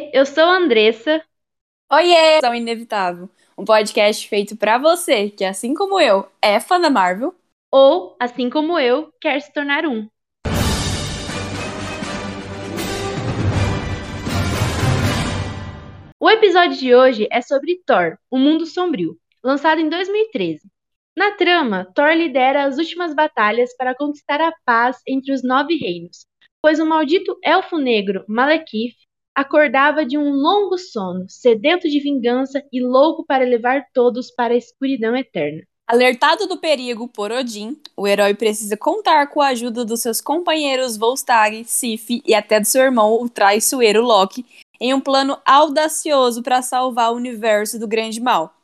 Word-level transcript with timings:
Oiê, 0.00 0.10
eu 0.14 0.24
sou 0.24 0.44
a 0.44 0.56
Andressa. 0.56 1.22
Oiê, 1.92 2.40
sou 2.40 2.54
Inevitável, 2.54 3.28
um 3.58 3.64
podcast 3.66 4.26
feito 4.26 4.56
pra 4.56 4.78
você 4.78 5.28
que, 5.28 5.44
assim 5.44 5.74
como 5.74 6.00
eu, 6.00 6.26
é 6.40 6.58
fã 6.58 6.80
da 6.80 6.88
Marvel. 6.88 7.34
Ou, 7.70 8.16
assim 8.18 8.48
como 8.48 8.78
eu, 8.78 9.12
quer 9.20 9.40
se 9.42 9.52
tornar 9.52 9.84
um. 9.84 10.08
O 16.18 16.30
episódio 16.30 16.78
de 16.78 16.94
hoje 16.94 17.28
é 17.30 17.42
sobre 17.42 17.82
Thor, 17.84 18.16
o 18.30 18.38
Mundo 18.38 18.64
Sombrio, 18.64 19.18
lançado 19.44 19.82
em 19.82 19.90
2013. 19.90 20.60
Na 21.14 21.32
trama, 21.32 21.86
Thor 21.94 22.12
lidera 22.12 22.64
as 22.64 22.78
últimas 22.78 23.14
batalhas 23.14 23.76
para 23.76 23.94
conquistar 23.94 24.40
a 24.40 24.52
paz 24.64 24.96
entre 25.06 25.32
os 25.32 25.42
nove 25.42 25.76
reinos, 25.76 26.24
pois 26.62 26.80
o 26.80 26.86
maldito 26.86 27.38
elfo 27.44 27.76
negro 27.76 28.24
Malekith 28.26 28.96
acordava 29.40 30.04
de 30.04 30.18
um 30.18 30.30
longo 30.30 30.76
sono, 30.76 31.24
sedento 31.28 31.88
de 31.88 32.00
vingança 32.00 32.62
e 32.72 32.82
louco 32.82 33.24
para 33.26 33.44
levar 33.44 33.86
todos 33.92 34.30
para 34.30 34.54
a 34.54 34.56
escuridão 34.56 35.16
eterna. 35.16 35.62
Alertado 35.88 36.46
do 36.46 36.56
perigo 36.56 37.08
por 37.08 37.32
Odin, 37.32 37.76
o 37.96 38.06
herói 38.06 38.32
precisa 38.32 38.76
contar 38.76 39.26
com 39.26 39.40
a 39.40 39.48
ajuda 39.48 39.84
dos 39.84 40.00
seus 40.00 40.20
companheiros 40.20 40.96
Volstagg, 40.96 41.64
Sif 41.64 42.22
e 42.24 42.32
até 42.32 42.60
do 42.60 42.66
seu 42.66 42.82
irmão, 42.82 43.20
o 43.20 43.28
traiçoeiro 43.28 44.00
Loki, 44.00 44.46
em 44.80 44.94
um 44.94 45.00
plano 45.00 45.36
audacioso 45.44 46.42
para 46.42 46.62
salvar 46.62 47.10
o 47.10 47.16
universo 47.16 47.78
do 47.78 47.88
grande 47.88 48.20
mal. 48.20 48.54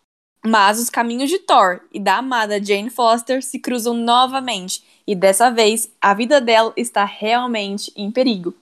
Mas 0.45 0.79
os 0.79 0.89
caminhos 0.89 1.29
de 1.29 1.41
Thor 1.41 1.81
e 1.93 1.99
da 1.99 2.19
amada 2.19 2.63
Jane 2.63 2.91
Foster 2.91 3.43
se 3.43 3.59
cruzam 3.59 3.95
novamente, 3.95 4.85
e 5.05 5.15
dessa 5.15 5.51
vez 5.51 5.91
a 6.01 6.15
vida 6.15 6.41
dela 6.41 6.73
está 6.77 7.05
realmente 7.05 7.93
em 7.97 8.09
perigo. 8.11 8.55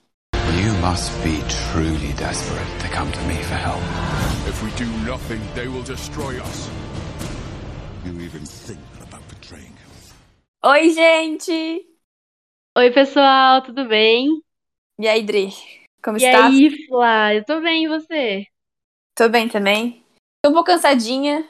You 0.64 0.72
must 0.80 1.12
be 1.22 1.42
truly 1.72 1.94
desperate 2.16 2.80
to 2.80 2.88
come 2.88 3.10
to 3.10 3.20
me 3.23 3.34
for 3.42 3.54
help. 3.54 3.82
If 4.46 4.62
we 4.62 4.70
do 4.72 4.86
nothing, 5.05 5.41
they 5.55 5.66
will 5.68 5.82
destroy 5.82 6.39
us. 6.41 6.70
You 8.05 8.12
even 8.20 8.44
think 8.44 8.80
about 9.02 9.22
betraying 9.28 9.75
him. 9.75 9.91
Oi, 10.64 10.91
gente! 10.91 11.86
Oi, 12.77 12.91
pessoal, 12.92 13.62
tudo 13.62 13.86
bem? 13.89 14.42
E 14.98 15.08
aí, 15.08 15.22
Dri? 15.22 15.52
Como 16.02 16.19
e 16.19 16.24
está? 16.24 16.47
aí, 16.47 16.86
Flá? 16.86 17.34
Eu 17.34 17.44
tô 17.44 17.61
bem, 17.61 17.84
e 17.84 17.89
você? 17.89 18.46
Tô 19.17 19.28
bem 19.28 19.48
também. 19.48 20.05
Tô 20.42 20.50
um 20.50 20.52
pouco 20.52 20.70
cansadinha, 20.70 21.48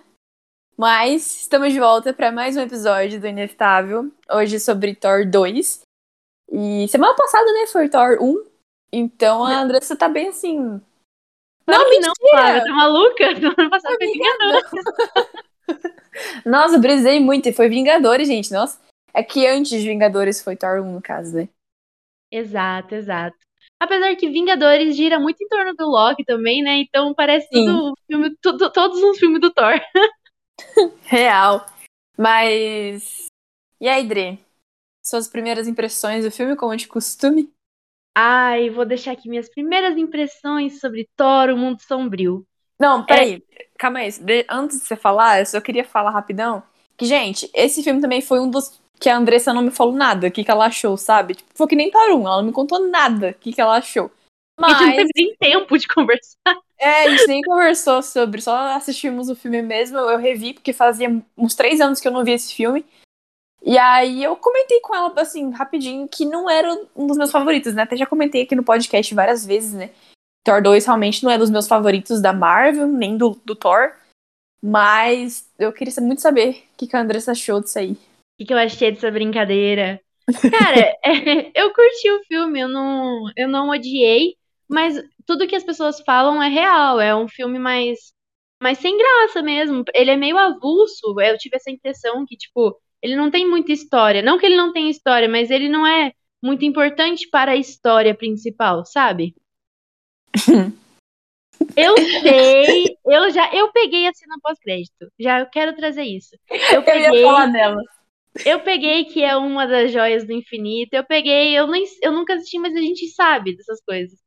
mas 0.77 1.41
estamos 1.41 1.73
de 1.73 1.81
volta 1.81 2.13
para 2.13 2.33
mais 2.33 2.57
um 2.57 2.61
episódio 2.61 3.21
do 3.21 3.27
Inevitável. 3.27 4.11
Hoje 4.31 4.59
sobre 4.59 4.95
Thor 4.95 5.29
2. 5.29 5.83
E 6.53 6.89
semana 6.89 7.15
passada, 7.15 7.53
né, 7.53 7.67
foi 7.67 7.89
Thor 7.89 8.19
1. 8.21 8.54
Então 8.97 9.45
a 9.45 9.61
Andressa 9.61 9.97
tá 9.97 10.09
bem 10.09 10.29
assim. 10.29 10.81
Claro 11.67 11.83
Não, 11.83 11.91
que 11.91 11.99
não, 12.01 12.13
mentira! 12.21 12.31
Flávia, 12.31 12.65
tá 12.65 12.73
maluca? 12.73 13.35
Semana 13.35 13.71
passada 13.71 13.97
foi 13.97 14.07
Vingadores. 14.13 14.71
Nossa, 16.47 16.79
brisei 16.79 17.19
muito. 17.21 17.49
E 17.49 17.53
foi 17.53 17.69
Vingadores, 17.69 18.29
gente. 18.29 18.53
Nossa. 18.53 18.81
É 19.13 19.23
que 19.23 19.47
antes 19.47 19.71
de 19.81 19.89
Vingadores 19.89 20.43
foi 20.43 20.57
Thor 20.57 20.81
1, 20.81 20.93
no 20.93 21.03
caso, 21.03 21.37
né? 21.37 21.49
Exato, 22.31 22.95
exato. 22.95 23.37
Apesar 23.81 24.15
que 24.17 24.29
Vingadores 24.29 24.97
gira 24.97 25.19
muito 25.19 25.43
em 25.43 25.49
torno 25.49 25.75
do 25.75 25.87
Loki 25.87 26.25
também, 26.25 26.63
né? 26.63 26.79
Então 26.79 27.15
parece 27.15 27.49
Sim. 27.49 27.65
tudo 27.67 27.95
filme, 28.07 28.37
tudo- 28.41 28.73
todos 28.73 29.03
os 29.03 29.19
filmes 29.19 29.41
do 29.41 29.53
Thor. 29.53 29.75
Real. 31.05 31.65
Mas. 32.17 33.27
E 33.81 33.89
aí, 33.89 34.07
Dre? 34.07 34.39
Suas 35.05 35.29
primeiras 35.29 35.69
impressões 35.69 36.25
do 36.25 36.31
filme, 36.31 36.57
como 36.57 36.77
de 36.77 36.89
costume? 36.89 37.53
Ai, 38.15 38.71
vou 38.71 38.85
deixar 38.85 39.13
aqui 39.13 39.29
minhas 39.29 39.49
primeiras 39.49 39.97
impressões 39.97 40.81
sobre 40.81 41.09
Thor, 41.17 41.51
o 41.51 41.57
Mundo 41.57 41.81
Sombrio. 41.81 42.47
Não, 42.79 43.05
peraí. 43.05 43.43
Calma 43.79 44.01
aí. 44.01 44.11
Antes 44.49 44.81
de 44.81 44.85
você 44.87 44.97
falar, 44.97 45.41
eu 45.41 45.47
só 45.47 45.61
queria 45.61 45.85
falar 45.85 46.11
rapidão. 46.11 46.63
Que, 46.97 47.07
gente, 47.07 47.51
esse 47.53 47.83
filme 47.83 48.01
também 48.01 48.21
foi 48.21 48.41
um 48.41 48.49
dos 48.49 48.81
que 49.01 49.09
a 49.09 49.17
Andressa 49.17 49.53
não 49.53 49.63
me 49.63 49.71
falou 49.71 49.93
nada, 49.95 50.29
o 50.29 50.31
que, 50.31 50.45
que 50.45 50.51
ela 50.51 50.67
achou, 50.67 50.97
sabe? 50.97 51.35
Tipo, 51.35 51.51
foi 51.55 51.67
que 51.67 51.77
nem 51.77 51.91
Thor 51.91 52.11
1, 52.17 52.27
ela 52.27 52.37
não 52.37 52.45
me 52.45 52.53
contou 52.53 52.89
nada 52.89 53.31
o 53.31 53.35
que, 53.35 53.53
que 53.53 53.61
ela 53.61 53.77
achou. 53.77 54.11
A 54.61 54.69
gente 54.69 54.81
não 54.81 54.87
Mas, 54.87 54.97
teve 54.97 55.11
nem 55.17 55.37
tempo 55.37 55.77
de 55.77 55.89
conversar. 55.89 56.57
é, 56.79 57.05
a 57.05 57.11
gente 57.11 57.27
nem 57.27 57.43
conversou 57.43 58.03
sobre, 58.03 58.41
só 58.41 58.57
assistimos 58.77 59.29
o 59.29 59.35
filme 59.35 59.61
mesmo, 59.63 59.99
eu 59.99 60.17
revi, 60.17 60.55
porque 60.55 60.73
fazia 60.73 61.21
uns 61.37 61.55
três 61.55 61.81
anos 61.81 62.01
que 62.01 62.07
eu 62.07 62.13
não 62.13 62.25
vi 62.25 62.33
esse 62.33 62.55
filme. 62.55 62.85
E 63.65 63.79
aí 63.79 64.23
eu 64.23 64.37
comentei 64.37 64.79
com 64.81 64.95
ela, 64.95 65.13
assim, 65.17 65.51
rapidinho, 65.51 66.07
que 66.07 66.27
não 66.27 66.51
era 66.51 66.71
um 66.95 67.07
dos 67.07 67.17
meus 67.17 67.31
favoritos, 67.31 67.75
né? 67.75 67.83
Até 67.83 67.97
já 67.97 68.05
comentei 68.05 68.43
aqui 68.43 68.55
no 68.55 68.63
podcast 68.63 69.15
várias 69.15 69.45
vezes, 69.45 69.73
né? 69.73 69.91
Thor 70.45 70.63
2 70.63 70.85
realmente 70.85 71.25
não 71.25 71.31
é 71.31 71.39
dos 71.39 71.49
meus 71.49 71.67
favoritos 71.67 72.21
da 72.21 72.31
Marvel, 72.31 72.87
nem 72.87 73.17
do, 73.17 73.41
do 73.43 73.57
Thor. 73.57 73.95
Mas 74.63 75.51
eu 75.59 75.73
queria 75.73 75.95
muito 76.03 76.21
saber 76.21 76.51
o 76.75 76.77
que, 76.77 76.87
que 76.87 76.95
a 76.95 77.01
Andressa 77.01 77.33
achou 77.33 77.61
disso 77.63 77.79
aí. 77.79 77.93
O 77.93 77.99
que, 78.39 78.45
que 78.45 78.53
eu 78.53 78.59
achei 78.59 78.93
dessa 78.93 79.11
brincadeira? 79.11 79.99
Cara, 80.51 80.97
é, 81.03 81.51
eu 81.55 81.73
curti 81.73 82.11
o 82.11 82.25
filme, 82.25 82.61
eu 82.61 82.69
não, 82.69 83.31
eu 83.35 83.49
não 83.49 83.71
odiei, 83.71 84.37
mas 84.69 85.03
tudo 85.27 85.47
que 85.47 85.57
as 85.57 85.65
pessoas 85.65 86.01
falam 86.01 86.43
é 86.43 86.49
real. 86.49 87.01
É 87.01 87.17
um 87.17 87.29
filme 87.29 87.59
mais, 87.59 88.13
mais 88.63 88.77
sem 88.79 88.97
graça 88.99 89.43
mesmo. 89.43 89.85
Ele 89.95 90.11
é 90.11 90.17
meio 90.17 90.37
avulso. 90.37 91.19
Eu 91.19 91.39
tive 91.39 91.57
essa 91.57 91.71
impressão 91.71 92.27
que, 92.27 92.37
tipo, 92.37 92.79
ele 93.05 93.17
não 93.17 93.31
tem 93.31 93.49
muita 93.49 93.73
história. 93.73 94.23
Não 94.23 94.39
que 94.39 94.47
ele 94.47 94.57
não 94.57 94.73
tenha 94.73 94.91
história, 94.91 95.29
mas 95.29 95.51
ele 95.51 95.69
não 95.71 95.87
é 95.87 96.13
muito 96.43 96.65
importante 96.67 97.29
para 97.31 97.53
a 97.53 97.57
história 97.57 98.15
principal, 98.17 98.85
sabe? 98.87 99.35
Eu 101.77 101.97
sei, 102.23 102.97
eu 103.07 103.31
já, 103.31 103.53
eu 103.55 103.73
peguei 103.73 104.07
a 104.07 104.15
cena 104.15 104.37
pós-crédito. 104.43 105.13
Já 105.19 105.41
eu 105.41 105.47
quero 105.51 105.75
trazer 105.77 106.05
isso. 106.05 106.37
Eu 106.71 106.83
Eu 106.85 106.85
peguei, 106.85 107.11
ia 107.21 107.23
falar 107.23 107.47
dela. 107.47 107.81
eu 108.45 108.61
peguei 108.63 109.05
que 109.07 109.23
é 109.23 109.37
uma 109.37 109.67
das 109.67 109.93
joias 109.93 110.27
do 110.27 110.33
infinito. 110.33 110.95
Eu 110.95 111.05
peguei, 111.07 111.59
eu 111.59 111.67
nem, 111.67 111.85
eu 112.03 112.13
nunca 112.13 112.35
assisti, 112.35 112.59
mas 112.59 112.75
a 112.77 112.81
gente 112.81 113.09
sabe 113.11 113.57
dessas 113.57 113.81
coisas. 113.85 114.19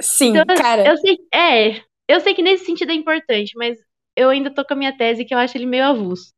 Sim, 0.00 0.34
Então, 0.34 0.44
cara. 0.54 0.84
Eu 0.84 0.96
sei, 0.98 1.18
é, 1.34 1.82
eu 2.08 2.20
sei 2.20 2.34
que 2.34 2.42
nesse 2.42 2.66
sentido 2.66 2.92
é 2.92 2.94
importante, 2.94 3.52
mas 3.56 3.78
eu 4.16 4.30
ainda 4.30 4.54
tô 4.54 4.64
com 4.64 4.74
a 4.74 4.76
minha 4.76 4.96
tese 4.96 5.24
que 5.24 5.34
eu 5.34 5.38
acho 5.38 5.56
ele 5.58 5.66
meio 5.66 5.84
avulso. 5.84 6.32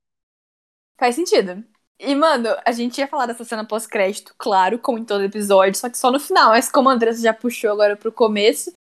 Faz 0.98 1.14
sentido. 1.14 1.64
E, 1.98 2.14
mano, 2.14 2.48
a 2.64 2.72
gente 2.72 2.98
ia 2.98 3.06
falar 3.06 3.26
dessa 3.26 3.44
cena 3.44 3.64
pós-crédito, 3.64 4.34
claro, 4.36 4.78
como 4.78 4.98
em 4.98 5.04
todo 5.04 5.24
episódio, 5.24 5.78
só 5.78 5.88
que 5.88 5.96
só 5.96 6.10
no 6.10 6.18
final. 6.18 6.50
Mas 6.50 6.70
como 6.70 6.88
a 6.88 6.92
Andressa 6.92 7.22
já 7.22 7.32
puxou 7.32 7.70
agora 7.70 7.96
pro 7.96 8.12
começo. 8.12 8.72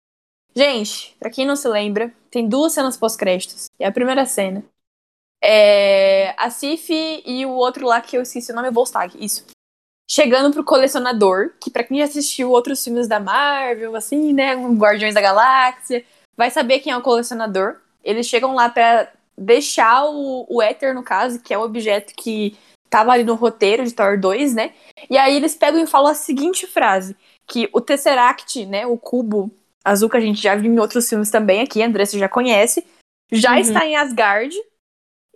Gente, 0.54 1.16
pra 1.18 1.30
quem 1.30 1.46
não 1.46 1.56
se 1.56 1.68
lembra, 1.68 2.12
tem 2.30 2.48
duas 2.48 2.72
cenas 2.72 2.96
pós-créditos. 2.96 3.66
E 3.78 3.84
a 3.84 3.92
primeira 3.92 4.26
cena 4.26 4.64
é 5.42 6.34
a 6.38 6.48
Sif 6.48 6.90
e 6.90 7.44
o 7.44 7.50
outro 7.50 7.86
lá 7.86 8.00
que 8.00 8.16
eu 8.16 8.22
esqueci 8.22 8.50
o 8.50 8.54
nome, 8.54 8.68
é 8.68 8.70
Volstagg, 8.70 9.14
isso. 9.22 9.44
Chegando 10.10 10.52
pro 10.52 10.64
colecionador, 10.64 11.52
que 11.60 11.70
pra 11.70 11.84
quem 11.84 11.98
já 11.98 12.04
assistiu 12.04 12.50
outros 12.50 12.82
filmes 12.82 13.08
da 13.08 13.20
Marvel, 13.20 13.94
assim, 13.96 14.32
né, 14.32 14.54
Guardiões 14.54 15.14
da 15.14 15.20
Galáxia, 15.20 16.04
vai 16.36 16.50
saber 16.50 16.80
quem 16.80 16.92
é 16.92 16.96
o 16.96 17.02
colecionador. 17.02 17.76
Eles 18.02 18.26
chegam 18.26 18.54
lá 18.54 18.68
pra 18.68 19.10
deixar 19.36 20.04
o, 20.06 20.46
o 20.48 20.62
éter, 20.62 20.94
no 20.94 21.02
caso, 21.02 21.40
que 21.40 21.52
é 21.52 21.58
o 21.58 21.62
objeto 21.62 22.14
que 22.14 22.56
tava 22.94 23.10
ali 23.10 23.24
no 23.24 23.34
roteiro 23.34 23.84
de 23.84 23.92
Thor 23.92 24.16
2, 24.20 24.54
né? 24.54 24.72
E 25.10 25.18
aí 25.18 25.34
eles 25.34 25.56
pegam 25.56 25.82
e 25.82 25.86
falam 25.86 26.12
a 26.12 26.14
seguinte 26.14 26.64
frase: 26.66 27.16
que 27.46 27.68
o 27.72 27.80
Tesseract, 27.80 28.64
né? 28.66 28.86
O 28.86 28.96
cubo 28.96 29.50
azul 29.84 30.08
que 30.08 30.16
a 30.16 30.20
gente 30.20 30.40
já 30.40 30.54
viu 30.54 30.72
em 30.72 30.78
outros 30.78 31.08
filmes 31.08 31.28
também 31.30 31.60
aqui, 31.60 31.82
a 31.82 31.86
Andressa 31.86 32.16
já 32.18 32.28
conhece, 32.28 32.86
já 33.32 33.52
Uhum. 33.54 33.58
está 33.58 33.84
em 33.84 33.96
Asgard. 33.96 34.54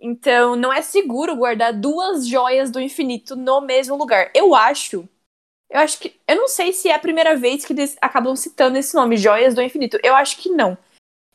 Então 0.01 0.55
não 0.55 0.71
é 0.71 0.81
seguro 0.81 1.35
guardar 1.35 1.73
duas 1.73 2.25
joias 2.25 2.71
do 2.71 2.79
infinito 2.79 3.35
no 3.35 3.59
mesmo 3.59 3.97
lugar. 3.97 4.31
Eu 4.33 4.55
acho. 4.55 5.07
Eu 5.69 5.81
acho 5.81 5.99
que. 5.99 6.15
Eu 6.27 6.37
não 6.37 6.47
sei 6.47 6.71
se 6.71 6.87
é 6.89 6.93
a 6.95 6.99
primeira 6.99 7.35
vez 7.35 7.65
que 7.65 7.73
eles 7.73 7.97
acabam 8.01 8.35
citando 8.35 8.77
esse 8.77 8.95
nome, 8.95 9.17
Joias 9.17 9.53
do 9.53 9.61
Infinito. 9.61 9.99
Eu 10.01 10.15
acho 10.15 10.37
que 10.37 10.49
não. 10.49 10.77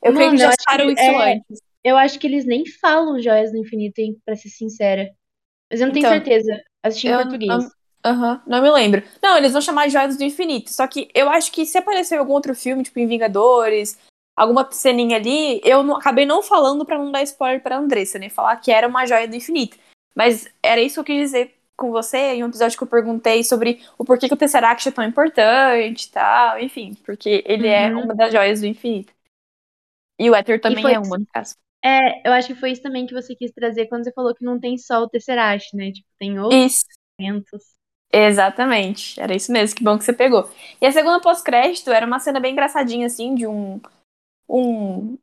Eu 0.03 0.13
creio 0.13 0.29
Mano, 0.29 0.39
que 0.39 0.43
já 0.45 0.51
citaram 0.53 0.87
que 0.87 0.93
isso 0.93 1.03
é- 1.03 1.33
antes. 1.35 1.63
Eu 1.85 1.97
acho 1.99 2.19
que 2.19 2.27
eles 2.27 2.47
nem 2.47 2.65
falam 2.81 3.21
joias 3.21 3.53
do 3.53 3.59
infinito, 3.59 3.99
hein, 3.99 4.17
pra 4.25 4.35
ser 4.35 4.49
sincera. 4.49 5.11
Mas 5.75 5.81
eu 5.81 5.87
não 5.89 5.93
tenho 5.93 6.07
Então, 6.07 6.13
certeza. 6.13 6.63
Assisti 6.85 7.09
em 7.09 7.17
português. 7.17 7.49
não- 7.49 7.71
Aham, 8.07 8.43
não 8.47 8.63
me 8.63 8.71
lembro. 8.71 9.03
Não, 9.21 9.37
eles 9.37 9.53
vão 9.53 9.61
chamar 9.61 9.87
de 9.87 9.93
Joias 9.95 10.17
do 10.17 10.23
Infinito. 10.23 10.71
Só 10.71 10.87
que 10.87 11.09
eu 11.15 11.29
acho 11.29 11.51
que 11.51 11.65
se 11.67 11.77
aparecer 11.79 12.15
em 12.15 12.19
algum 12.19 12.35
outro 12.35 12.55
filme, 12.55 12.83
tipo 12.85 12.99
em 13.01 13.07
Vingadores, 13.07 13.99
alguma 14.37 14.71
ceninha 14.71 15.17
ali, 15.17 15.61
eu 15.65 15.83
não- 15.83 15.97
acabei 15.97 16.25
não 16.27 16.43
falando 16.43 16.85
pra 16.85 16.99
não 16.99 17.11
dar 17.11 17.23
spoiler 17.23 17.63
pra 17.63 17.79
Andressa, 17.79 18.19
nem 18.19 18.29
falar 18.29 18.57
que 18.57 18.71
era 18.71 18.87
uma 18.87 19.05
joia 19.07 19.27
do 19.27 19.35
infinito. 19.35 19.77
Mas 20.15 20.47
era 20.63 20.81
isso 20.81 20.95
que 21.03 21.13
eu 21.13 21.17
quis 21.17 21.31
dizer 21.31 21.55
com 21.77 21.91
você 21.91 22.19
em 22.35 22.45
um 22.45 22.49
episódio 22.49 22.77
que 22.79 22.85
eu 22.85 22.89
perguntei 22.89 23.43
sobre 23.43 23.83
o 23.99 24.05
porquê 24.05 24.29
que 24.29 24.35
o 24.35 24.37
Tesseract 24.37 24.89
é 24.89 24.93
tão 24.93 25.03
importante 25.03 26.05
e 26.05 26.11
tal, 26.11 26.61
enfim, 26.61 26.95
porque 27.07 27.43
ele 27.47 27.67
é 27.67 27.89
Uhum. 27.93 28.05
uma 28.05 28.15
das 28.15 28.31
joias 28.33 28.61
do 28.61 28.67
infinito. 28.67 29.13
E 30.21 30.31
o 30.31 30.35
Éter 30.37 30.61
também 30.61 30.83
foi- 30.83 30.93
é 30.93 30.99
uma, 31.01 31.19
no 31.19 31.27
caso. 31.33 31.57
É, 31.85 32.27
eu 32.27 32.33
acho 32.33 32.49
que 32.49 32.55
foi 32.55 32.71
isso 32.71 32.81
também 32.83 33.07
que 33.07 33.13
você 33.13 33.35
quis 33.35 33.53
trazer 33.53 33.87
quando 33.89 34.05
você 34.05 34.13
falou 34.13 34.35
que 34.35 34.43
não 34.43 34.59
tem 34.59 34.79
só 34.79 35.03
o 35.03 35.09
Tesseract, 35.09 35.77
né? 35.77 35.93
Tipo, 35.93 36.09
tem 36.19 36.41
outros 36.41 36.73
Isso. 36.73 36.85
elementos. 37.21 37.75
Exatamente, 38.11 39.21
era 39.21 39.35
isso 39.35 39.51
mesmo, 39.51 39.77
que 39.77 39.83
bom 39.83 39.99
que 39.99 40.05
você 40.05 40.13
pegou. 40.13 40.49
E 40.81 40.87
a 40.87 40.93
segunda 40.93 41.21
pós-crédito 41.21 41.91
era 41.91 42.07
uma 42.07 42.21
cena 42.21 42.39
bem 42.39 42.53
engraçadinha, 42.53 43.07
assim, 43.07 43.35
de 43.35 43.45
um, 43.45 43.81
um, 44.49 45.19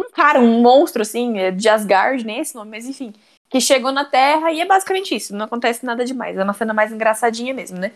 um 0.00 0.10
cara, 0.12 0.38
um 0.40 0.62
monstro, 0.62 1.02
assim, 1.02 1.38
é 1.38 1.50
de 1.50 1.68
Asgard, 1.68 2.24
nem 2.24 2.38
esse 2.38 2.54
nome, 2.54 2.70
mas 2.70 2.86
enfim, 2.86 3.12
que 3.50 3.60
chegou 3.60 3.90
na 3.90 4.04
Terra 4.04 4.52
e 4.52 4.60
é 4.60 4.64
basicamente 4.64 5.14
isso, 5.14 5.34
não 5.34 5.46
acontece 5.46 5.84
nada 5.84 6.04
demais, 6.04 6.38
é 6.38 6.44
uma 6.44 6.54
cena 6.54 6.72
mais 6.72 6.92
engraçadinha 6.92 7.52
mesmo, 7.52 7.78
né? 7.78 7.92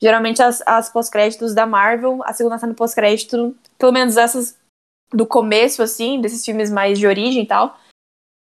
Geralmente 0.00 0.40
as, 0.40 0.62
as 0.64 0.88
pós-créditos 0.88 1.52
da 1.52 1.66
Marvel, 1.66 2.20
a 2.22 2.32
segunda 2.32 2.56
cena 2.56 2.74
pós-crédito, 2.74 3.56
pelo 3.76 3.92
menos 3.92 4.16
essas 4.16 4.56
do 5.12 5.26
começo, 5.26 5.82
assim, 5.82 6.20
desses 6.20 6.44
filmes 6.44 6.70
mais 6.70 6.98
de 6.98 7.06
origem 7.06 7.42
e 7.42 7.46
tal, 7.46 7.78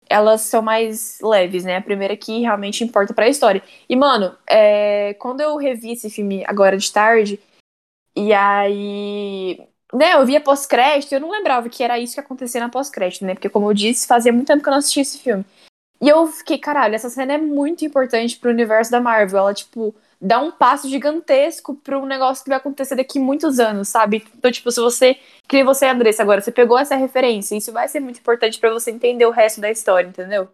elas 0.09 0.41
são 0.41 0.61
mais 0.61 1.19
leves, 1.21 1.63
né? 1.63 1.77
A 1.77 1.81
primeira 1.81 2.17
que 2.17 2.41
realmente 2.41 2.83
importa 2.83 3.13
pra 3.13 3.29
história. 3.29 3.63
E, 3.87 3.95
mano, 3.95 4.35
é... 4.47 5.13
quando 5.15 5.41
eu 5.41 5.55
revi 5.57 5.93
esse 5.93 6.09
filme 6.09 6.43
agora 6.47 6.77
de 6.77 6.91
tarde, 6.91 7.39
e 8.15 8.33
aí. 8.33 9.59
Né, 9.93 10.13
eu 10.13 10.25
via 10.25 10.39
pós-crédito, 10.39 11.11
eu 11.11 11.19
não 11.19 11.31
lembrava 11.31 11.67
que 11.67 11.83
era 11.83 11.99
isso 11.99 12.13
que 12.13 12.19
acontecia 12.21 12.61
na 12.61 12.69
pós-crédito, 12.69 13.25
né? 13.25 13.33
Porque, 13.33 13.49
como 13.49 13.69
eu 13.69 13.73
disse, 13.73 14.07
fazia 14.07 14.31
muito 14.31 14.47
tempo 14.47 14.63
que 14.63 14.69
eu 14.69 14.71
não 14.71 14.79
assistia 14.79 15.01
esse 15.01 15.19
filme. 15.19 15.43
E 16.01 16.07
eu 16.09 16.27
fiquei, 16.27 16.57
caralho, 16.57 16.95
essa 16.95 17.09
cena 17.09 17.33
é 17.33 17.37
muito 17.37 17.85
importante 17.85 18.37
pro 18.37 18.49
universo 18.49 18.89
da 18.89 19.01
Marvel. 19.01 19.39
Ela, 19.39 19.53
tipo, 19.53 19.93
dá 20.21 20.39
um 20.39 20.51
passo 20.51 20.87
gigantesco 20.87 21.75
para 21.75 21.97
um 21.97 22.05
negócio 22.05 22.43
que 22.43 22.49
vai 22.49 22.59
acontecer 22.59 22.95
daqui 22.95 23.19
muitos 23.19 23.59
anos, 23.59 23.89
sabe? 23.89 24.23
Então, 24.37 24.51
tipo, 24.51 24.71
se 24.71 24.79
você, 24.79 25.17
que 25.49 25.63
você, 25.63 25.87
Andressa, 25.87 26.21
agora, 26.21 26.39
você 26.39 26.51
pegou 26.51 26.77
essa 26.77 26.95
referência, 26.95 27.55
isso 27.55 27.71
vai 27.71 27.87
ser 27.87 27.99
muito 27.99 28.19
importante 28.19 28.59
para 28.59 28.71
você 28.71 28.91
entender 28.91 29.25
o 29.25 29.31
resto 29.31 29.59
da 29.59 29.71
história, 29.71 30.07
entendeu? 30.07 30.47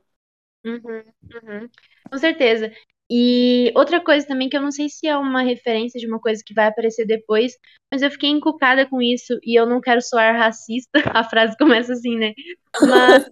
Uhum, 0.66 1.04
uhum. 1.34 1.70
Com 2.10 2.18
certeza. 2.18 2.72
E 3.10 3.72
outra 3.76 4.02
coisa 4.04 4.28
também 4.28 4.50
que 4.50 4.58
eu 4.58 4.62
não 4.62 4.72
sei 4.72 4.90
se 4.90 5.08
é 5.08 5.16
uma 5.18 5.42
referência 5.42 6.00
de 6.00 6.08
uma 6.08 6.20
coisa 6.20 6.44
que 6.46 6.54
vai 6.54 6.68
aparecer 6.68 7.06
depois, 7.06 7.54
mas 7.92 8.02
eu 8.02 8.12
fiquei 8.12 8.30
encucada 8.30 8.86
com 8.86 9.02
isso 9.02 9.38
e 9.44 9.58
eu 9.58 9.66
não 9.66 9.80
quero 9.80 10.02
soar 10.02 10.36
racista. 10.36 10.92
A 11.18 11.24
frase 11.24 11.58
começa 11.58 11.94
assim, 11.94 12.18
né? 12.18 12.34
Mas 12.82 13.30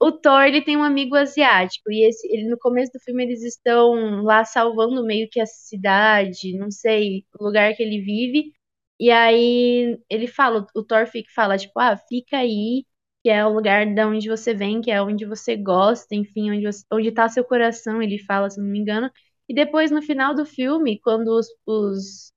o 0.00 0.12
Thor 0.12 0.42
ele 0.44 0.62
tem 0.64 0.76
um 0.76 0.82
amigo 0.84 1.14
asiático 1.16 1.90
e 1.92 2.08
esse, 2.08 2.26
ele, 2.32 2.48
no 2.48 2.58
começo 2.58 2.90
do 2.92 3.00
filme 3.00 3.24
eles 3.24 3.42
estão 3.44 4.22
lá 4.22 4.44
salvando 4.44 5.04
meio 5.04 5.28
que 5.30 5.40
a 5.40 5.46
cidade, 5.46 6.56
não 6.58 6.70
sei, 6.70 7.24
o 7.38 7.44
lugar 7.44 7.74
que 7.74 7.82
ele 7.82 8.00
vive. 8.00 8.52
E 8.98 9.10
aí 9.10 9.98
ele 10.10 10.26
fala, 10.26 10.66
o 10.74 10.82
Thor 10.84 11.06
fica, 11.06 11.28
fala 11.34 11.56
tipo, 11.58 11.78
ah, 11.80 11.96
fica 11.96 12.38
aí, 12.38 12.84
que 13.22 13.30
é 13.30 13.44
o 13.46 13.52
lugar 13.52 13.86
de 13.86 14.04
onde 14.04 14.28
você 14.28 14.54
vem, 14.54 14.80
que 14.80 14.90
é 14.90 15.02
onde 15.02 15.24
você 15.26 15.56
gosta, 15.56 16.14
enfim, 16.14 16.50
onde 16.50 16.64
você, 16.66 16.84
onde 16.92 17.12
tá 17.12 17.28
seu 17.28 17.44
coração, 17.44 18.02
ele 18.02 18.18
fala, 18.18 18.48
se 18.50 18.60
não 18.60 18.66
me 18.68 18.78
engano. 18.78 19.10
E 19.48 19.54
depois 19.54 19.90
no 19.90 20.02
final 20.02 20.34
do 20.34 20.44
filme, 20.46 21.00
quando 21.00 21.28
os, 21.28 21.46
os 21.66 22.32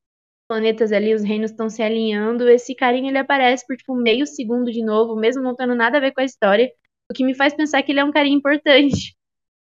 planetas 0.47 0.91
ali, 0.91 1.13
os 1.13 1.23
reinos 1.23 1.51
estão 1.51 1.69
se 1.69 1.81
alinhando, 1.83 2.49
esse 2.49 2.75
carinha 2.75 3.09
ele 3.11 3.17
aparece 3.19 3.65
por 3.67 3.75
tipo 3.77 3.95
meio 3.95 4.25
segundo 4.27 4.71
de 4.71 4.83
novo, 4.83 5.15
mesmo 5.15 5.41
não 5.43 5.55
tendo 5.55 5.75
nada 5.75 5.97
a 5.97 6.01
ver 6.01 6.13
com 6.13 6.21
a 6.21 6.25
história. 6.25 6.69
O 7.09 7.13
que 7.13 7.23
me 7.23 7.35
faz 7.35 7.53
pensar 7.53 7.83
que 7.83 7.91
ele 7.91 7.99
é 7.99 8.03
um 8.03 8.11
carinha 8.11 8.37
importante. 8.37 9.15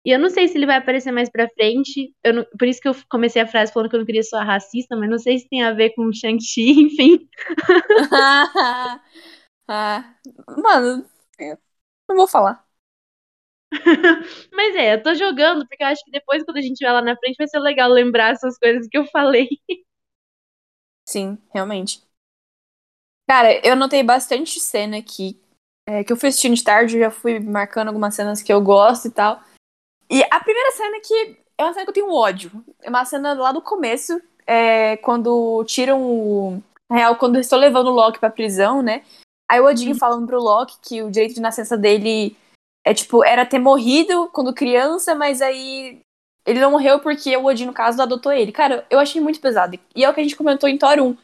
E 0.04 0.10
eu 0.10 0.18
não 0.18 0.30
sei 0.30 0.48
se 0.48 0.56
ele 0.56 0.66
vai 0.66 0.76
aparecer 0.76 1.12
mais 1.12 1.28
pra 1.30 1.48
frente. 1.50 2.14
Não, 2.24 2.44
por 2.58 2.66
isso 2.66 2.80
que 2.80 2.88
eu 2.88 2.94
comecei 3.10 3.42
a 3.42 3.46
frase 3.46 3.72
falando 3.72 3.90
que 3.90 3.96
eu 3.96 4.00
não 4.00 4.06
queria 4.06 4.22
soar 4.22 4.46
racista, 4.46 4.96
mas 4.96 5.10
não 5.10 5.18
sei 5.18 5.38
se 5.38 5.48
tem 5.48 5.62
a 5.62 5.72
ver 5.72 5.90
com 5.90 6.10
Shang-Chi, 6.12 6.70
enfim. 6.80 7.28
ah, 9.68 10.14
mano, 10.48 11.06
não 12.08 12.16
vou 12.16 12.26
falar. 12.26 12.64
mas 14.52 14.74
é, 14.74 14.94
eu 14.94 15.02
tô 15.02 15.14
jogando, 15.14 15.66
porque 15.68 15.82
eu 15.82 15.88
acho 15.88 16.04
que 16.04 16.10
depois, 16.10 16.42
quando 16.44 16.56
a 16.56 16.62
gente 16.62 16.84
vai 16.84 16.92
lá 16.92 17.02
na 17.02 17.16
frente, 17.16 17.36
vai 17.36 17.46
ser 17.46 17.60
legal 17.60 17.88
lembrar 17.90 18.32
essas 18.32 18.58
coisas 18.58 18.88
que 18.88 18.98
eu 18.98 19.06
falei. 19.06 19.48
Sim, 21.06 21.38
realmente. 21.52 22.02
Cara, 23.28 23.60
eu 23.64 23.76
notei 23.76 24.02
bastante 24.02 24.58
cena 24.58 24.98
aqui 24.98 25.40
é, 25.90 26.04
que 26.04 26.12
eu 26.12 26.16
fui 26.16 26.28
assistindo 26.28 26.54
de 26.54 26.62
tarde, 26.62 27.00
já 27.00 27.10
fui 27.10 27.40
marcando 27.40 27.88
algumas 27.88 28.14
cenas 28.14 28.40
que 28.40 28.52
eu 28.52 28.60
gosto 28.60 29.08
e 29.08 29.10
tal. 29.10 29.40
E 30.08 30.22
a 30.30 30.38
primeira 30.38 30.70
cena 30.70 31.00
que 31.00 31.36
é 31.58 31.64
uma 31.64 31.72
cena 31.72 31.84
que 31.84 31.90
eu 31.90 31.94
tenho 31.94 32.12
ódio. 32.12 32.52
É 32.80 32.88
uma 32.88 33.04
cena 33.04 33.32
lá 33.34 33.50
do 33.50 33.60
começo, 33.60 34.20
é, 34.46 34.96
quando 34.98 35.64
tiram 35.64 36.00
o. 36.00 36.62
Na 36.88 36.96
real, 36.96 37.16
quando 37.16 37.40
estou 37.40 37.58
levando 37.58 37.88
o 37.88 37.94
Loki 37.94 38.20
pra 38.20 38.30
prisão, 38.30 38.82
né? 38.82 39.02
Aí 39.50 39.60
o 39.60 39.66
Odin 39.66 39.90
uhum. 39.90 39.98
falando 39.98 40.26
pro 40.28 40.40
Loki 40.40 40.76
que 40.80 41.02
o 41.02 41.10
direito 41.10 41.34
de 41.34 41.40
nascença 41.40 41.76
dele 41.76 42.36
é 42.84 42.94
tipo, 42.94 43.24
era 43.24 43.44
ter 43.44 43.58
morrido 43.58 44.28
quando 44.32 44.54
criança, 44.54 45.14
mas 45.14 45.42
aí 45.42 46.00
ele 46.46 46.60
não 46.60 46.70
morreu 46.70 47.00
porque 47.00 47.36
o 47.36 47.46
Odin, 47.46 47.66
no 47.66 47.72
caso, 47.72 48.00
adotou 48.00 48.32
ele. 48.32 48.52
Cara, 48.52 48.86
eu 48.88 49.00
achei 49.00 49.20
muito 49.20 49.40
pesado. 49.40 49.78
E 49.94 50.04
é 50.04 50.08
o 50.08 50.14
que 50.14 50.20
a 50.20 50.22
gente 50.22 50.36
comentou 50.36 50.68
em 50.68 50.78
Thor 50.78 51.00
1. 51.00 51.16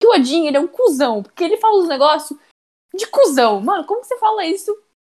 Que 0.00 0.06
o 0.06 0.14
Odin, 0.14 0.46
ele 0.46 0.56
é 0.56 0.60
um 0.60 0.66
cuzão, 0.66 1.22
porque 1.22 1.44
ele 1.44 1.58
fala 1.58 1.76
os 1.76 1.88
negócios 1.88 2.38
de 2.94 3.06
cuzão. 3.08 3.60
Mano, 3.60 3.84
como 3.84 4.04
você 4.04 4.16
fala 4.18 4.44
isso? 4.46 4.72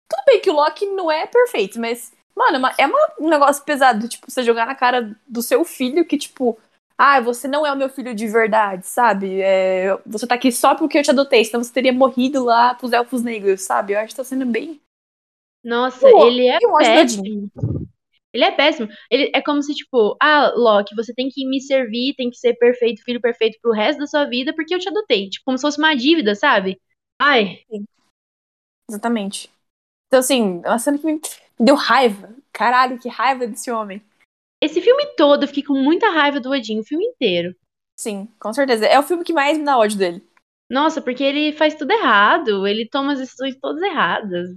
Tudo 0.10 0.24
bem 0.26 0.42
que 0.42 0.50
o 0.50 0.54
Loki 0.54 0.86
não 0.86 1.12
é 1.12 1.26
perfeito, 1.26 1.80
mas, 1.80 2.14
mano, 2.36 2.68
é, 2.78 2.84
é 2.84 2.88
um 3.20 3.30
negócio 3.30 3.64
pesado, 3.64 4.08
tipo, 4.08 4.30
você 4.30 4.44
jogar 4.44 4.66
na 4.66 4.76
cara 4.76 5.16
do 5.28 5.42
seu 5.42 5.64
filho 5.64 6.06
que, 6.06 6.18
tipo, 6.18 6.58
ah, 6.98 7.20
você 7.20 7.48
não 7.48 7.66
é 7.66 7.72
o 7.72 7.76
meu 7.76 7.90
filho 7.90 8.14
de 8.14 8.28
verdade, 8.28 8.86
sabe? 8.86 9.42
É, 9.42 9.98
você 10.06 10.28
tá 10.28 10.36
aqui 10.36 10.52
só 10.52 10.76
porque 10.76 11.00
eu 11.00 11.04
te 11.04 11.12
adotei, 11.12 11.44
senão 11.44 11.64
você 11.64 11.74
teria 11.74 11.94
morrido 11.94 12.44
lá 12.44 12.76
pros 12.76 12.94
elfos 12.94 13.24
negros, 13.24 13.62
sabe? 13.62 13.94
Eu 13.94 14.00
acho 14.00 14.10
que 14.10 14.16
tá 14.18 14.24
sendo 14.24 14.46
bem. 14.46 14.80
Nossa, 15.64 16.10
Pô, 16.10 16.28
ele 16.28 16.48
é 16.48 16.60
péssimo. 16.60 17.52
Ele 18.34 18.44
é 18.44 18.52
péssimo. 18.52 18.88
Ele 19.10 19.32
é 19.34 19.42
como 19.42 19.62
se, 19.62 19.74
tipo, 19.74 20.16
ah, 20.22 20.54
Loki, 20.56 20.96
você 20.96 21.14
tem 21.14 21.28
que 21.30 21.46
me 21.48 21.60
servir, 21.62 22.16
tem 22.16 22.30
que 22.30 22.38
ser 22.38 22.54
perfeito, 22.54 23.04
filho 23.04 23.20
perfeito 23.20 23.58
pro 23.62 23.74
resto 23.74 24.00
da 24.00 24.08
sua 24.08 24.26
vida, 24.26 24.54
porque 24.54 24.74
eu 24.74 24.80
te 24.80 24.88
adotei. 24.88 25.30
Tipo, 25.30 25.46
como 25.46 25.58
se 25.58 25.62
fosse 25.62 25.78
uma 25.78 25.96
dívida, 25.96 26.34
sabe? 26.36 26.80
Ai. 27.22 27.64
Sim. 27.70 27.86
Exatamente. 28.90 29.52
Então, 30.08 30.20
assim, 30.20 30.62
é 30.66 30.70
uma 30.70 30.80
cena 30.80 30.98
que 30.98 31.06
me 31.06 31.22
deu 31.60 31.76
raiva. 31.76 32.36
Caralho, 32.52 33.00
que 33.00 33.08
raiva 33.08 33.46
desse 33.48 33.70
homem. 33.72 34.02
Esse 34.62 34.82
filme 34.82 35.06
todo, 35.16 35.44
eu 35.44 35.48
fiquei 35.48 35.64
com 35.64 35.74
muita 35.74 36.10
raiva 36.10 36.40
do 36.40 36.50
Odin, 36.50 36.80
o 36.80 36.84
filme 36.84 37.06
inteiro. 37.06 37.56
Sim, 37.96 38.28
com 38.40 38.52
certeza. 38.52 38.86
É 38.88 39.00
o 39.00 39.04
filme 39.04 39.24
que 39.24 39.34
mais 39.34 39.58
me 39.58 39.64
dá 39.64 39.78
ódio 39.78 39.98
dele. 39.98 40.28
Nossa, 40.70 41.02
porque 41.02 41.24
ele 41.24 41.54
faz 41.54 41.76
tudo 41.76 41.92
errado, 41.92 42.66
ele 42.66 42.88
toma 42.88 43.14
as 43.14 43.20
decisões 43.20 43.56
todas 43.60 43.82
erradas. 43.84 44.50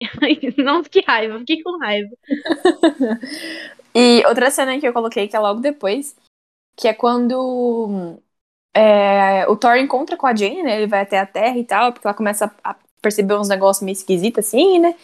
Não, 0.58 0.82
que 0.82 1.00
raiva, 1.00 1.38
fiquei 1.38 1.62
com 1.62 1.78
raiva. 1.78 2.10
e 3.94 4.24
outra 4.26 4.50
cena 4.50 4.80
que 4.80 4.86
eu 4.86 4.92
coloquei, 4.92 5.28
que 5.28 5.36
é 5.36 5.38
logo 5.38 5.60
depois, 5.60 6.16
que 6.76 6.88
é 6.88 6.94
quando 6.94 8.20
é, 8.74 9.46
o 9.48 9.56
Thor 9.56 9.76
encontra 9.76 10.16
com 10.16 10.26
a 10.26 10.34
Jane, 10.34 10.62
né? 10.62 10.76
Ele 10.76 10.86
vai 10.86 11.00
até 11.00 11.18
a 11.18 11.26
Terra 11.26 11.58
e 11.58 11.64
tal, 11.64 11.92
porque 11.92 12.06
ela 12.06 12.14
começa 12.14 12.52
a 12.62 12.76
perceber 13.02 13.34
uns 13.34 13.48
negócios 13.48 13.84
meio 13.84 13.94
esquisitos 13.94 14.46
assim, 14.46 14.78
né? 14.78 14.94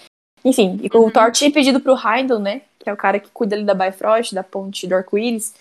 Enfim, 0.45 0.79
e 0.83 0.97
uhum. 0.97 1.07
o 1.07 1.11
Thor 1.11 1.33
tinha 1.33 1.51
pedido 1.51 1.81
pro 1.81 1.97
Heindel, 1.97 2.39
né? 2.39 2.63
Que 2.79 2.89
é 2.89 2.93
o 2.93 2.97
cara 2.97 3.19
que 3.19 3.31
cuida 3.31 3.57
ali 3.57 3.65
da 3.65 3.75
Bifrost, 3.75 4.35
da 4.35 4.45
ponte 4.45 4.87
do 4.87 4.95
arco-íris. 4.95 5.55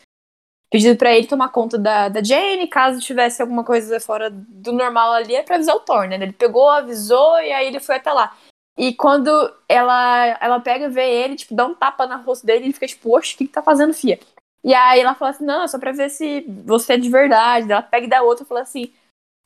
Pedido 0.70 0.98
pra 0.98 1.16
ele 1.16 1.28
tomar 1.28 1.50
conta 1.50 1.78
da, 1.78 2.10
da 2.10 2.22
Jane, 2.22 2.68
caso 2.68 3.00
tivesse 3.00 3.42
alguma 3.42 3.64
coisa 3.64 4.00
fora 4.00 4.30
do 4.30 4.72
normal 4.72 5.14
ali, 5.14 5.36
é 5.36 5.44
pra 5.44 5.56
avisar 5.56 5.76
o 5.76 5.80
Thor, 5.80 6.08
né? 6.08 6.16
Ele 6.16 6.34
pegou, 6.34 6.70
avisou 6.70 7.40
e 7.40 7.52
aí 7.52 7.68
ele 7.68 7.80
foi 7.80 7.96
até 7.96 8.12
lá. 8.12 8.36
E 8.78 8.94
quando 8.94 9.32
ela, 9.70 10.38
ela 10.42 10.60
pega, 10.60 10.90
vê 10.90 11.10
ele, 11.10 11.36
tipo, 11.36 11.56
dá 11.56 11.66
um 11.66 11.74
tapa 11.74 12.06
na 12.06 12.18
rosto 12.18 12.46
dele, 12.46 12.66
ele 12.66 12.74
fica 12.74 12.88
tipo, 12.88 13.16
oxe, 13.16 13.34
o 13.34 13.38
que, 13.38 13.48
que 13.48 13.54
tá 13.54 13.64
fazendo, 13.64 13.94
fia? 13.94 14.20
E 14.66 14.74
aí 14.74 15.00
ela 15.00 15.14
fala 15.14 15.30
assim, 15.30 15.46
não, 15.46 15.62
é 15.62 15.68
só 15.68 15.78
pra 15.78 15.92
ver 15.92 16.10
se 16.10 16.42
você 16.66 16.94
é 16.94 16.98
de 16.98 17.08
verdade. 17.08 17.72
Ela 17.72 17.84
pega 17.84 18.08
e 18.08 18.10
dá 18.10 18.24
outra 18.24 18.44
e 18.44 18.48
fala 18.48 18.62
assim, 18.62 18.92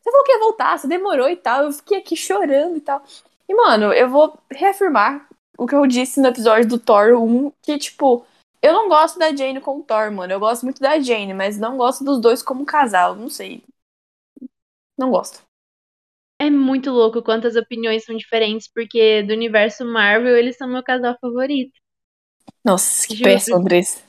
você 0.01 0.09
falou 0.09 0.25
que 0.25 0.31
ia 0.31 0.39
voltar, 0.39 0.79
você 0.79 0.87
demorou 0.87 1.29
e 1.29 1.35
tal. 1.35 1.65
Eu 1.65 1.73
fiquei 1.73 1.97
aqui 1.97 2.15
chorando 2.15 2.77
e 2.77 2.81
tal. 2.81 3.03
E, 3.47 3.53
mano, 3.53 3.91
eu 3.91 4.09
vou 4.09 4.39
reafirmar 4.49 5.27
o 5.57 5.67
que 5.67 5.75
eu 5.75 5.85
disse 5.85 6.21
no 6.21 6.29
episódio 6.29 6.69
do 6.69 6.79
Thor 6.79 7.21
1, 7.21 7.51
que, 7.61 7.77
tipo, 7.77 8.25
eu 8.61 8.71
não 8.71 8.87
gosto 8.87 9.19
da 9.19 9.35
Jane 9.35 9.59
com 9.59 9.79
o 9.79 9.83
Thor, 9.83 10.09
mano. 10.09 10.31
Eu 10.31 10.39
gosto 10.39 10.63
muito 10.63 10.79
da 10.79 10.97
Jane, 11.01 11.33
mas 11.33 11.59
não 11.59 11.75
gosto 11.75 12.01
dos 12.05 12.21
dois 12.21 12.41
como 12.41 12.65
casal. 12.65 13.13
Não 13.13 13.29
sei. 13.29 13.61
Não 14.97 15.11
gosto. 15.11 15.41
É 16.41 16.49
muito 16.49 16.91
louco 16.91 17.21
quantas 17.21 17.57
opiniões 17.57 18.05
são 18.05 18.15
diferentes, 18.15 18.69
porque 18.73 19.21
do 19.23 19.33
universo 19.33 19.83
Marvel 19.83 20.37
eles 20.37 20.55
são 20.55 20.69
meu 20.69 20.81
casal 20.81 21.17
favorito. 21.19 21.77
Nossa, 22.63 23.05
que 23.05 23.21
péssimo, 23.21 23.57
Andressa. 23.57 24.08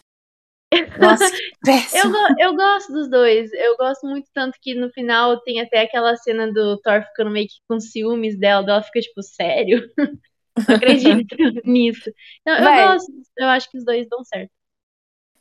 Nossa, 0.98 1.24
eu, 1.94 2.48
eu 2.48 2.54
gosto 2.54 2.92
dos 2.92 3.10
dois. 3.10 3.52
Eu 3.52 3.76
gosto 3.76 4.06
muito 4.06 4.28
tanto 4.32 4.56
que 4.60 4.74
no 4.74 4.90
final 4.90 5.40
tem 5.42 5.60
até 5.60 5.80
aquela 5.80 6.16
cena 6.16 6.52
do 6.52 6.80
Thor 6.80 7.02
ficando 7.02 7.30
meio 7.30 7.48
que 7.48 7.56
com 7.68 7.80
ciúmes 7.80 8.38
dela. 8.38 8.64
Ela 8.68 8.82
fica 8.82 9.00
tipo, 9.00 9.22
sério? 9.22 9.82
Não 10.68 10.76
acredito 10.76 11.36
nisso. 11.64 12.10
Então, 12.42 12.56
eu 12.56 12.92
gosto. 12.92 13.12
Eu 13.36 13.48
acho 13.48 13.70
que 13.70 13.78
os 13.78 13.84
dois 13.84 14.08
dão 14.08 14.22
certo. 14.24 14.50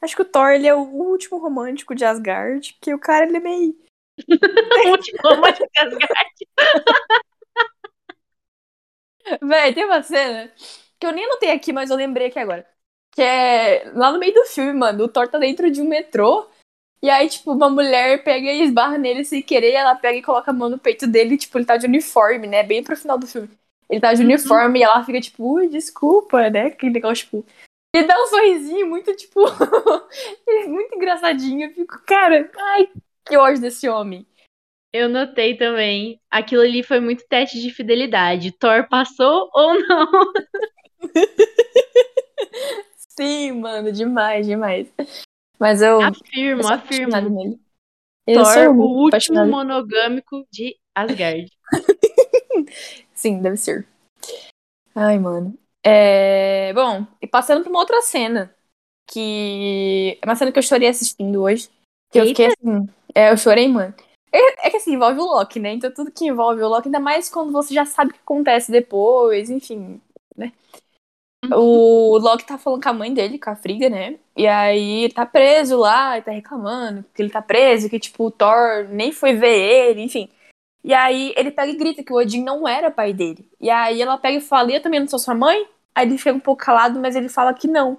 Acho 0.02 0.16
que 0.16 0.22
o 0.22 0.26
Thor 0.26 0.52
ele 0.52 0.68
é 0.68 0.74
o 0.74 0.82
último 0.82 1.40
romântico 1.40 1.94
de 1.94 2.06
Asgard, 2.06 2.74
porque 2.74 2.94
o 2.94 3.00
cara 3.00 3.26
ele 3.26 3.38
é 3.38 3.40
meio. 3.40 3.76
o 4.86 4.90
último 4.90 5.20
romântico 5.22 5.68
de 5.74 5.80
Asgard. 5.80 6.30
Véi, 9.42 9.74
tem 9.74 9.86
uma 9.86 10.02
cena 10.02 10.52
que 11.00 11.06
eu 11.06 11.12
nem 11.12 11.26
anotei 11.26 11.52
aqui, 11.52 11.74
mas 11.74 11.90
eu 11.90 11.98
lembrei 11.98 12.28
aqui 12.28 12.40
agora. 12.40 12.66
Que 13.12 13.22
é 13.22 13.92
lá 13.94 14.12
no 14.12 14.20
meio 14.20 14.34
do 14.34 14.46
filme, 14.46 14.74
mano. 14.74 15.06
O 15.06 15.08
Thor 15.08 15.28
tá 15.28 15.38
dentro 15.38 15.70
de 15.72 15.82
um 15.82 15.88
metrô. 15.88 16.48
E 17.02 17.10
aí, 17.10 17.30
tipo, 17.30 17.54
uma 17.54 17.70
mulher 17.70 18.24
pega 18.24 18.52
e 18.52 18.62
esbarra 18.62 18.98
nele 18.98 19.24
sem 19.24 19.42
querer, 19.42 19.72
ela 19.72 19.96
pega 19.96 20.18
e 20.18 20.22
coloca 20.22 20.52
a 20.52 20.54
mão 20.54 20.70
no 20.70 20.78
peito 20.78 21.08
dele, 21.08 21.38
tipo, 21.38 21.58
ele 21.58 21.66
tá 21.66 21.78
de 21.78 21.86
uniforme, 21.86 22.46
né? 22.46 22.62
Bem 22.62 22.84
pro 22.84 22.98
final 22.98 23.18
do 23.18 23.26
filme. 23.26 23.50
Ele 23.90 24.02
tá 24.02 24.14
de 24.14 24.22
uniforme 24.22 24.80
e 24.80 24.84
ela 24.84 25.04
fica, 25.06 25.22
tipo, 25.22 25.54
ui, 25.54 25.70
desculpa, 25.70 26.50
né? 26.50 26.68
Aquele 26.68 26.92
negócio, 26.92 27.24
tipo. 27.26 27.46
E 27.96 28.04
dá 28.04 28.22
um 28.22 28.28
sorrisinho 28.28 28.88
muito, 28.88 29.16
tipo. 29.16 29.42
muito 30.68 30.96
engraçadinho. 30.96 31.70
Eu 31.70 31.74
fico, 31.74 32.00
cara, 32.06 32.52
ai, 32.58 32.90
que 33.26 33.38
ódio 33.38 33.62
desse 33.62 33.88
homem. 33.88 34.28
Eu 34.94 35.08
notei 35.08 35.56
também. 35.56 36.20
Aquilo 36.30 36.64
ali 36.64 36.84
foi 36.84 37.00
muito 37.00 37.26
teste 37.28 37.62
de 37.62 37.72
fidelidade. 37.72 38.52
Thor 38.52 38.88
passou 38.90 39.50
ou 39.54 39.80
não? 39.88 40.34
Sim, 43.20 43.60
mano, 43.60 43.92
demais, 43.92 44.48
demais. 44.48 44.88
Mas 45.60 45.82
eu. 45.82 46.02
Afirmo, 46.02 46.62
eu 46.62 46.70
afirmo. 46.70 47.30
nele. 47.30 47.60
Eu 48.26 48.44
Thor, 48.44 48.54
sou 48.54 48.76
o 48.76 49.04
último 49.04 49.46
monogâmico 49.46 50.48
de 50.50 50.78
Asgard. 50.96 51.52
Sim, 53.14 53.42
deve 53.42 53.58
ser. 53.58 53.86
Ai, 54.96 55.20
mano. 55.20 55.54
É... 55.84 56.72
Bom, 56.74 57.06
e 57.22 57.28
passando 57.28 57.62
pra 57.62 57.70
uma 57.70 57.80
outra 57.80 58.02
cena. 58.02 58.56
Que. 59.06 60.18
É 60.22 60.26
uma 60.26 60.36
cena 60.38 60.54
que 60.54 60.60
eu 60.60 60.64
chorei 60.64 60.88
assistindo 60.88 61.42
hoje. 61.42 61.70
Que 62.10 62.20
eu 62.20 62.24
Eita. 62.24 62.30
fiquei 62.30 62.46
assim. 62.46 62.90
É, 63.14 63.32
eu 63.34 63.38
chorei, 63.38 63.68
mano. 63.68 63.94
É, 64.32 64.68
é 64.68 64.70
que 64.70 64.78
assim, 64.78 64.94
envolve 64.94 65.20
o 65.20 65.26
Loki, 65.26 65.60
né? 65.60 65.74
Então 65.74 65.94
tudo 65.94 66.10
que 66.10 66.26
envolve 66.26 66.62
o 66.62 66.70
Loki, 66.70 66.88
ainda 66.88 67.02
mais 67.02 67.30
quando 67.30 67.52
você 67.52 67.74
já 67.74 67.86
sabe 67.86 68.12
o 68.12 68.14
que 68.14 68.20
acontece 68.22 68.72
depois, 68.72 69.50
enfim, 69.50 70.00
né? 70.38 70.54
O 71.52 72.18
Loki 72.18 72.46
tá 72.46 72.58
falando 72.58 72.84
com 72.84 72.90
a 72.90 72.94
mãe 72.94 73.14
dele, 73.14 73.40
com 73.40 73.50
a 73.50 73.56
Frigga, 73.56 73.90
né? 73.90 74.20
E 74.36 74.46
aí 74.46 75.04
ele 75.06 75.14
tá 75.14 75.26
preso 75.26 75.78
lá 75.78 76.18
e 76.18 76.22
tá 76.22 76.32
reclamando 76.32 77.06
que 77.14 77.22
ele 77.22 77.30
tá 77.30 77.42
preso, 77.42 77.90
que 77.90 78.00
tipo, 78.00 78.26
o 78.26 78.32
Thor 78.32 78.88
nem 78.90 79.12
foi 79.12 79.34
ver 79.34 79.58
ele, 79.58 80.02
enfim. 80.02 80.30
E 80.84 80.94
aí 80.94 81.34
ele 81.38 81.52
pega 81.52 81.72
e 81.72 81.76
grita 81.76 82.04
que 82.04 82.12
o 82.12 82.18
Odin 82.18 82.44
não 82.44 82.68
era 82.68 82.92
pai 82.92 83.14
dele. 83.14 83.48
E 83.60 83.70
aí 83.70 84.02
ela 84.02 84.18
pega 84.18 84.38
e 84.38 84.42
fala, 84.42 84.72
e 84.72 84.76
eu 84.76 84.82
também 84.82 85.00
não 85.00 85.08
sou 85.08 85.20
sua 85.20 85.34
mãe? 85.34 85.66
Aí 85.96 86.06
ele 86.08 86.18
fica 86.18 86.34
um 86.34 86.40
pouco 86.40 86.64
calado, 86.64 87.00
mas 87.00 87.16
ele 87.16 87.30
fala 87.30 87.54
que 87.54 87.68
não. 87.68 87.98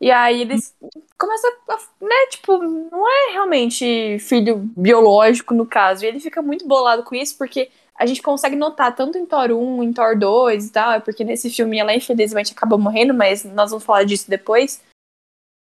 E 0.00 0.10
aí 0.10 0.40
eles 0.40 0.74
começam 1.16 1.50
a, 1.68 1.76
né, 2.04 2.26
tipo, 2.30 2.58
não 2.58 3.08
é 3.08 3.32
realmente 3.32 4.18
filho 4.18 4.56
biológico 4.76 5.54
no 5.54 5.66
caso. 5.66 6.04
E 6.04 6.08
ele 6.08 6.20
fica 6.20 6.42
muito 6.42 6.66
bolado 6.66 7.04
com 7.04 7.14
isso, 7.14 7.38
porque 7.38 7.70
a 7.94 8.06
gente 8.06 8.22
consegue 8.22 8.56
notar 8.56 8.94
tanto 8.94 9.18
em 9.18 9.26
Thor 9.26 9.50
1, 9.50 9.82
em 9.82 9.92
Thor 9.92 10.18
2 10.18 10.66
e 10.66 10.70
tal, 10.70 10.92
é 10.92 11.00
porque 11.00 11.24
nesse 11.24 11.50
filme 11.50 11.78
ela 11.78 11.94
infelizmente 11.94 12.52
acaba 12.52 12.78
morrendo, 12.78 13.14
mas 13.14 13.44
nós 13.44 13.70
vamos 13.70 13.84
falar 13.84 14.04
disso 14.04 14.28
depois. 14.28 14.82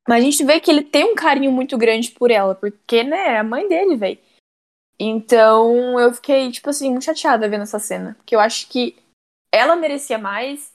Mas 0.07 0.21
a 0.21 0.25
gente 0.25 0.43
vê 0.43 0.59
que 0.59 0.71
ele 0.71 0.83
tem 0.83 1.03
um 1.03 1.15
carinho 1.15 1.51
muito 1.51 1.77
grande 1.77 2.11
por 2.11 2.31
ela, 2.31 2.55
porque, 2.55 3.03
né, 3.03 3.35
é 3.35 3.37
a 3.39 3.43
mãe 3.43 3.67
dele, 3.67 3.95
velho. 3.97 4.17
Então 4.99 5.99
eu 5.99 6.13
fiquei, 6.13 6.49
tipo 6.51 6.69
assim, 6.69 6.89
muito 6.89 7.03
chateada 7.03 7.47
vendo 7.47 7.63
essa 7.63 7.77
cena. 7.77 8.15
Porque 8.15 8.35
eu 8.35 8.39
acho 8.39 8.67
que 8.69 8.95
ela 9.51 9.75
merecia 9.75 10.17
mais, 10.17 10.71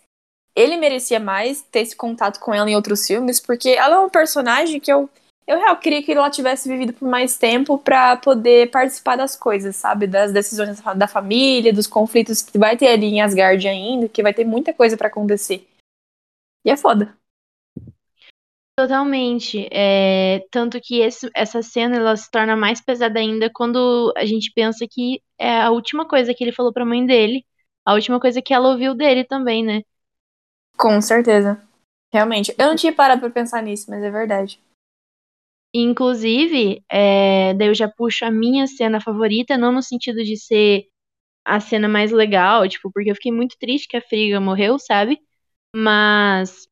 ele 0.54 0.76
merecia 0.76 1.18
mais 1.18 1.62
ter 1.62 1.80
esse 1.80 1.96
contato 1.96 2.38
com 2.40 2.54
ela 2.54 2.70
em 2.70 2.76
outros 2.76 3.06
filmes, 3.06 3.40
porque 3.40 3.70
ela 3.70 3.96
é 3.96 3.99
um 3.99 4.11
personagem 4.11 4.78
que 4.78 4.92
eu, 4.92 5.08
eu 5.46 5.58
real 5.58 5.76
queria 5.76 6.02
que 6.02 6.12
ela 6.12 6.30
tivesse 6.30 6.68
vivido 6.68 6.92
por 6.92 7.08
mais 7.08 7.37
tempo 7.37 7.78
pra 7.78 8.16
poder 8.16 8.70
participar 8.70 9.16
das 9.16 9.37
coisas, 9.37 9.76
sabe? 9.76 10.06
Das 10.06 10.32
decisões 10.32 10.80
da 10.96 11.08
família, 11.08 11.72
dos 11.72 11.87
conflitos 11.87 12.42
que 12.42 12.58
vai 12.58 12.76
ter 12.76 12.88
ali 12.88 13.06
em 13.06 13.20
Asgard 13.20 13.66
ainda, 13.66 14.08
que 14.08 14.22
vai 14.22 14.32
ter 14.32 14.44
muita 14.44 14.72
coisa 14.72 14.96
pra 14.96 15.08
acontecer. 15.08 15.66
E 16.64 16.70
é 16.70 16.76
foda. 16.76 17.16
Totalmente. 18.76 19.68
É, 19.70 20.40
tanto 20.50 20.80
que 20.80 21.00
esse- 21.00 21.30
essa 21.37 21.62
cena 21.62 21.96
ela 21.96 22.16
se 22.16 22.30
torna 22.30 22.56
mais 22.56 22.80
pesada 22.80 23.18
ainda 23.18 23.50
quando 23.52 24.12
a 24.16 24.25
gente 24.25 24.50
pensa 24.54 24.87
que 24.90 25.22
é 25.38 25.61
a 25.61 25.70
última 25.70 26.08
coisa 26.08 26.32
que 26.34 26.42
ele 26.42 26.52
falou 26.52 26.72
pra 26.72 26.84
mãe 26.84 27.04
dele. 27.04 27.44
A 27.84 27.94
última 27.94 28.18
coisa 28.18 28.40
que 28.40 28.54
ela 28.54 28.70
ouviu 28.70 28.94
dele 28.94 29.25
também, 29.25 29.62
né? 29.64 29.82
Com 30.76 31.00
certeza. 31.00 31.61
Realmente. 32.12 32.54
Eu 32.58 32.68
não 32.68 32.76
tinha 32.76 32.94
parado 32.94 33.20
pra 33.20 33.30
pensar 33.30 33.62
nisso, 33.62 33.90
mas 33.90 34.02
é 34.02 34.11
verdade. 34.11 34.61
Inclusive, 35.75 36.85
é, 36.91 37.55
daí 37.55 37.69
eu 37.69 37.75
já 37.75 37.88
puxo 37.88 38.25
a 38.25 38.31
minha 38.31 38.67
cena 38.67 39.00
favorita, 39.00 39.57
não 39.57 39.73
no 39.73 39.83
sentido 39.83 40.23
de 40.23 40.37
ser 40.37 40.85
a 41.45 41.61
cena 41.61 41.88
mais 41.88 42.12
legal, 42.12 42.69
tipo, 42.69 42.91
porque 42.93 43.11
eu 43.11 43.14
fiquei 43.17 43.33
muito 43.33 43.57
triste 43.59 43.88
que 43.88 43.97
a 43.97 44.02
Frigga 44.02 44.41
morreu, 44.41 44.79
sabe? 44.79 45.19
Mas 45.75 46.69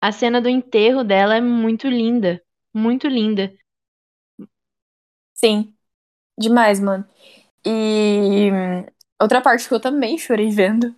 a 0.00 0.10
cena 0.12 0.40
do 0.40 0.48
enterro 0.48 1.04
dela 1.04 1.36
é 1.36 1.40
muito 1.40 1.88
linda. 1.88 2.42
Muito 2.74 3.06
linda. 3.08 3.52
Sim. 5.34 5.74
Demais, 6.38 6.80
mano. 6.80 7.06
E 7.66 8.50
outra 9.20 9.40
parte 9.40 9.68
que 9.68 9.74
eu 9.74 9.80
também 9.80 10.18
chorei 10.18 10.50
vendo 10.50 10.94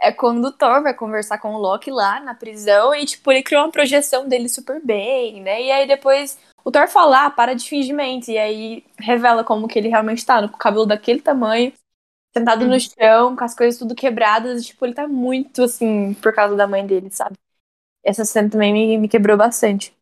é 0.00 0.12
quando 0.12 0.44
o 0.46 0.52
Thor 0.52 0.82
vai 0.82 0.94
conversar 0.94 1.38
com 1.38 1.54
o 1.54 1.58
Loki 1.58 1.90
lá 1.90 2.20
na 2.20 2.34
prisão 2.34 2.94
e, 2.94 3.04
tipo, 3.06 3.30
ele 3.32 3.42
criou 3.42 3.64
uma 3.64 3.72
projeção 3.72 4.28
dele 4.28 4.48
super 4.48 4.80
bem, 4.84 5.42
né? 5.42 5.62
E 5.62 5.70
aí 5.72 5.86
depois 5.86 6.38
o 6.64 6.70
Thor 6.70 6.88
fala, 6.88 7.26
ah, 7.26 7.30
para 7.30 7.54
de 7.54 7.68
fingimento. 7.68 8.30
E 8.30 8.38
aí 8.38 8.84
revela 8.98 9.44
como 9.44 9.68
que 9.68 9.78
ele 9.78 9.88
realmente 9.88 10.24
tá, 10.24 10.46
com 10.48 10.54
o 10.56 10.58
cabelo 10.58 10.86
daquele 10.86 11.20
tamanho, 11.20 11.72
sentado 12.36 12.66
no 12.66 12.74
Uhum. 12.74 12.80
chão, 12.80 13.36
com 13.36 13.44
as 13.44 13.54
coisas 13.56 13.78
tudo 13.78 13.94
quebradas. 13.94 14.62
E, 14.62 14.66
tipo, 14.68 14.86
ele 14.86 14.94
tá 14.94 15.08
muito, 15.08 15.62
assim, 15.64 16.14
por 16.14 16.34
causa 16.34 16.56
da 16.56 16.66
mãe 16.66 16.86
dele, 16.86 17.10
sabe? 17.10 17.36
Essa 18.04 18.24
cena 18.24 18.50
também 18.50 18.72
me, 18.72 18.98
me 18.98 19.08
quebrou 19.08 19.36
bastante. 19.38 19.94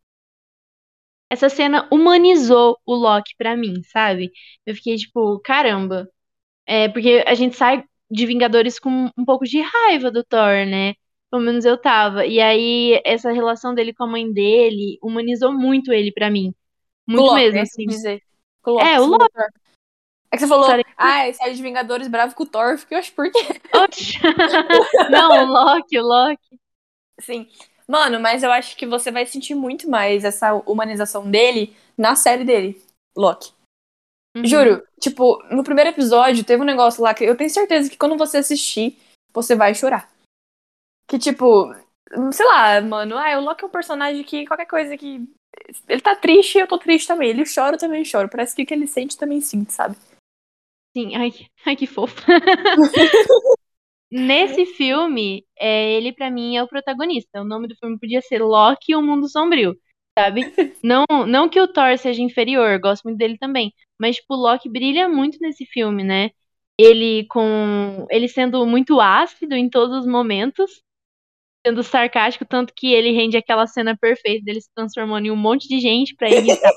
Essa 1.29 1.49
cena 1.49 1.87
humanizou 1.91 2.77
o 2.85 2.95
Loki 2.95 3.35
pra 3.37 3.55
mim, 3.55 3.83
sabe? 3.83 4.31
Eu 4.65 4.75
fiquei 4.75 4.95
tipo, 4.97 5.39
caramba. 5.41 6.09
É, 6.67 6.89
porque 6.89 7.23
a 7.27 7.35
gente 7.35 7.55
sai 7.57 7.85
de 8.09 8.25
Vingadores 8.25 8.79
com 8.79 9.09
um 9.17 9.25
pouco 9.25 9.45
de 9.45 9.61
raiva 9.61 10.09
do 10.11 10.23
Thor, 10.23 10.65
né? 10.65 10.95
Pelo 11.29 11.43
menos 11.43 11.63
eu 11.65 11.77
tava. 11.77 12.25
E 12.25 12.39
aí, 12.39 12.99
essa 13.05 13.31
relação 13.31 13.73
dele 13.73 13.93
com 13.93 14.03
a 14.03 14.07
mãe 14.07 14.31
dele 14.31 14.97
humanizou 15.01 15.53
muito 15.53 15.93
ele 15.93 16.11
pra 16.11 16.29
mim. 16.29 16.53
Muito 17.07 17.23
Loki, 17.23 17.35
mesmo, 17.35 17.57
é 17.59 17.61
assim. 17.61 17.85
dizer. 17.85 18.21
Com 18.61 18.71
o 18.71 18.73
Loki, 18.75 18.87
É, 18.87 18.99
o. 18.99 19.15
É 20.31 20.37
que 20.37 20.39
você 20.39 20.47
falou, 20.47 20.65
Falei- 20.65 20.85
ah, 20.95 21.33
sai 21.33 21.53
de 21.53 21.61
Vingadores 21.61 22.07
bravo 22.07 22.35
com 22.35 22.43
o 22.43 22.45
Thor. 22.45 22.71
Eu 22.71 22.77
fiquei, 22.77 22.97
acho 22.97 23.11
por 23.13 23.31
quê? 23.31 23.39
Não, 25.09 25.43
o 25.43 25.45
Loki, 25.51 25.97
o 25.97 26.03
Loki. 26.03 26.59
Sim. 27.19 27.47
Mano, 27.87 28.19
mas 28.19 28.43
eu 28.43 28.51
acho 28.51 28.77
que 28.77 28.85
você 28.85 29.11
vai 29.11 29.25
sentir 29.25 29.55
muito 29.55 29.89
mais 29.89 30.23
essa 30.23 30.53
humanização 30.53 31.29
dele 31.29 31.75
na 31.97 32.15
série 32.15 32.43
dele, 32.43 32.79
Loki. 33.17 33.51
Uhum. 34.35 34.45
Juro, 34.45 34.83
tipo, 34.99 35.41
no 35.51 35.63
primeiro 35.63 35.89
episódio 35.89 36.43
teve 36.43 36.61
um 36.61 36.65
negócio 36.65 37.01
lá 37.01 37.13
que 37.13 37.23
eu 37.23 37.35
tenho 37.35 37.49
certeza 37.49 37.89
que 37.89 37.97
quando 37.97 38.17
você 38.17 38.37
assistir, 38.37 38.97
você 39.33 39.55
vai 39.55 39.73
chorar. 39.73 40.09
Que 41.07 41.17
tipo, 41.17 41.73
sei 42.31 42.45
lá, 42.45 42.81
mano, 42.81 43.17
ah, 43.17 43.37
o 43.37 43.41
Loki 43.41 43.63
é 43.63 43.67
um 43.67 43.71
personagem 43.71 44.23
que 44.23 44.45
qualquer 44.45 44.67
coisa 44.67 44.95
que. 44.95 45.27
Ele 45.87 46.01
tá 46.01 46.15
triste, 46.15 46.57
eu 46.57 46.67
tô 46.67 46.77
triste 46.77 47.07
também. 47.07 47.29
Ele 47.29 47.43
chora, 47.43 47.75
eu 47.75 47.79
também 47.79 48.05
choro. 48.05 48.29
Parece 48.29 48.55
que 48.55 48.63
o 48.63 48.65
que 48.65 48.73
ele 48.73 48.87
sente 48.87 49.17
também 49.17 49.41
sinto, 49.41 49.71
sabe? 49.71 49.95
Sim, 50.95 51.15
ai, 51.15 51.31
ai 51.65 51.75
que 51.75 51.87
fofo. 51.87 52.15
Nesse 54.11 54.65
filme, 54.65 55.45
é, 55.57 55.93
ele 55.93 56.11
pra 56.11 56.31
mim 56.31 56.55
é 56.55 56.63
o 56.63 56.67
protagonista. 56.67 57.41
O 57.41 57.45
nome 57.45 57.67
do 57.67 57.75
filme 57.75 57.99
podia 57.99 58.21
ser 58.21 58.41
Loki 58.41 58.91
e 58.91 58.95
o 58.95 59.01
Mundo 59.01 59.29
Sombrio, 59.29 59.75
sabe? 60.17 60.41
Não, 60.83 61.05
não 61.27 61.49
que 61.49 61.59
o 61.59 61.67
Thor 61.67 61.97
seja 61.97 62.21
inferior, 62.21 62.79
gosto 62.79 63.03
muito 63.03 63.17
dele 63.17 63.37
também, 63.37 63.73
mas 63.99 64.17
tipo, 64.17 64.35
o 64.35 64.37
Loki 64.37 64.69
brilha 64.69 65.09
muito 65.09 65.37
nesse 65.41 65.65
filme, 65.65 66.03
né? 66.03 66.31
Ele 66.77 67.25
com 67.27 68.07
ele 68.09 68.27
sendo 68.27 68.65
muito 68.65 69.01
ácido 69.01 69.55
em 69.55 69.69
todos 69.69 69.99
os 69.99 70.05
momentos, 70.07 70.81
sendo 71.65 71.83
sarcástico, 71.83 72.45
tanto 72.45 72.73
que 72.73 72.93
ele 72.93 73.11
rende 73.11 73.37
aquela 73.37 73.67
cena 73.67 73.97
perfeita 73.97 74.45
dele 74.45 74.61
se 74.61 74.69
transformando 74.73 75.25
em 75.25 75.31
um 75.31 75.35
monte 75.35 75.67
de 75.67 75.79
gente 75.79 76.15
pra 76.15 76.29
irritar. 76.29 76.71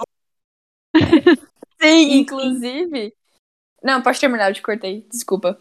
Sim, 1.80 2.18
inclusive. 2.18 3.14
Não, 3.82 4.02
pode 4.02 4.20
terminar, 4.20 4.50
eu 4.50 4.54
te 4.54 4.62
cortei. 4.62 5.06
Desculpa. 5.10 5.60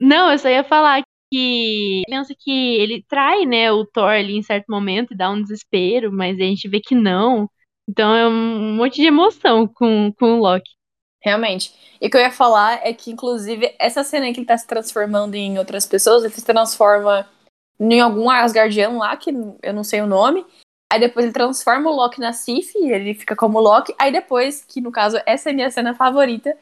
Não, 0.00 0.30
eu 0.30 0.38
só 0.38 0.48
ia 0.48 0.64
falar 0.64 1.02
que 1.32 2.02
pensa 2.06 2.34
que 2.38 2.50
ele 2.50 3.02
trai, 3.08 3.46
né, 3.46 3.72
o 3.72 3.84
Thor 3.84 4.10
ali 4.10 4.36
em 4.36 4.42
certo 4.42 4.66
momento 4.68 5.12
e 5.12 5.16
dá 5.16 5.30
um 5.30 5.42
desespero, 5.42 6.12
mas 6.12 6.36
a 6.38 6.42
gente 6.42 6.68
vê 6.68 6.80
que 6.80 6.94
não. 6.94 7.48
Então 7.88 8.14
é 8.14 8.28
um 8.28 8.76
monte 8.76 8.96
de 8.96 9.06
emoção 9.06 9.66
com, 9.66 10.12
com 10.12 10.38
o 10.38 10.40
Loki. 10.40 10.70
Realmente. 11.24 11.74
E 12.00 12.06
o 12.06 12.10
que 12.10 12.16
eu 12.18 12.20
ia 12.20 12.30
falar 12.30 12.86
é 12.86 12.92
que, 12.92 13.10
inclusive, 13.10 13.74
essa 13.78 14.04
cena 14.04 14.30
que 14.30 14.40
ele 14.40 14.46
tá 14.46 14.58
se 14.58 14.66
transformando 14.66 15.34
em 15.34 15.58
outras 15.58 15.86
pessoas, 15.86 16.22
ele 16.22 16.34
se 16.34 16.44
transforma 16.44 17.26
em 17.80 18.00
algum 18.00 18.28
Asgardiano 18.28 18.98
lá, 18.98 19.16
que 19.16 19.30
eu 19.62 19.72
não 19.72 19.82
sei 19.82 20.02
o 20.02 20.06
nome. 20.06 20.44
Aí 20.92 21.00
depois 21.00 21.24
ele 21.24 21.32
transforma 21.32 21.90
o 21.90 21.94
Loki 21.96 22.20
na 22.20 22.32
Sif, 22.32 22.76
ele 22.76 23.14
fica 23.14 23.34
como 23.34 23.58
Loki. 23.58 23.94
Aí 23.98 24.12
depois, 24.12 24.62
que 24.62 24.82
no 24.82 24.92
caso, 24.92 25.18
essa 25.24 25.48
é 25.48 25.52
a 25.52 25.54
minha 25.54 25.70
cena 25.70 25.94
favorita, 25.94 26.56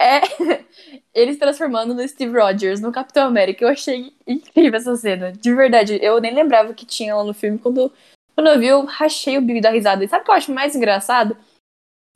é 0.00 0.20
ele 1.14 1.32
se 1.32 1.38
transformando 1.38 1.94
no 1.94 2.06
Steve 2.06 2.36
Rogers, 2.36 2.80
no 2.80 2.90
Capitão 2.90 3.26
América. 3.26 3.64
Eu 3.64 3.68
achei 3.68 4.12
incrível 4.26 4.78
essa 4.78 4.96
cena. 4.96 5.32
De 5.32 5.54
verdade, 5.54 5.96
eu 6.02 6.20
nem 6.20 6.34
lembrava 6.34 6.74
que 6.74 6.84
tinha 6.84 7.14
lá 7.14 7.22
no 7.22 7.32
filme. 7.32 7.56
Quando, 7.56 7.92
quando 8.34 8.48
eu 8.48 8.58
vi, 8.58 8.66
eu 8.66 8.84
rachei 8.84 9.38
o 9.38 9.42
bico 9.42 9.60
da 9.60 9.70
risada. 9.70 10.04
E 10.04 10.08
sabe 10.08 10.22
o 10.22 10.24
que 10.24 10.30
eu 10.32 10.34
acho 10.34 10.52
mais 10.52 10.74
engraçado? 10.74 11.36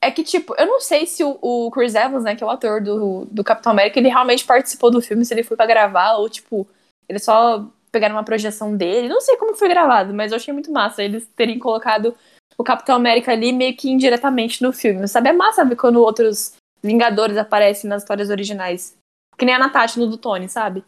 É 0.02 0.10
que, 0.10 0.24
tipo, 0.24 0.54
eu 0.58 0.66
não 0.66 0.80
sei 0.80 1.06
se 1.06 1.22
o, 1.24 1.70
Chris 1.70 1.94
Evans, 1.94 2.24
né, 2.24 2.34
que 2.34 2.42
é 2.42 2.46
o 2.46 2.50
ator 2.50 2.82
do, 2.82 3.24
do 3.26 3.44
Capitão 3.44 3.72
América, 3.72 3.98
ele 3.98 4.08
realmente 4.08 4.44
participou 4.44 4.90
do 4.90 5.00
filme, 5.00 5.24
se 5.24 5.32
ele 5.32 5.44
foi 5.44 5.56
pra 5.56 5.64
gravar, 5.64 6.16
ou, 6.16 6.28
tipo, 6.28 6.66
ele 7.08 7.18
só 7.18 7.66
pegaram 7.90 8.16
uma 8.16 8.24
projeção 8.24 8.76
dele. 8.76 9.08
Não 9.08 9.20
sei 9.20 9.36
como 9.36 9.54
foi 9.54 9.68
gravado, 9.68 10.12
mas 10.12 10.32
eu 10.32 10.36
achei 10.36 10.52
muito 10.52 10.72
massa 10.72 11.04
eles 11.04 11.26
terem 11.36 11.58
colocado 11.58 12.14
o 12.58 12.64
Capitão 12.64 12.96
América 12.96 13.32
ali 13.32 13.52
meio 13.52 13.76
que 13.76 13.90
indiretamente 13.90 14.62
no 14.62 14.72
filme. 14.72 15.06
Sabe? 15.06 15.28
É 15.28 15.32
massa 15.32 15.64
ver 15.64 15.76
quando 15.76 16.00
outros 16.00 16.54
Vingadores 16.82 17.36
aparecem 17.36 17.88
nas 17.88 18.02
histórias 18.02 18.28
originais. 18.28 18.98
Que 19.38 19.44
nem 19.44 19.54
a 19.54 19.58
Natasha 19.58 20.00
no 20.00 20.08
do 20.08 20.18
Tony, 20.18 20.48
sabe? 20.48 20.84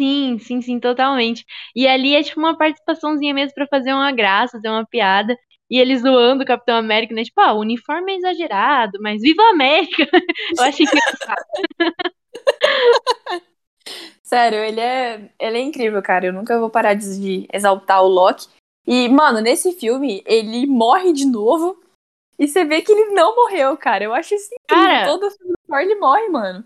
Sim, 0.00 0.38
sim, 0.38 0.60
sim, 0.60 0.80
totalmente. 0.80 1.44
E 1.74 1.86
ali 1.86 2.14
é 2.14 2.22
tipo 2.22 2.40
uma 2.40 2.56
participaçãozinha 2.56 3.32
mesmo 3.32 3.54
pra 3.54 3.68
fazer 3.68 3.92
uma 3.92 4.10
graça, 4.12 4.52
fazer 4.52 4.68
uma 4.68 4.86
piada. 4.86 5.36
E 5.70 5.78
ele 5.78 5.98
zoando 5.98 6.42
o 6.42 6.46
Capitão 6.46 6.76
América, 6.76 7.14
né? 7.14 7.22
Tipo, 7.24 7.40
ah, 7.40 7.52
o 7.52 7.60
uniforme 7.60 8.12
é 8.12 8.16
exagerado, 8.16 8.98
mas 9.00 9.20
viva 9.20 9.42
a 9.42 9.50
América! 9.50 10.06
Eu 10.58 10.64
achei 10.64 10.86
engraçado. 10.86 11.44
Sério, 14.22 14.58
ele 14.58 14.80
é, 14.80 15.30
ele 15.38 15.58
é 15.58 15.60
incrível, 15.60 16.02
cara. 16.02 16.26
Eu 16.26 16.32
nunca 16.32 16.58
vou 16.58 16.68
parar 16.70 16.94
de 16.94 17.48
exaltar 17.52 18.02
o 18.02 18.08
Loki. 18.08 18.46
E, 18.86 19.08
mano, 19.08 19.40
nesse 19.40 19.72
filme, 19.72 20.22
ele 20.26 20.66
morre 20.66 21.12
de 21.12 21.26
novo. 21.26 21.78
E 22.38 22.46
você 22.46 22.64
vê 22.64 22.82
que 22.82 22.92
ele 22.92 23.12
não 23.14 23.34
morreu, 23.34 23.76
cara. 23.76 24.04
Eu 24.04 24.14
acho 24.14 24.34
isso 24.34 24.48
incrível. 24.54 24.86
Cara, 24.86 25.06
Todo 25.06 25.30
filme 25.30 25.52
do 25.52 25.58
Thor, 25.66 25.80
ele 25.80 25.94
morre, 25.96 26.28
mano. 26.28 26.64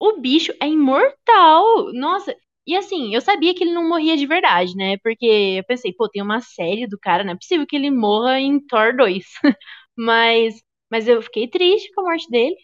o 0.00 0.12
bicho 0.18 0.52
é 0.60 0.68
imortal. 0.68 1.92
Nossa, 1.92 2.34
e 2.66 2.76
assim, 2.76 3.14
eu 3.14 3.20
sabia 3.20 3.54
que 3.54 3.64
ele 3.64 3.72
não 3.72 3.88
morria 3.88 4.16
de 4.16 4.26
verdade, 4.26 4.76
né? 4.76 4.96
Porque 4.98 5.56
eu 5.58 5.64
pensei, 5.64 5.92
pô, 5.92 6.08
tem 6.08 6.22
uma 6.22 6.40
série 6.40 6.86
do 6.86 6.98
cara, 6.98 7.24
não 7.24 7.32
é 7.32 7.36
possível 7.36 7.66
que 7.66 7.76
ele 7.76 7.90
morra 7.90 8.38
em 8.38 8.60
Thor 8.60 8.96
2. 8.96 9.24
mas, 9.96 10.62
mas 10.90 11.08
eu 11.08 11.22
fiquei 11.22 11.48
triste 11.48 11.92
com 11.94 12.02
a 12.02 12.04
morte 12.04 12.30
dele. 12.30 12.56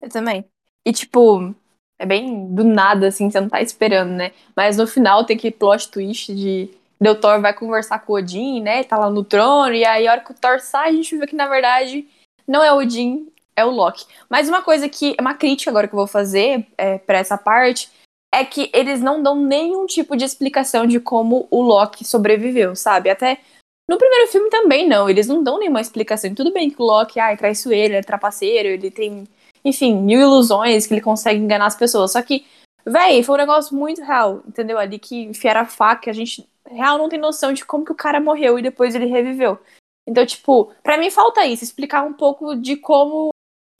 Eu 0.00 0.08
também. 0.08 0.44
E, 0.86 0.92
tipo, 0.92 1.54
é 1.98 2.06
bem 2.06 2.54
do 2.54 2.64
nada, 2.64 3.08
assim, 3.08 3.30
você 3.30 3.40
não 3.40 3.48
tá 3.48 3.60
esperando, 3.60 4.10
né? 4.10 4.32
Mas 4.56 4.76
no 4.76 4.86
final 4.86 5.24
tem 5.24 5.36
aquele 5.36 5.54
plot 5.54 5.90
twist 5.90 6.34
de. 6.34 6.70
O 7.00 7.14
Thor 7.14 7.40
vai 7.40 7.54
conversar 7.54 8.00
com 8.00 8.12
o 8.12 8.16
Odin, 8.16 8.60
né? 8.60 8.82
Tá 8.82 8.98
lá 8.98 9.10
no 9.10 9.22
trono, 9.22 9.72
e 9.72 9.84
aí 9.84 10.08
a 10.08 10.12
hora 10.12 10.20
que 10.20 10.32
o 10.32 10.34
Thor 10.34 10.58
sai, 10.60 10.88
a 10.90 10.92
gente 10.92 11.16
vê 11.16 11.26
que 11.26 11.36
na 11.36 11.46
verdade 11.46 12.08
não 12.46 12.62
é 12.62 12.72
o 12.72 12.78
Odin, 12.78 13.30
é 13.54 13.64
o 13.64 13.70
Loki. 13.70 14.06
Mas 14.28 14.48
uma 14.48 14.62
coisa 14.62 14.88
que. 14.88 15.14
Uma 15.20 15.34
crítica 15.34 15.70
agora 15.70 15.86
que 15.86 15.94
eu 15.94 15.98
vou 15.98 16.06
fazer 16.06 16.66
é, 16.76 16.98
para 16.98 17.18
essa 17.18 17.36
parte 17.38 17.90
é 18.32 18.44
que 18.44 18.70
eles 18.74 19.00
não 19.00 19.22
dão 19.22 19.36
nenhum 19.36 19.86
tipo 19.86 20.16
de 20.16 20.24
explicação 20.24 20.86
de 20.86 21.00
como 21.00 21.48
o 21.50 21.62
Loki 21.62 22.04
sobreviveu, 22.04 22.76
sabe? 22.76 23.10
Até 23.10 23.40
no 23.88 23.96
primeiro 23.96 24.30
filme 24.30 24.50
também 24.50 24.86
não, 24.86 25.08
eles 25.08 25.26
não 25.26 25.42
dão 25.42 25.58
nenhuma 25.58 25.80
explicação. 25.80 26.34
Tudo 26.34 26.52
bem 26.52 26.68
que 26.68 26.80
o 26.80 26.84
Loki, 26.84 27.18
ai, 27.18 27.36
traiçoeiro, 27.36 27.94
é 27.94 28.02
trapaceiro, 28.02 28.68
ele 28.68 28.90
tem, 28.90 29.26
enfim, 29.64 29.94
mil 29.94 30.20
ilusões 30.20 30.86
que 30.86 30.94
ele 30.94 31.00
consegue 31.00 31.40
enganar 31.40 31.66
as 31.66 31.76
pessoas. 31.76 32.12
Só 32.12 32.20
que, 32.20 32.46
véi, 32.84 33.22
foi 33.22 33.36
um 33.36 33.38
negócio 33.38 33.74
muito 33.74 34.02
real, 34.02 34.42
entendeu? 34.46 34.78
Ali 34.78 34.98
que 34.98 35.24
enfiaram 35.24 35.62
a 35.62 35.66
faca, 35.66 36.10
a 36.10 36.14
gente 36.14 36.46
real 36.66 36.98
não 36.98 37.08
tem 37.08 37.18
noção 37.18 37.52
de 37.52 37.64
como 37.64 37.84
que 37.84 37.92
o 37.92 37.96
cara 37.96 38.20
morreu 38.20 38.58
e 38.58 38.62
depois 38.62 38.94
ele 38.94 39.06
reviveu. 39.06 39.58
Então, 40.06 40.24
tipo, 40.26 40.70
pra 40.82 40.98
mim 40.98 41.10
falta 41.10 41.46
isso, 41.46 41.64
explicar 41.64 42.02
um 42.02 42.12
pouco 42.12 42.54
de 42.54 42.76
como 42.76 43.30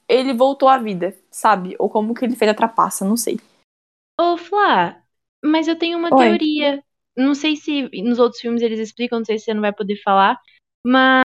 ele 0.08 0.32
voltou 0.32 0.68
à 0.68 0.78
vida, 0.78 1.14
sabe? 1.30 1.76
Ou 1.78 1.90
como 1.90 2.14
que 2.14 2.24
ele 2.24 2.36
fez 2.36 2.50
a 2.50 2.54
trapaça, 2.54 3.04
não 3.04 3.16
sei. 3.16 3.38
Ô, 4.20 4.36
Flá, 4.36 5.02
mas 5.44 5.66
eu 5.68 5.78
tenho 5.78 5.98
uma 5.98 6.12
Oi. 6.12 6.38
teoria. 6.38 6.82
Não 7.16 7.34
sei 7.34 7.56
se 7.56 7.88
nos 8.02 8.18
outros 8.18 8.40
filmes 8.40 8.62
eles 8.62 8.78
explicam, 8.80 9.18
não 9.18 9.24
sei 9.24 9.38
se 9.38 9.46
você 9.46 9.54
não 9.54 9.60
vai 9.60 9.72
poder 9.72 10.00
falar, 10.02 10.38
mas 10.86 11.22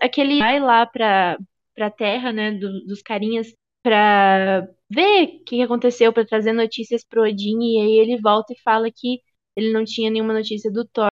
aquele 0.00 0.38
vai 0.40 0.60
lá 0.60 0.86
pra, 0.86 1.38
pra 1.74 1.90
terra, 1.90 2.32
né, 2.32 2.52
do- 2.52 2.84
dos 2.86 3.02
carinhas, 3.02 3.52
pra 3.82 4.66
ver 4.90 5.24
o 5.40 5.44
que 5.44 5.62
aconteceu, 5.62 6.12
pra 6.12 6.24
trazer 6.26 6.52
notícias 6.52 7.04
pro 7.04 7.22
Odin, 7.22 7.58
e 7.62 7.80
aí 7.82 7.98
ele 7.98 8.20
volta 8.20 8.52
e 8.52 8.60
fala 8.62 8.90
que 8.90 9.20
ele 9.56 9.72
não 9.72 9.84
tinha 9.84 10.10
nenhuma 10.10 10.32
notícia 10.34 10.70
do 10.70 10.84
Thor, 10.86 11.08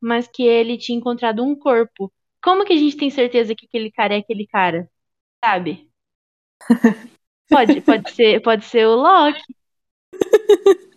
mas 0.00 0.28
que 0.28 0.42
ele 0.42 0.78
tinha 0.78 0.98
encontrado 0.98 1.42
um 1.42 1.56
corpo. 1.58 2.12
Como 2.42 2.64
que 2.64 2.72
a 2.72 2.76
gente 2.76 2.96
tem 2.96 3.10
certeza 3.10 3.54
que 3.54 3.66
aquele 3.66 3.90
cara 3.90 4.14
é 4.14 4.18
aquele 4.18 4.46
cara? 4.46 4.88
Sabe? 5.44 5.90
Pode, 7.48 7.80
pode 7.80 8.10
ser, 8.12 8.40
pode 8.42 8.64
ser 8.64 8.86
o 8.86 8.94
Loki. 8.96 9.42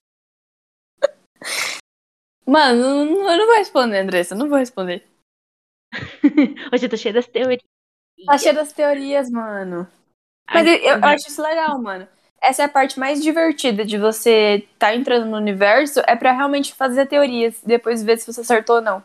Mano, 2.48 2.82
eu 3.30 3.38
não 3.38 3.46
vou 3.46 3.58
responder, 3.58 4.00
Andressa, 4.00 4.34
eu 4.34 4.38
não 4.38 4.48
vou 4.48 4.58
responder. 4.58 5.06
Hoje 6.72 6.86
eu 6.86 6.90
tô 6.90 6.96
cheia 6.96 7.14
das 7.14 7.28
teorias. 7.28 7.62
Tá 8.26 8.38
cheio 8.38 8.56
das 8.56 8.72
teorias, 8.72 9.30
mano. 9.30 9.88
Mas 10.50 10.66
Ai, 10.66 10.76
eu, 10.78 10.98
eu 10.98 11.06
acho 11.06 11.28
isso 11.28 11.42
legal, 11.42 11.78
mano. 11.82 12.08
Essa 12.42 12.62
é 12.62 12.66
a 12.66 12.70
parte 12.70 13.00
mais 13.00 13.22
divertida 13.22 13.84
de 13.84 13.98
você 13.98 14.68
tá 14.80 14.96
entrando 14.96 15.26
no 15.26 15.36
universo, 15.36 16.02
é 16.08 16.16
pra 16.16 16.32
realmente 16.32 16.74
fazer 16.74 17.06
teorias, 17.08 17.62
depois 17.66 18.04
ver 18.04 18.18
se 18.18 18.32
você 18.32 18.42
acertou 18.42 18.78
ou 18.78 18.82
não. 18.82 19.04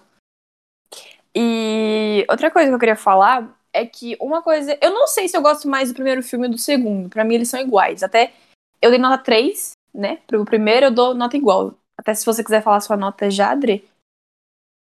E 1.34 2.24
outra 2.28 2.50
coisa 2.50 2.68
que 2.68 2.74
eu 2.74 2.78
queria 2.78 2.96
falar 2.96 3.58
é 3.72 3.86
que 3.86 4.16
uma 4.20 4.42
coisa. 4.42 4.78
Eu 4.82 4.90
não 4.92 5.06
sei 5.06 5.28
se 5.28 5.36
eu 5.36 5.42
gosto 5.42 5.68
mais 5.68 5.88
do 5.90 5.94
primeiro 5.94 6.22
filme 6.22 6.46
ou 6.46 6.52
do 6.52 6.58
segundo. 6.58 7.08
Pra 7.08 7.24
mim, 7.24 7.34
eles 7.36 7.48
são 7.48 7.60
iguais. 7.60 8.02
Até 8.02 8.32
eu 8.80 8.90
dei 8.90 8.98
nota 8.98 9.22
3, 9.22 9.72
né? 9.94 10.16
Pro 10.26 10.44
primeiro 10.44 10.86
eu 10.86 10.90
dou 10.90 11.14
nota 11.14 11.36
igual. 11.36 11.74
Até 11.96 12.14
se 12.14 12.26
você 12.26 12.42
quiser 12.42 12.62
falar 12.62 12.80
sua 12.80 12.96
nota 12.96 13.30
já, 13.30 13.50
Adri. 13.50 13.88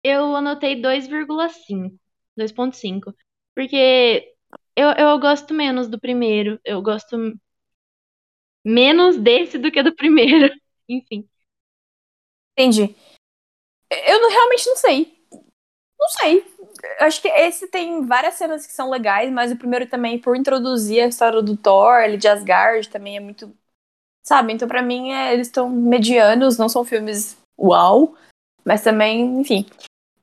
Eu 0.03 0.35
anotei 0.35 0.79
2,5. 0.81 1.97
2,5. 2.37 3.13
Porque 3.55 4.33
eu, 4.75 4.89
eu 4.91 5.19
gosto 5.19 5.53
menos 5.53 5.87
do 5.87 5.99
primeiro. 5.99 6.59
Eu 6.63 6.81
gosto 6.81 7.17
menos 8.63 9.17
desse 9.17 9.57
do 9.57 9.71
que 9.71 9.81
do 9.81 9.95
primeiro. 9.95 10.53
Enfim. 10.87 11.27
Entendi. 12.53 12.95
Eu 13.89 14.21
não- 14.21 14.29
realmente 14.29 14.67
não 14.67 14.75
sei. 14.75 15.16
Não 15.99 16.07
sei. 16.09 16.45
Acho 16.99 17.21
que 17.21 17.27
esse 17.27 17.67
tem 17.67 18.05
várias 18.05 18.35
cenas 18.35 18.65
que 18.65 18.73
são 18.73 18.89
legais, 18.89 19.31
mas 19.31 19.51
o 19.51 19.57
primeiro 19.57 19.87
também, 19.87 20.19
por 20.19 20.35
introduzir 20.35 21.01
a 21.03 21.07
história 21.07 21.41
do 21.41 21.57
Thor, 21.57 21.99
ele 22.01 22.17
de 22.17 22.27
Asgard, 22.27 22.87
também 22.89 23.17
é 23.17 23.19
muito. 23.19 23.51
Sabe? 24.25 24.53
Então, 24.53 24.67
pra 24.67 24.81
mim, 24.81 25.11
é- 25.13 25.33
eles 25.33 25.47
estão 25.47 25.69
medianos, 25.69 26.57
não 26.57 26.69
são 26.69 26.85
filmes 26.85 27.37
uau, 27.59 28.15
mas 28.65 28.83
também, 28.83 29.39
enfim. 29.39 29.65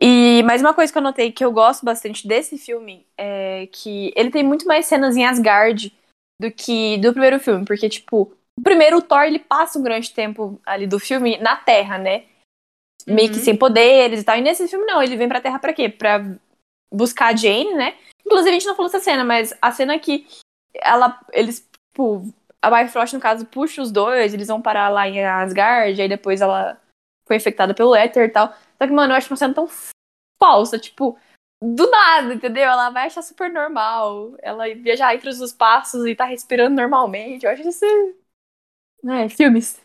E 0.00 0.42
mais 0.44 0.60
uma 0.62 0.74
coisa 0.74 0.92
que 0.92 0.98
eu 0.98 1.02
notei 1.02 1.32
que 1.32 1.44
eu 1.44 1.52
gosto 1.52 1.84
bastante 1.84 2.26
desse 2.28 2.58
filme 2.58 3.06
é 3.18 3.68
que 3.72 4.12
ele 4.16 4.30
tem 4.30 4.42
muito 4.44 4.66
mais 4.66 4.86
cenas 4.86 5.16
em 5.16 5.26
Asgard 5.26 5.92
do 6.40 6.50
que 6.50 6.98
do 6.98 7.12
primeiro 7.12 7.40
filme, 7.40 7.64
porque, 7.64 7.88
tipo, 7.88 8.32
o 8.58 8.62
primeiro, 8.62 8.98
o 8.98 9.02
Thor, 9.02 9.22
ele 9.24 9.38
passa 9.38 9.78
um 9.78 9.82
grande 9.82 10.12
tempo 10.12 10.60
ali 10.66 10.86
do 10.86 10.98
filme 10.98 11.38
na 11.38 11.56
Terra, 11.56 11.98
né? 11.98 12.24
Meio 13.06 13.30
que 13.30 13.36
Uhum. 13.38 13.44
sem 13.44 13.56
poderes 13.56 14.20
e 14.20 14.24
tal. 14.24 14.36
E 14.36 14.40
nesse 14.40 14.66
filme, 14.68 14.86
não, 14.86 15.02
ele 15.02 15.16
vem 15.16 15.28
pra 15.28 15.40
Terra 15.40 15.58
pra 15.58 15.72
quê? 15.72 15.88
Pra 15.88 16.24
buscar 16.92 17.32
a 17.32 17.36
Jane, 17.36 17.74
né? 17.74 17.98
Inclusive, 18.24 18.50
a 18.50 18.52
gente 18.52 18.66
não 18.66 18.74
falou 18.74 18.88
essa 18.88 19.00
cena, 19.00 19.24
mas 19.24 19.52
a 19.60 19.70
cena 19.72 19.98
que 19.98 20.26
ela, 20.74 21.20
eles, 21.32 21.68
tipo, 21.92 22.22
a 22.62 22.70
Bifrost, 22.70 23.14
no 23.14 23.20
caso, 23.20 23.44
puxa 23.46 23.82
os 23.82 23.92
dois, 23.92 24.32
eles 24.32 24.48
vão 24.48 24.62
parar 24.62 24.88
lá 24.88 25.06
em 25.06 25.22
Asgard, 25.24 26.00
aí 26.00 26.08
depois 26.08 26.40
ela 26.40 26.80
foi 27.26 27.36
infectada 27.36 27.74
pelo 27.74 27.94
éter 27.94 28.24
e 28.24 28.32
tal. 28.32 28.48
Só 28.48 28.86
que, 28.86 28.92
mano, 28.92 29.12
eu 29.12 29.16
acho 29.16 29.30
uma 29.30 29.36
cena 29.36 29.54
tão 29.54 29.68
falsa, 30.42 30.78
tipo, 30.78 31.18
do 31.62 31.90
nada, 31.90 32.34
entendeu? 32.34 32.64
Ela 32.64 32.90
vai 32.90 33.06
achar 33.06 33.22
super 33.22 33.50
normal. 33.50 34.34
Ela 34.42 34.68
ia 34.68 34.76
viajar 34.76 35.14
entre 35.14 35.28
os 35.28 35.40
espaços 35.40 36.06
e 36.06 36.14
tá 36.14 36.24
respirando 36.24 36.76
normalmente. 36.76 37.44
Eu 37.44 37.50
acho 37.50 37.68
isso. 37.68 37.84
É, 39.06 39.28
filmes. 39.28 39.80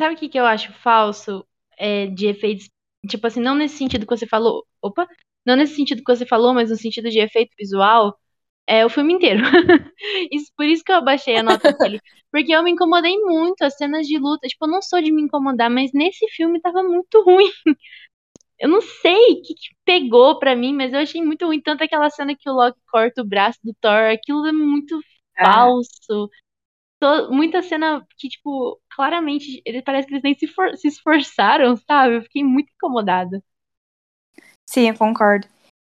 Sabe 0.00 0.14
o 0.14 0.18
que, 0.18 0.28
que 0.28 0.38
eu 0.38 0.46
acho 0.46 0.72
falso 0.74 1.44
é, 1.78 2.06
de 2.06 2.26
efeitos? 2.26 2.68
Tipo 3.08 3.26
assim, 3.26 3.40
não 3.40 3.54
nesse 3.54 3.76
sentido 3.76 4.06
que 4.06 4.16
você 4.16 4.26
falou. 4.26 4.66
Opa! 4.82 5.06
Não 5.46 5.56
nesse 5.56 5.76
sentido 5.76 6.02
que 6.04 6.14
você 6.16 6.26
falou, 6.26 6.52
mas 6.54 6.70
no 6.70 6.76
sentido 6.76 7.08
de 7.10 7.20
efeito 7.20 7.52
visual. 7.58 8.18
É 8.66 8.84
o 8.84 8.90
filme 8.90 9.14
inteiro. 9.14 9.42
Isso, 10.32 10.52
por 10.56 10.66
isso 10.66 10.82
que 10.84 10.92
eu 10.92 11.04
baixei 11.04 11.36
a 11.36 11.42
nota 11.42 11.72
dele. 11.72 12.00
Porque 12.32 12.52
eu 12.52 12.62
me 12.64 12.72
incomodei 12.72 13.16
muito, 13.18 13.62
as 13.62 13.76
cenas 13.76 14.06
de 14.06 14.18
luta. 14.18 14.48
Tipo, 14.48 14.66
eu 14.66 14.70
não 14.70 14.82
sou 14.82 15.00
de 15.00 15.12
me 15.12 15.22
incomodar, 15.22 15.70
mas 15.70 15.92
nesse 15.92 16.26
filme 16.30 16.60
tava 16.60 16.82
muito 16.82 17.22
ruim. 17.22 17.48
Eu 18.58 18.70
não 18.70 18.80
sei 18.80 19.32
o 19.32 19.42
que, 19.42 19.54
que 19.54 19.68
pegou 19.84 20.38
pra 20.38 20.56
mim, 20.56 20.74
mas 20.74 20.90
eu 20.92 21.00
achei 21.00 21.22
muito 21.22 21.44
ruim. 21.44 21.60
Tanto 21.60 21.84
aquela 21.84 22.08
cena 22.08 22.34
que 22.34 22.48
o 22.48 22.54
Loki 22.54 22.78
corta 22.90 23.20
o 23.20 23.26
braço 23.26 23.58
do 23.62 23.74
Thor, 23.80 24.10
aquilo 24.10 24.46
é 24.46 24.52
muito 24.52 24.98
falso. 25.36 26.30
To- 27.00 27.30
muita 27.32 27.62
cena 27.62 28.06
que, 28.18 28.28
tipo, 28.28 28.80
claramente, 28.94 29.60
ele 29.66 29.82
parece 29.82 30.06
que 30.08 30.14
eles 30.14 30.22
nem 30.24 30.34
se, 30.34 30.46
for- 30.48 30.76
se 30.76 30.88
esforçaram, 30.88 31.76
sabe? 31.76 32.16
Eu 32.16 32.22
fiquei 32.22 32.42
muito 32.44 32.70
incomodada. 32.74 33.42
Sim, 34.68 34.88
eu 34.88 34.96
concordo. 34.96 35.46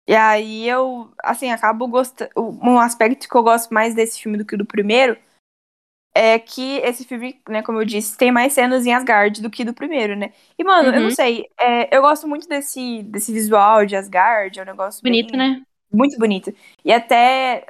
E 0.07 0.15
aí 0.15 0.67
eu, 0.67 1.11
assim, 1.23 1.51
acabo 1.51 1.87
gostando. 1.87 2.31
Um 2.37 2.79
aspecto 2.79 3.27
que 3.27 3.35
eu 3.35 3.43
gosto 3.43 3.73
mais 3.73 3.95
desse 3.95 4.21
filme 4.21 4.37
do 4.37 4.45
que 4.45 4.57
do 4.57 4.65
primeiro 4.65 5.17
é 6.15 6.39
que 6.39 6.77
esse 6.79 7.05
filme, 7.05 7.41
né, 7.49 7.61
como 7.61 7.79
eu 7.81 7.85
disse, 7.85 8.17
tem 8.17 8.31
mais 8.31 8.53
cenas 8.53 8.85
em 8.85 8.93
Asgard 8.93 9.41
do 9.41 9.49
que 9.49 9.65
do 9.65 9.73
primeiro, 9.73 10.15
né? 10.15 10.33
E, 10.57 10.63
mano, 10.63 10.89
eu 10.91 11.01
não 11.01 11.09
Uhum. 11.09 11.15
sei, 11.15 11.45
é, 11.59 11.95
eu 11.95 12.01
gosto 12.01 12.27
muito 12.27 12.47
desse, 12.47 13.03
desse 13.03 13.33
visual 13.33 13.85
de 13.85 13.95
Asgard, 13.95 14.57
é 14.59 14.63
um 14.63 14.65
negócio 14.65 15.03
Bonito, 15.03 15.37
bem- 15.37 15.37
né? 15.37 15.65
muito 15.91 16.17
bonito. 16.17 16.53
E 16.85 16.91
até 16.93 17.65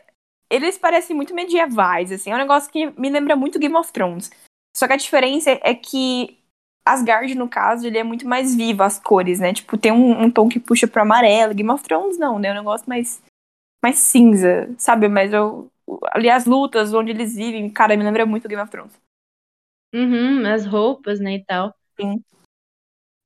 eles 0.56 0.78
parecem 0.78 1.16
muito 1.16 1.34
medievais, 1.34 2.12
assim, 2.12 2.32
é 2.32 2.36
um 2.36 2.40
negócio 2.40 2.72
que 2.72 2.92
me 3.00 3.10
lembra 3.10 3.36
muito 3.36 3.60
Game 3.60 3.76
of 3.76 3.92
Thrones. 3.92 4.32
Só 4.76 4.88
que 4.88 4.94
a 4.94 4.98
diferença 4.98 5.52
é 5.64 5.74
que 5.74 6.38
Asgard, 6.86 7.34
no 7.34 7.50
caso, 7.50 7.88
ele 7.88 7.98
é 7.98 8.04
muito 8.04 8.28
mais 8.28 8.56
vivo, 8.56 8.84
as 8.84 9.00
cores, 9.00 9.40
né? 9.40 9.54
Tipo, 9.54 9.78
tem 9.78 9.92
um, 9.92 10.24
um 10.24 10.30
tom 10.30 10.48
que 10.48 10.60
puxa 10.60 10.88
pro 10.88 11.02
amarelo. 11.02 11.56
Game 11.56 11.72
of 11.72 11.84
Thrones 11.84 12.18
não, 12.20 12.38
né? 12.38 12.50
É 12.50 12.52
um 12.52 12.56
negócio 12.56 12.88
mais, 12.88 13.24
mais 13.84 13.98
cinza, 13.98 14.70
sabe? 14.78 15.08
Mas 15.08 15.34
eu. 15.34 15.68
Ali 16.12 16.30
as 16.30 16.46
lutas, 16.46 16.94
onde 16.94 17.12
eles 17.12 17.36
vivem, 17.36 17.70
cara, 17.70 17.96
me 17.96 18.04
lembra 18.04 18.26
muito 18.26 18.48
Game 18.48 18.62
of 18.62 18.72
Thrones. 18.72 18.94
Uhum, 19.94 20.46
as 20.46 20.66
roupas, 20.66 21.20
né, 21.20 21.36
e 21.36 21.46
tal. 21.46 21.74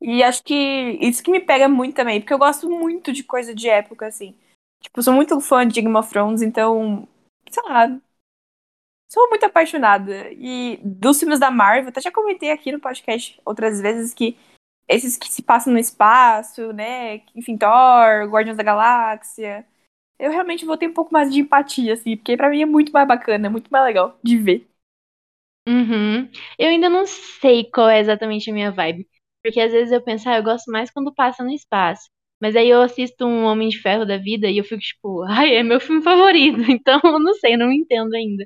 E 0.01 0.23
acho 0.23 0.43
que 0.43 0.53
isso 1.01 1.23
que 1.23 1.31
me 1.31 1.39
pega 1.39 1.67
muito 1.67 1.95
também, 1.95 2.19
porque 2.19 2.33
eu 2.33 2.37
gosto 2.37 2.69
muito 2.69 3.11
de 3.11 3.23
coisa 3.23 3.55
de 3.55 3.67
época, 3.69 4.07
assim. 4.07 4.35
Tipo, 4.81 5.01
sou 5.01 5.13
muito 5.13 5.39
fã 5.41 5.67
de 5.67 5.81
Game 5.81 5.95
of 5.95 6.09
Thrones, 6.09 6.41
então, 6.41 7.07
sei 7.53 7.63
lá. 7.63 7.99
Sou 9.11 9.27
muito 9.29 9.45
apaixonada. 9.45 10.31
E 10.33 10.79
dos 10.83 11.19
filmes 11.19 11.39
da 11.39 11.49
Marvel, 11.49 11.89
até 11.89 12.01
já 12.01 12.11
comentei 12.11 12.51
aqui 12.51 12.71
no 12.71 12.79
podcast 12.79 13.39
outras 13.45 13.81
vezes 13.81 14.13
que 14.13 14.37
esses 14.87 15.17
que 15.17 15.29
se 15.31 15.41
passam 15.43 15.73
no 15.73 15.79
espaço, 15.79 16.73
né? 16.73 17.23
Enfim, 17.35 17.57
Thor, 17.57 18.29
Guardiões 18.29 18.57
da 18.57 18.63
Galáxia. 18.63 19.65
Eu 20.19 20.31
realmente 20.31 20.65
vou 20.65 20.77
ter 20.77 20.87
um 20.87 20.93
pouco 20.93 21.13
mais 21.13 21.31
de 21.33 21.41
empatia, 21.41 21.93
assim, 21.93 22.17
porque 22.17 22.37
pra 22.37 22.49
mim 22.49 22.61
é 22.61 22.65
muito 22.65 22.91
mais 22.91 23.07
bacana, 23.07 23.47
é 23.47 23.49
muito 23.49 23.69
mais 23.71 23.85
legal 23.85 24.19
de 24.23 24.37
ver. 24.37 24.69
Uhum. 25.67 26.29
Eu 26.57 26.69
ainda 26.69 26.89
não 26.89 27.05
sei 27.05 27.63
qual 27.71 27.89
é 27.89 27.99
exatamente 27.99 28.49
a 28.49 28.53
minha 28.53 28.71
vibe. 28.71 29.07
Porque 29.43 29.59
às 29.61 29.71
vezes 29.71 29.91
eu 29.91 30.01
penso, 30.01 30.27
ah, 30.29 30.37
eu 30.37 30.43
gosto 30.43 30.71
mais 30.71 30.91
quando 30.91 31.13
passa 31.13 31.43
no 31.43 31.51
espaço. 31.51 32.09
Mas 32.39 32.55
aí 32.55 32.69
eu 32.69 32.81
assisto 32.81 33.25
um 33.25 33.43
Homem 33.45 33.69
de 33.69 33.79
Ferro 33.81 34.05
da 34.05 34.17
vida 34.17 34.47
e 34.49 34.57
eu 34.57 34.63
fico 34.63 34.81
tipo, 34.81 35.23
ai, 35.23 35.55
é 35.55 35.63
meu 35.63 35.79
filme 35.79 36.01
favorito. 36.01 36.59
Então 36.71 36.99
eu 37.03 37.19
não 37.19 37.33
sei, 37.35 37.57
não 37.57 37.71
entendo 37.71 38.13
ainda. 38.15 38.45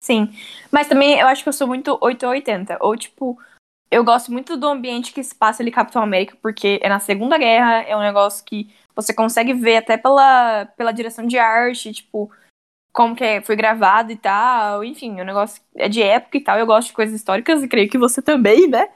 Sim. 0.00 0.28
Mas 0.70 0.86
também 0.88 1.18
eu 1.18 1.26
acho 1.26 1.42
que 1.42 1.48
eu 1.48 1.52
sou 1.52 1.66
muito 1.66 1.98
8 2.02 2.24
ou 2.26 2.32
80. 2.32 2.76
Ou, 2.80 2.96
tipo, 2.96 3.38
eu 3.90 4.04
gosto 4.04 4.32
muito 4.32 4.56
do 4.56 4.68
ambiente 4.68 5.12
que 5.12 5.22
se 5.24 5.34
passa 5.34 5.62
ali 5.62 5.70
Capitão 5.70 6.02
América, 6.02 6.36
porque 6.42 6.80
é 6.82 6.88
na 6.88 7.00
Segunda 7.00 7.38
Guerra, 7.38 7.82
é 7.84 7.96
um 7.96 8.00
negócio 8.02 8.44
que 8.44 8.68
você 8.96 9.14
consegue 9.14 9.54
ver 9.54 9.78
até 9.78 9.96
pela, 9.96 10.66
pela 10.76 10.92
direção 10.92 11.26
de 11.26 11.38
arte, 11.38 11.92
tipo, 11.92 12.30
como 12.92 13.16
que 13.16 13.24
é- 13.24 13.42
foi 13.42 13.56
gravado 13.56 14.12
e 14.12 14.16
tal. 14.16 14.84
Enfim, 14.84 15.20
o 15.20 15.24
negócio 15.24 15.62
é 15.76 15.88
de 15.88 16.02
época 16.02 16.38
e 16.38 16.42
tal. 16.42 16.58
Eu 16.58 16.66
gosto 16.66 16.88
de 16.88 16.94
coisas 16.94 17.14
históricas 17.16 17.62
e 17.62 17.68
creio 17.68 17.90
que 17.90 17.98
você 17.98 18.22
também, 18.22 18.68
né? 18.68 18.88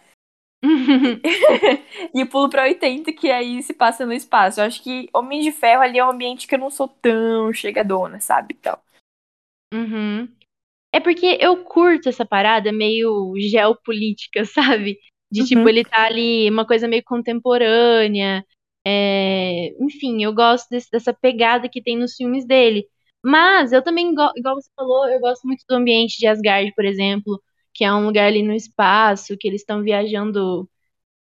e 2.14 2.24
pulo 2.24 2.48
pra 2.50 2.64
80, 2.64 3.12
que 3.12 3.30
aí 3.30 3.62
se 3.62 3.72
passa 3.72 4.04
no 4.04 4.12
espaço. 4.12 4.60
Eu 4.60 4.64
acho 4.64 4.82
que 4.82 5.08
Homem 5.14 5.40
de 5.40 5.52
Ferro 5.52 5.82
ali 5.82 5.98
é 5.98 6.04
um 6.04 6.10
ambiente 6.10 6.46
que 6.46 6.54
eu 6.54 6.58
não 6.58 6.70
sou 6.70 6.88
tão 6.88 7.52
chegadona, 7.52 8.20
sabe? 8.20 8.56
Então. 8.58 8.78
Uhum. 9.72 10.28
É 10.92 11.00
porque 11.00 11.38
eu 11.40 11.64
curto 11.64 12.08
essa 12.08 12.24
parada 12.24 12.72
meio 12.72 13.34
geopolítica, 13.38 14.44
sabe? 14.84 14.98
De 15.30 15.44
tipo, 15.44 15.62
Uhum. 15.62 15.68
ele 15.68 15.84
tá 15.84 16.06
ali, 16.06 16.48
uma 16.50 16.66
coisa 16.66 16.88
meio 16.88 17.02
contemporânea. 17.04 18.44
é, 18.86 19.74
Enfim, 19.82 20.22
eu 20.24 20.32
gosto 20.34 20.68
desse- 20.70 20.90
dessa 20.90 21.12
pegada 21.12 21.68
que 21.68 21.82
tem 21.82 21.96
nos 21.98 22.14
filmes 22.16 22.46
dele. 22.46 22.86
Mas 23.24 23.72
eu 23.72 23.82
também, 23.82 24.10
igual 24.10 24.32
você 24.54 24.70
falou, 24.74 25.06
eu 25.08 25.20
gosto 25.20 25.46
muito 25.46 25.62
do 25.68 25.74
ambiente 25.74 26.18
de 26.18 26.26
Asgard, 26.26 26.72
por 26.74 26.84
exemplo, 26.86 27.42
que 27.78 27.84
é 27.84 27.94
um 27.94 28.06
lugar 28.06 28.26
ali 28.26 28.42
no 28.42 28.52
espaço, 28.52 29.36
que 29.38 29.46
eles 29.46 29.60
estão 29.60 29.84
viajando 29.84 30.68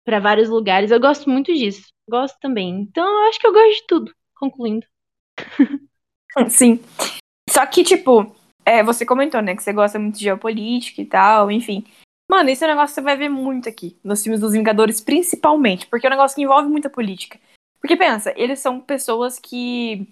pra 0.05 0.21
vários 0.21 0.49
lugares. 0.49 0.93
Eu 0.93 1.01
gosto 1.01 1.29
muito 1.29 1.53
disso. 1.53 1.89
Gosto 2.09 2.39
também. 2.39 2.83
Então, 2.83 3.05
eu 3.05 3.29
acho 3.29 3.41
que 3.41 3.47
eu 3.49 3.53
gosto 3.53 3.75
de 3.75 3.87
tudo. 3.89 4.15
Concluindo. 4.37 4.87
Sim. 6.49 6.79
Só 7.51 7.67
que, 7.67 7.83
tipo, 7.83 8.33
é, 8.65 8.85
você 8.85 9.05
comentou, 9.05 9.43
né, 9.43 9.57
que 9.57 9.65
você 9.65 9.73
gosta 9.73 9.99
muito 9.99 10.17
de 10.17 10.23
geopolítica 10.23 11.03
e 11.03 11.05
tal, 11.05 11.51
enfim. 11.51 11.85
Mano, 12.31 12.49
esse 12.49 12.63
é 12.63 12.69
um 12.69 12.71
negócio 12.71 12.95
que 12.95 13.01
você 13.01 13.05
vai 13.05 13.17
ver 13.17 13.29
muito 13.29 13.69
aqui, 13.69 13.99
nos 14.05 14.23
filmes 14.23 14.41
dos 14.41 14.53
Vingadores, 14.53 15.01
principalmente, 15.01 15.89
porque 15.89 16.07
é 16.07 16.09
um 16.09 16.13
negócio 16.13 16.37
que 16.37 16.43
envolve 16.43 16.69
muita 16.69 16.89
política. 16.89 17.41
Porque 17.81 17.97
pensa, 17.97 18.33
eles 18.37 18.61
são 18.61 18.81
pessoas 18.81 19.41
que, 19.41 20.07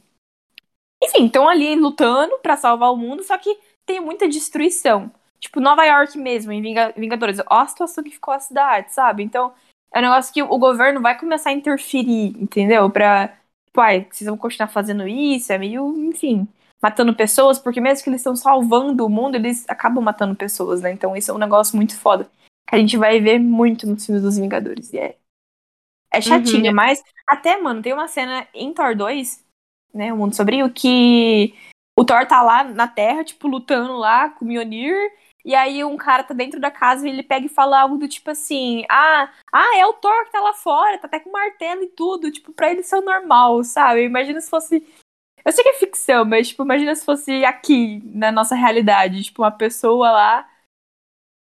enfim, 1.00 1.26
estão 1.26 1.48
ali 1.48 1.76
lutando 1.76 2.36
pra 2.40 2.56
salvar 2.56 2.92
o 2.92 2.96
mundo, 2.96 3.22
só 3.22 3.38
que 3.38 3.56
tem 3.86 4.00
muita 4.00 4.28
destruição. 4.28 5.08
Tipo, 5.42 5.60
Nova 5.60 5.84
York 5.84 6.16
mesmo, 6.16 6.52
em 6.52 6.62
Vinga- 6.62 6.94
Vingadores, 6.96 7.40
ó 7.50 7.60
a 7.62 7.66
situação 7.66 8.04
que 8.04 8.10
ficou 8.10 8.32
a 8.32 8.38
cidade, 8.38 8.94
sabe? 8.94 9.24
Então, 9.24 9.52
é 9.92 9.98
um 9.98 10.02
negócio 10.02 10.32
que 10.32 10.40
o 10.42 10.56
governo 10.58 11.00
vai 11.02 11.18
começar 11.18 11.50
a 11.50 11.52
interferir, 11.52 12.40
entendeu? 12.40 12.88
Pra, 12.88 13.28
tipo, 13.66 13.80
ai, 13.80 14.06
vocês 14.10 14.28
vão 14.28 14.38
continuar 14.38 14.68
fazendo 14.68 15.06
isso, 15.06 15.52
é 15.52 15.58
meio, 15.58 15.92
enfim, 16.08 16.46
matando 16.80 17.12
pessoas, 17.14 17.58
porque 17.58 17.80
mesmo 17.80 18.04
que 18.04 18.10
eles 18.10 18.20
estão 18.20 18.36
salvando 18.36 19.04
o 19.04 19.10
mundo, 19.10 19.34
eles 19.34 19.68
acabam 19.68 20.02
matando 20.02 20.36
pessoas, 20.36 20.80
né? 20.80 20.92
Então 20.92 21.16
isso 21.16 21.30
é 21.32 21.34
um 21.34 21.38
negócio 21.38 21.76
muito 21.76 21.98
foda. 21.98 22.30
Que 22.68 22.76
a 22.76 22.78
gente 22.78 22.96
vai 22.96 23.20
ver 23.20 23.40
muito 23.40 23.86
nos 23.86 24.06
filmes 24.06 24.22
dos 24.22 24.38
Vingadores. 24.38 24.92
E 24.92 24.98
é, 24.98 25.16
é 26.12 26.20
chatinho, 26.20 26.68
Uhum. 26.68 26.74
mas 26.76 27.02
até, 27.26 27.58
mano, 27.60 27.82
tem 27.82 27.92
uma 27.92 28.06
cena 28.06 28.46
em 28.54 28.72
Thor 28.72 28.94
2, 28.94 29.44
né? 29.92 30.12
O 30.12 30.16
Mundo 30.16 30.36
Sombrio, 30.36 30.70
que 30.72 31.52
o 31.98 32.04
Thor 32.04 32.26
tá 32.26 32.42
lá 32.42 32.62
na 32.62 32.86
Terra, 32.86 33.24
tipo, 33.24 33.48
lutando 33.48 33.96
lá 33.96 34.30
com 34.30 34.44
o 34.44 34.48
Mjolnir. 34.48 34.94
E 35.44 35.54
aí 35.54 35.82
um 35.84 35.96
cara 35.96 36.22
tá 36.22 36.32
dentro 36.32 36.60
da 36.60 36.70
casa 36.70 37.06
e 37.06 37.10
ele 37.10 37.22
pega 37.22 37.46
e 37.46 37.48
fala 37.48 37.80
algo 37.80 37.98
do 37.98 38.08
tipo 38.08 38.30
assim: 38.30 38.84
Ah, 38.88 39.30
ah, 39.52 39.76
é 39.76 39.86
o 39.86 39.92
Thor 39.94 40.24
que 40.24 40.32
tá 40.32 40.40
lá 40.40 40.52
fora, 40.54 40.98
tá 40.98 41.06
até 41.06 41.18
com 41.18 41.30
martelo 41.30 41.82
e 41.82 41.88
tudo. 41.88 42.30
Tipo, 42.30 42.52
pra 42.52 42.70
ele 42.70 42.80
isso 42.80 42.94
é 42.94 42.98
o 42.98 43.04
normal, 43.04 43.62
sabe? 43.64 44.04
Imagina 44.04 44.40
se 44.40 44.48
fosse. 44.48 44.86
Eu 45.44 45.50
sei 45.50 45.64
que 45.64 45.70
é 45.70 45.74
ficção, 45.74 46.24
mas, 46.24 46.48
tipo, 46.48 46.62
imagina 46.62 46.94
se 46.94 47.04
fosse 47.04 47.44
aqui, 47.44 48.00
na 48.04 48.30
nossa 48.30 48.54
realidade. 48.54 49.24
Tipo, 49.24 49.42
uma 49.42 49.50
pessoa 49.50 50.10
lá 50.12 50.48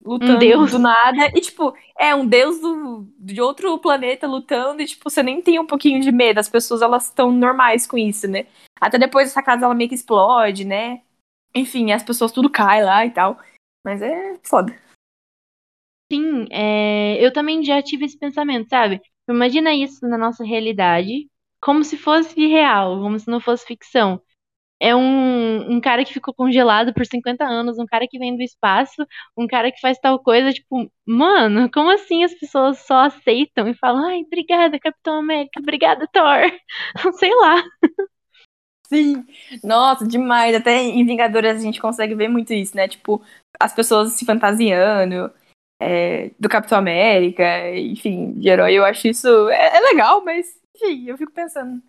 lutando 0.03 0.39
deus. 0.39 0.71
do 0.71 0.79
nada. 0.79 1.27
E, 1.35 1.41
tipo, 1.41 1.73
é 1.97 2.13
um 2.13 2.25
deus 2.25 2.59
do, 2.59 3.07
de 3.17 3.41
outro 3.41 3.77
planeta 3.79 4.27
lutando. 4.27 4.81
E, 4.81 4.85
tipo, 4.85 5.09
você 5.09 5.23
nem 5.23 5.41
tem 5.41 5.59
um 5.59 5.65
pouquinho 5.65 6.01
de 6.01 6.11
medo. 6.11 6.39
As 6.39 6.47
pessoas, 6.47 6.83
elas 6.83 7.05
estão 7.05 7.31
normais 7.31 7.87
com 7.87 7.97
isso, 7.97 8.27
né? 8.27 8.45
Até 8.79 8.99
depois 8.99 9.29
essa 9.29 9.41
casa, 9.43 9.65
ela 9.65 9.73
meio 9.73 9.89
que 9.89 9.95
explode, 9.95 10.65
né? 10.65 11.01
Enfim, 11.53 11.91
as 11.91 12.03
pessoas 12.03 12.31
tudo 12.31 12.49
cai 12.49 12.83
lá 12.83 13.05
e 13.05 13.11
tal. 13.11 13.39
Mas 13.83 14.01
é 14.01 14.39
foda. 14.43 14.73
Sim, 16.11 16.47
é, 16.51 17.23
eu 17.23 17.31
também 17.31 17.63
já 17.63 17.81
tive 17.83 18.05
esse 18.05 18.17
pensamento, 18.17 18.67
sabe? 18.69 18.99
Imagina 19.29 19.73
isso 19.73 20.07
na 20.07 20.17
nossa 20.17 20.43
realidade, 20.43 21.29
como 21.61 21.83
se 21.83 21.97
fosse 21.97 22.47
real, 22.47 22.99
como 22.99 23.19
se 23.19 23.27
não 23.29 23.39
fosse 23.39 23.65
ficção. 23.65 24.19
É 24.81 24.95
um, 24.95 25.75
um 25.75 25.81
cara 25.81 26.05
que 26.05 26.13
ficou 26.13 26.33
congelado 26.33 26.93
por 26.93 27.05
50 27.05 27.45
anos, 27.45 27.79
um 27.79 27.85
cara 27.85 28.07
que 28.09 28.19
vem 28.19 28.35
do 28.35 28.43
espaço, 28.43 29.05
um 29.37 29.47
cara 29.47 29.71
que 29.71 29.79
faz 29.81 29.99
tal 29.99 30.19
coisa, 30.19 30.53
tipo, 30.53 30.91
mano, 31.05 31.69
como 31.71 31.91
assim 31.91 32.23
as 32.23 32.33
pessoas 32.33 32.79
só 32.85 33.05
aceitam 33.05 33.67
e 33.67 33.75
falam, 33.75 34.05
ai, 34.07 34.21
obrigada, 34.21 34.79
Capitão 34.79 35.19
América, 35.19 35.59
obrigada, 35.59 36.07
Thor. 36.13 36.51
Sei 37.19 37.33
lá. 37.35 37.63
Sim. 38.89 39.23
Nossa, 39.63 40.07
demais. 40.07 40.55
Até 40.55 40.77
em 40.81 41.05
Vingadores 41.05 41.57
a 41.57 41.59
gente 41.59 41.79
consegue 41.79 42.15
ver 42.15 42.27
muito 42.27 42.51
isso, 42.53 42.75
né? 42.75 42.87
Tipo, 42.87 43.21
as 43.59 43.73
pessoas 43.73 44.13
se 44.13 44.25
fantasiando 44.25 45.31
é, 45.81 46.31
do 46.39 46.49
Capitão 46.49 46.77
América, 46.77 47.43
enfim, 47.77 48.33
de 48.33 48.49
herói. 48.49 48.73
Eu 48.73 48.85
acho 48.85 49.07
isso. 49.07 49.27
É, 49.49 49.77
é 49.77 49.79
legal, 49.81 50.23
mas, 50.23 50.47
enfim, 50.75 51.05
eu 51.07 51.17
fico 51.17 51.31
pensando. 51.31 51.81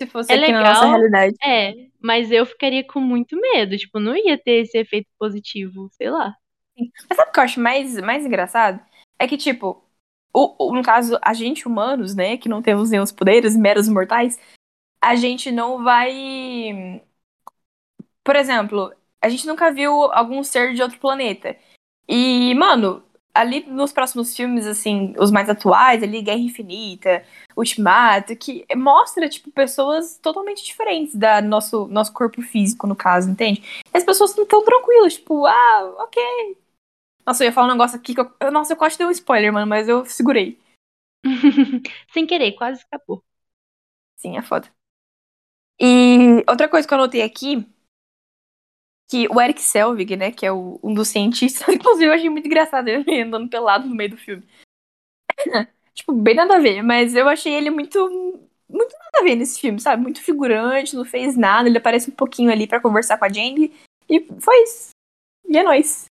Se 0.00 0.06
fosse 0.06 0.32
É 0.32 0.36
aqui 0.36 0.52
na 0.52 0.58
legal. 0.58 0.74
nossa 0.74 0.86
realidade. 0.86 1.36
É, 1.44 1.74
mas 2.00 2.30
eu 2.30 2.44
ficaria 2.44 2.84
com 2.84 3.00
muito 3.00 3.38
medo, 3.40 3.76
tipo, 3.78 3.98
não 3.98 4.14
ia 4.16 4.36
ter 4.36 4.62
esse 4.62 4.76
efeito 4.76 5.08
positivo, 5.18 5.88
sei 5.92 6.10
lá. 6.10 6.34
Mas 7.08 7.16
sabe 7.16 7.30
o 7.30 7.32
que 7.32 7.40
eu 7.40 7.44
acho 7.44 7.60
mais, 7.60 7.96
mais 8.00 8.26
engraçado? 8.26 8.78
É 9.18 9.26
que, 9.26 9.38
tipo, 9.38 9.82
o, 10.34 10.68
o- 10.68 10.74
no 10.74 10.82
caso, 10.82 11.18
a 11.22 11.32
gente 11.32 11.66
humanos, 11.66 12.14
né, 12.14 12.36
que 12.36 12.48
não 12.48 12.60
temos 12.60 12.90
nenhum 12.90 13.04
poderes, 13.06 13.56
meros 13.56 13.88
mortais, 13.88 14.38
a 15.00 15.14
gente 15.16 15.50
não 15.50 15.82
vai. 15.82 17.00
Por 18.22 18.36
exemplo, 18.36 18.92
a 19.26 19.28
gente 19.28 19.46
nunca 19.46 19.72
viu 19.72 19.92
algum 20.12 20.42
ser 20.44 20.74
de 20.74 20.82
outro 20.82 20.98
planeta. 20.98 21.56
E, 22.08 22.54
mano, 22.54 23.02
ali 23.34 23.64
nos 23.66 23.92
próximos 23.92 24.34
filmes, 24.36 24.66
assim, 24.66 25.14
os 25.18 25.30
mais 25.30 25.48
atuais, 25.48 26.02
ali, 26.02 26.22
Guerra 26.22 26.38
Infinita, 26.38 27.24
Ultimato, 27.56 28.36
que 28.36 28.64
mostra, 28.76 29.28
tipo, 29.28 29.50
pessoas 29.50 30.18
totalmente 30.18 30.64
diferentes 30.64 31.14
da 31.14 31.42
nosso, 31.42 31.86
nosso 31.88 32.12
corpo 32.12 32.40
físico, 32.42 32.86
no 32.86 32.96
caso, 32.96 33.30
entende? 33.30 33.62
E 33.92 33.96
as 33.98 34.04
pessoas 34.04 34.34
não 34.36 34.46
tão 34.46 34.64
tranquilas, 34.64 35.14
tipo, 35.14 35.46
ah, 35.46 35.94
ok. 35.98 36.22
Nossa, 37.26 37.42
eu 37.44 37.46
ia 37.48 37.52
falar 37.52 37.68
um 37.68 37.72
negócio 37.72 37.98
aqui 37.98 38.14
que 38.14 38.20
eu. 38.20 38.32
eu- 38.40 38.52
Nossa, 38.52 38.72
eu 38.72 38.76
quase 38.76 38.96
dei 38.98 39.06
um 39.06 39.10
spoiler, 39.10 39.52
mano, 39.52 39.66
mas 39.66 39.88
eu 39.88 40.04
segurei. 40.06 40.58
Sem 42.12 42.26
querer, 42.26 42.52
quase 42.54 42.80
escapou. 42.80 43.24
Sim, 44.16 44.36
é 44.38 44.42
foda. 44.42 44.68
E 45.78 46.44
outra 46.48 46.68
coisa 46.68 46.86
que 46.86 46.94
eu 46.94 46.98
anotei 46.98 47.22
aqui 47.22 47.66
que 49.08 49.28
o 49.28 49.40
Eric 49.40 49.60
Selvig, 49.60 50.16
né, 50.16 50.30
que 50.32 50.44
é 50.44 50.52
o- 50.52 50.80
um 50.82 50.92
dos 50.92 51.08
cientistas, 51.08 51.66
inclusive 51.74 52.06
eu 52.06 52.12
achei 52.12 52.28
muito 52.28 52.46
engraçado 52.46 52.88
ele 52.88 53.22
andando 53.22 53.48
pelado 53.48 53.88
no 53.88 53.94
meio 53.94 54.10
do 54.10 54.16
filme. 54.16 54.42
tipo, 55.94 56.12
bem 56.12 56.34
nada 56.34 56.56
a 56.56 56.60
ver, 56.60 56.82
mas 56.82 57.14
eu 57.14 57.28
achei 57.28 57.52
ele 57.54 57.70
muito 57.70 57.98
muito 58.68 58.92
nada 58.98 59.20
a 59.20 59.22
ver 59.22 59.36
nesse 59.36 59.60
filme, 59.60 59.78
sabe? 59.80 60.02
Muito 60.02 60.20
figurante, 60.20 60.96
não 60.96 61.04
fez 61.04 61.36
nada, 61.36 61.68
ele 61.68 61.78
aparece 61.78 62.10
um 62.10 62.14
pouquinho 62.14 62.50
ali 62.50 62.66
pra 62.66 62.80
conversar 62.80 63.16
com 63.16 63.24
a 63.24 63.28
Jane 63.28 63.72
e 64.08 64.20
foi 64.40 64.62
isso. 64.64 64.90
E 65.48 65.56
é 65.56 65.62
nóis. 65.62 66.06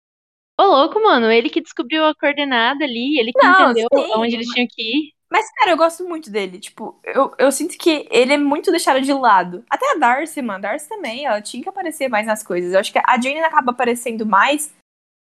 Ô, 0.60 0.64
louco, 0.64 1.02
mano, 1.02 1.32
ele 1.32 1.50
que 1.50 1.62
descobriu 1.62 2.04
a 2.06 2.14
coordenada 2.14 2.84
ali, 2.84 3.18
ele 3.18 3.32
que 3.32 3.40
Não, 3.42 3.72
entendeu 3.72 3.88
sim, 3.94 4.12
onde 4.16 4.36
eles 4.36 4.48
tinham 4.50 4.68
que 4.70 4.82
ir. 4.82 5.14
Mas, 5.32 5.50
cara, 5.54 5.72
eu 5.72 5.78
gosto 5.78 6.04
muito 6.04 6.30
dele. 6.30 6.60
Tipo, 6.60 7.00
eu, 7.06 7.34
eu 7.38 7.52
sinto 7.52 7.78
que 7.78 8.06
ele 8.12 8.34
é 8.34 8.38
muito 8.38 8.70
deixado 8.70 9.00
de 9.02 9.14
lado. 9.14 9.64
Até 9.70 9.94
a 9.94 9.96
Darcy, 9.96 10.42
mano. 10.42 10.60
A 10.60 10.70
Darcy 10.70 10.90
também, 10.90 11.26
ela 11.26 11.42
tinha 11.42 11.64
que 11.64 11.70
aparecer 11.70 12.10
mais 12.10 12.28
nas 12.28 12.44
coisas. 12.44 12.74
Eu 12.74 12.80
acho 12.80 12.92
que 12.92 13.00
a 13.00 13.20
Jane 13.20 13.40
acaba 13.40 13.72
aparecendo 13.72 14.26
mais 14.26 14.76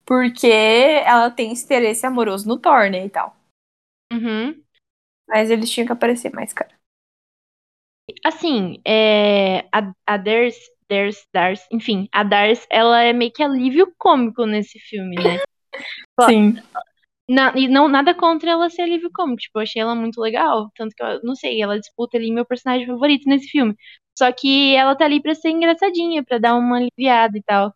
porque 0.05 0.47
ela 0.47 1.29
tem 1.29 1.51
esse 1.51 1.63
interesse 1.63 2.05
amoroso 2.05 2.47
no 2.47 2.57
Thor, 2.57 2.89
né, 2.89 3.05
e 3.05 3.09
tal. 3.09 3.35
Uhum. 4.11 4.61
Mas 5.27 5.49
eles 5.49 5.69
tinham 5.69 5.85
que 5.85 5.93
aparecer 5.93 6.33
mais, 6.33 6.51
cara. 6.51 6.71
Assim, 8.25 8.81
é, 8.85 9.59
a, 9.71 9.93
a 10.05 10.17
Dars, 10.17 10.57
Dars, 10.89 11.25
Dars, 11.33 11.65
enfim, 11.71 12.09
a 12.11 12.23
Dars, 12.23 12.65
ela 12.69 13.01
é 13.01 13.13
meio 13.13 13.31
que 13.31 13.41
alívio 13.41 13.93
cômico 13.97 14.45
nesse 14.45 14.79
filme, 14.79 15.15
né? 15.15 15.39
Sim. 16.27 16.55
Na- 17.31 17.53
e 17.55 17.67
não, 17.67 17.87
nada 17.87 18.13
contra 18.13 18.51
ela 18.51 18.69
ser 18.69 18.81
alívio 18.83 19.09
cômico, 19.13 19.41
tipo, 19.41 19.57
eu 19.59 19.63
achei 19.63 19.81
ela 19.81 19.95
muito 19.95 20.19
legal. 20.21 20.69
Tanto 20.75 20.93
que 20.95 21.01
eu 21.03 21.21
não 21.23 21.35
sei, 21.35 21.61
ela 21.61 21.79
disputa 21.79 22.17
ali 22.17 22.31
meu 22.31 22.45
personagem 22.45 22.85
favorito 22.87 23.27
nesse 23.29 23.47
filme. 23.49 23.75
Só 24.17 24.31
que 24.33 24.75
ela 24.75 24.95
tá 24.95 25.05
ali 25.05 25.21
pra 25.21 25.33
ser 25.35 25.49
engraçadinha, 25.51 26.23
pra 26.23 26.37
dar 26.39 26.55
uma 26.55 26.77
aliviada 26.77 27.37
e 27.37 27.43
tal. 27.43 27.73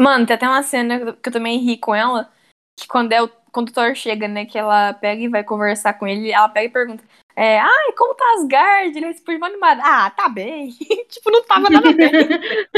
Mano, 0.00 0.26
tem 0.26 0.34
até 0.36 0.48
uma 0.48 0.62
cena 0.62 1.12
que 1.14 1.28
eu 1.28 1.32
também 1.32 1.58
ri 1.58 1.78
com 1.78 1.94
ela. 1.94 2.30
Que 2.78 2.86
quando, 2.88 3.12
é 3.12 3.22
o, 3.22 3.28
Thor 3.72 3.94
chega, 3.94 4.26
né, 4.26 4.44
que 4.44 4.58
ela 4.58 4.92
pega 4.94 5.22
e 5.22 5.28
vai 5.28 5.44
conversar 5.44 5.94
com 5.94 6.06
ele, 6.06 6.32
ela 6.32 6.48
pega 6.48 6.66
e 6.66 6.72
pergunta: 6.72 7.04
é, 7.36 7.58
Ai, 7.58 7.92
como 7.96 8.14
tá 8.14 8.24
Asgard? 8.34 8.96
Ele 8.96 9.06
responde 9.06 9.38
uma 9.38 9.48
animada: 9.48 9.82
Ah, 9.84 10.10
tá 10.10 10.28
bem. 10.28 10.70
tipo, 11.10 11.30
não 11.30 11.42
tava 11.44 11.68
nada 11.68 11.92
bem. 11.92 12.10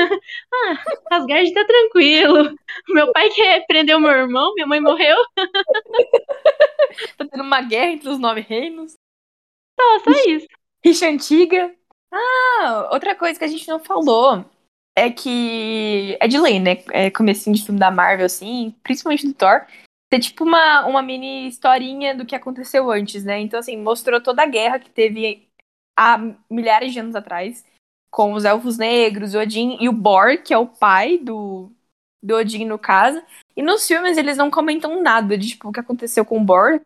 ah, 0.55 1.17
Asgard 1.17 1.53
tá 1.53 1.65
tranquilo. 1.65 2.57
Meu 2.89 3.13
pai 3.13 3.29
quer 3.31 3.67
prender 3.67 3.97
o 3.97 4.01
meu 4.01 4.11
irmão, 4.11 4.55
minha 4.55 4.67
mãe 4.67 4.81
morreu. 4.81 5.17
tá 7.19 7.27
tendo 7.31 7.43
uma 7.43 7.61
guerra 7.61 7.93
entre 7.93 8.09
os 8.09 8.19
nove 8.19 8.41
reinos. 8.41 8.97
Só, 9.79 9.99
só 10.01 10.11
isso. 10.27 10.47
Rixa 10.83 11.07
antiga. 11.07 11.75
Ah, 12.11 12.89
outra 12.93 13.15
coisa 13.15 13.39
que 13.39 13.45
a 13.45 13.49
gente 13.49 13.69
não 13.69 13.79
falou 13.79 14.45
é 14.97 15.11
que 15.11 16.17
é 16.19 16.27
de 16.27 16.39
lei, 16.39 16.59
né? 16.59 16.83
É 16.93 17.11
comecinho 17.11 17.55
de 17.55 17.63
filme 17.63 17.79
da 17.79 17.91
Marvel, 17.91 18.25
assim, 18.25 18.75
principalmente 18.83 19.27
do 19.27 19.35
Thor. 19.35 19.67
Ter 20.17 20.21
tipo 20.21 20.45
uma, 20.45 20.87
uma 20.87 21.03
mini 21.03 21.47
historinha 21.47 22.15
do 22.15 22.25
que 22.25 22.35
aconteceu 22.35 22.91
antes, 22.91 23.23
né? 23.23 23.39
Então, 23.39 23.61
assim, 23.61 23.77
mostrou 23.77 24.19
toda 24.19 24.43
a 24.43 24.47
guerra 24.47 24.79
que 24.79 24.89
teve 24.89 25.47
há 25.95 26.17
milhares 26.51 26.95
de 26.95 27.01
anos 27.01 27.15
atrás 27.15 27.67
com 28.11 28.33
os 28.33 28.47
Elfos 28.47 28.79
Negros, 28.79 29.35
o 29.35 29.39
Odin 29.39 29.77
e 29.79 29.91
o 29.91 29.93
Bor, 29.93 30.39
que 30.43 30.55
é 30.55 30.59
o 30.59 30.67
pai 30.67 31.19
do, 31.19 31.71
do 32.23 32.35
Odin, 32.35 32.65
no 32.65 32.79
caso. 32.79 33.23
E 33.55 33.61
nos 33.61 33.87
filmes 33.87 34.17
eles 34.17 34.39
não 34.39 34.51
comentam 34.51 35.03
nada 35.03 35.37
de 35.37 35.49
tipo 35.49 35.69
o 35.69 35.73
que 35.73 35.81
aconteceu 35.81 36.25
com 36.25 36.39
o 36.39 36.45
Bor. 36.45 36.81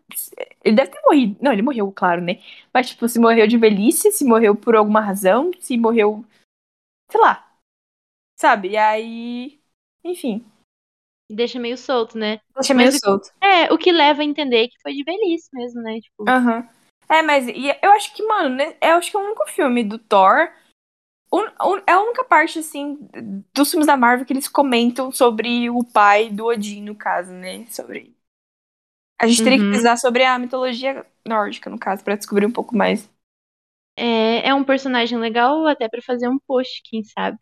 Ele 0.65 0.75
deve 0.75 0.91
ter 0.91 1.01
morrido. 1.07 1.37
Não, 1.41 1.53
ele 1.53 1.63
morreu, 1.63 1.93
claro, 1.93 2.21
né? 2.21 2.41
Mas, 2.75 2.91
tipo, 2.91 3.09
se 3.09 3.21
morreu 3.21 3.47
de 3.47 3.57
velhice, 3.57 4.11
se 4.11 4.25
morreu 4.25 4.57
por 4.57 4.75
alguma 4.75 5.01
razão, 5.01 5.53
se 5.61 5.79
morreu. 5.79 6.25
Sei 7.09 7.21
lá. 7.21 7.49
Sabe? 8.37 8.71
E 8.71 8.77
aí. 8.77 9.61
Enfim. 10.03 10.45
Deixa 11.35 11.59
meio 11.59 11.77
solto, 11.79 12.19
né? 12.19 12.41
Deixa 12.55 12.75
meio 12.75 12.91
Mas 12.91 12.99
solto. 12.99 13.31
É, 13.43 13.73
o 13.73 13.79
que 13.79 13.93
leva 13.93 14.23
a 14.23 14.25
entender 14.25 14.69
que 14.69 14.81
foi 14.83 14.93
de 14.95 15.05
velhice 15.05 15.49
mesmo, 15.53 15.81
né? 15.83 16.01
Tipo, 16.01 16.25
Aham. 16.29 16.69
É, 17.09 17.23
mas 17.23 17.49
e 17.49 17.69
eu 17.83 17.91
acho 17.93 18.15
que, 18.15 18.23
mano, 18.23 18.55
né, 18.55 18.77
eu 18.81 18.97
acho 18.97 19.11
que 19.11 19.17
é 19.17 19.21
o 19.21 19.25
único 19.25 19.47
filme 19.49 19.83
do 19.83 19.99
Thor. 19.99 20.51
un- 21.33 21.49
un- 21.63 21.83
é 21.87 21.93
a 21.93 22.01
única 22.01 22.25
parte, 22.25 22.59
assim, 22.61 22.99
dos 23.55 23.71
filmes 23.71 23.87
da 23.87 23.97
Marvel 23.97 24.27
que 24.27 24.33
eles 24.33 24.49
comentam 24.49 25.13
sobre 25.13 25.71
o 25.71 25.85
pai 25.85 26.31
do 26.31 26.47
Odin, 26.47 26.83
no 26.83 26.95
caso, 26.97 27.33
né? 27.33 27.67
Sobre. 27.69 28.17
A 29.21 29.27
gente 29.27 29.43
teria 29.43 29.59
que 29.59 29.65
Uhum. 29.65 29.71
pesquisar 29.71 29.97
sobre 29.97 30.25
a 30.25 30.39
mitologia 30.39 31.07
nórdica, 31.27 31.69
no 31.71 31.79
caso, 31.79 32.03
pra 32.03 32.17
descobrir 32.17 32.47
um 32.47 32.53
pouco 32.53 32.77
mais. 32.77 33.09
é, 33.97 34.49
é 34.49 34.55
um 34.55 34.65
personagem 34.65 35.19
legal 35.19 35.67
até 35.67 35.89
pra 35.89 36.03
fazer 36.03 36.29
um 36.29 36.39
post, 36.39 36.83
quem 36.85 37.03
sabe. 37.05 37.39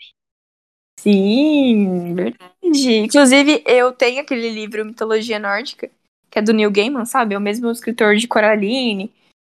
Sim, 0.99 2.15
verdade. 2.15 2.97
Inclusive, 2.99 3.63
eu 3.67 3.93
tenho 3.93 4.21
aquele 4.21 4.51
livro 4.51 4.85
Mitologia 4.85 5.39
Nórdica, 5.39 5.89
que 6.29 6.39
é 6.39 6.43
do 6.43 6.53
Neil 6.53 6.71
Gaiman, 6.73 7.05
sabe? 7.05 7.35
É 7.35 7.39
o 7.39 7.41
mesmo 7.41 7.71
escritor 7.71 8.17
de 8.17 8.27
Coraline. 8.27 9.13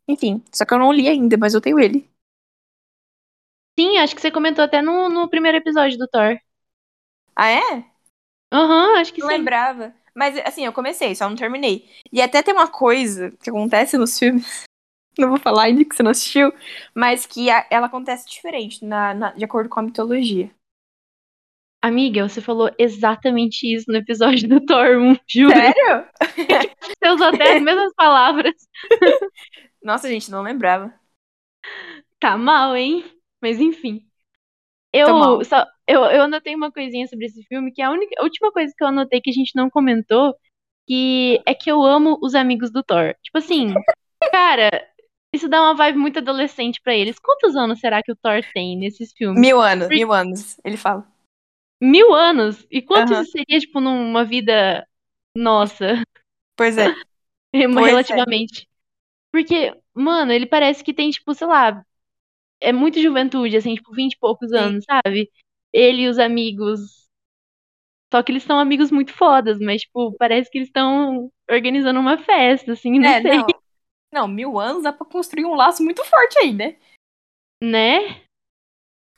Enfim, 0.09 0.43
só 0.53 0.65
que 0.67 0.75
eu 0.75 0.79
não 0.79 0.93
li 0.93 1.09
ainda, 1.09 1.37
mas 1.39 1.55
eu 1.55 1.61
tenho 1.61 1.81
ele. 1.81 2.09
Sim, 3.79 3.97
acho 3.99 4.15
que 4.15 4.21
você 4.21 4.31
comentou 4.31 4.63
até 4.65 4.83
no, 4.83 5.09
no 5.09 5.29
primeiro 5.29 5.57
episódio 5.57 5.97
do 5.99 6.07
Thor. 6.07 6.39
Ah, 7.37 7.49
é? 7.51 7.85
Aham, 8.53 8.99
acho 9.01 9.13
que 9.15 9.21
Não 9.21 9.29
sim. 9.29 9.37
lembrava. 9.39 9.95
Mas, 10.15 10.37
assim, 10.39 10.65
eu 10.67 10.73
comecei, 10.73 11.15
só 11.15 11.29
não 11.29 11.37
terminei. 11.37 11.89
E 12.13 12.21
até 12.23 12.43
tem 12.43 12.55
uma 12.55 12.69
coisa 12.69 13.33
que 13.43 13.51
acontece 13.51 13.99
nos 13.99 14.19
filmes, 14.19 14.65
não 15.19 15.31
vou 15.31 15.39
falar 15.39 15.65
ainda 15.65 15.85
que 15.85 15.95
você 15.97 16.03
não 16.03 16.13
assistiu, 16.13 16.53
mas 16.95 17.27
que 17.27 17.51
a- 17.51 17.67
ela 17.71 17.87
acontece 17.87 18.29
diferente, 18.29 18.85
na, 18.85 19.15
na- 19.15 19.33
de 19.33 19.45
acordo 19.45 19.69
com 19.71 19.81
a 19.81 19.85
mitologia. 19.85 20.51
Amiga, 21.83 22.29
você 22.29 22.41
falou 22.43 22.71
exatamente 22.79 23.65
isso 23.75 23.87
no 23.89 23.97
episódio 23.97 24.49
do 24.49 24.65
Thor 24.65 24.99
1, 24.99 25.17
juro. 25.27 25.57
Sério? 25.57 26.07
Você 26.79 27.11
usou 27.11 27.29
até 27.29 27.57
as 27.57 27.63
mesmas 27.63 27.93
palavras. 27.95 28.55
Nossa, 29.83 30.09
gente, 30.09 30.31
não 30.31 30.43
lembrava. 30.43 30.93
Tá 32.19 32.37
mal, 32.37 32.77
hein? 32.77 33.03
Mas 33.41 33.59
enfim. 33.59 34.05
Eu, 34.93 35.43
só, 35.45 35.65
eu, 35.87 36.03
eu 36.05 36.23
anotei 36.23 36.55
uma 36.55 36.71
coisinha 36.71 37.07
sobre 37.07 37.27
esse 37.27 37.43
filme, 37.45 37.73
que 37.73 37.81
é 37.81 37.85
a, 37.87 37.91
única, 37.91 38.15
a 38.19 38.25
última 38.25 38.53
coisa 38.53 38.75
que 38.77 38.83
eu 38.85 38.89
anotei 38.89 39.21
que 39.21 39.31
a 39.31 39.33
gente 39.33 39.53
não 39.55 39.71
comentou, 39.71 40.35
que 40.87 41.41
é 41.47 41.55
que 41.55 41.71
eu 41.71 41.83
amo 41.83 42.19
os 42.21 42.35
amigos 42.35 42.71
do 42.71 42.83
Thor. 42.83 43.15
Tipo 43.23 43.39
assim, 43.39 43.73
cara, 44.33 44.71
isso 45.33 45.49
dá 45.49 45.63
uma 45.63 45.75
vibe 45.75 45.99
muito 45.99 46.19
adolescente 46.19 46.81
pra 46.83 46.95
eles. 46.95 47.19
Quantos 47.19 47.57
anos 47.57 47.79
será 47.79 48.03
que 48.03 48.13
o 48.13 48.17
Thor 48.17 48.43
tem 48.53 48.77
nesses 48.77 49.13
filmes? 49.17 49.41
Mil 49.41 49.61
anos, 49.61 49.87
Por- 49.87 49.97
mil 49.97 50.13
anos, 50.13 50.59
ele 50.65 50.77
fala. 50.77 51.07
Mil 51.81 52.13
anos? 52.15 52.67
E 52.71 52.83
quanto 52.83 53.13
Aham. 53.13 53.23
isso 53.23 53.31
seria, 53.31 53.59
tipo, 53.59 53.81
numa 53.81 54.25
vida 54.25 54.87
nossa, 55.37 55.87
Pois 56.57 56.79
é. 56.79 56.89
relativamente? 57.87 58.69
Porque, 59.33 59.75
mano, 59.95 60.33
ele 60.33 60.47
parece 60.47 60.85
que 60.85 60.95
tem, 60.95 61.11
tipo, 61.11 61.35
sei 61.35 61.47
lá, 61.47 61.85
é 62.61 62.73
muito 62.73 63.01
juventude, 63.01 63.57
assim, 63.57 63.75
tipo, 63.77 63.93
vinte 63.95 64.15
e 64.15 64.19
poucos 64.19 64.53
Sim. 64.53 64.57
anos, 64.57 64.85
sabe? 64.85 65.31
Ele 65.73 66.03
e 66.03 66.09
os 66.09 66.19
amigos. 66.19 67.09
Só 68.13 68.23
que 68.23 68.33
eles 68.33 68.43
são 68.43 68.59
amigos 68.59 68.91
muito 68.91 69.13
fodas, 69.13 69.59
mas, 69.61 69.83
tipo, 69.83 70.13
parece 70.19 70.51
que 70.51 70.59
eles 70.59 70.69
estão 70.69 71.31
organizando 71.51 72.01
uma 72.01 72.19
festa, 72.19 72.73
assim, 72.73 72.99
não 73.01 73.07
É, 73.07 73.21
sei, 73.21 73.31
não. 73.37 73.61
Não, 74.13 74.29
mil 74.29 74.59
anos 74.59 74.83
dá 74.85 74.93
pra 74.93 75.07
construir 75.07 75.45
um 75.47 75.55
laço 75.55 75.83
muito 75.85 76.05
forte 76.05 76.39
aí, 76.39 76.53
né? 76.53 76.77
né? 77.63 78.23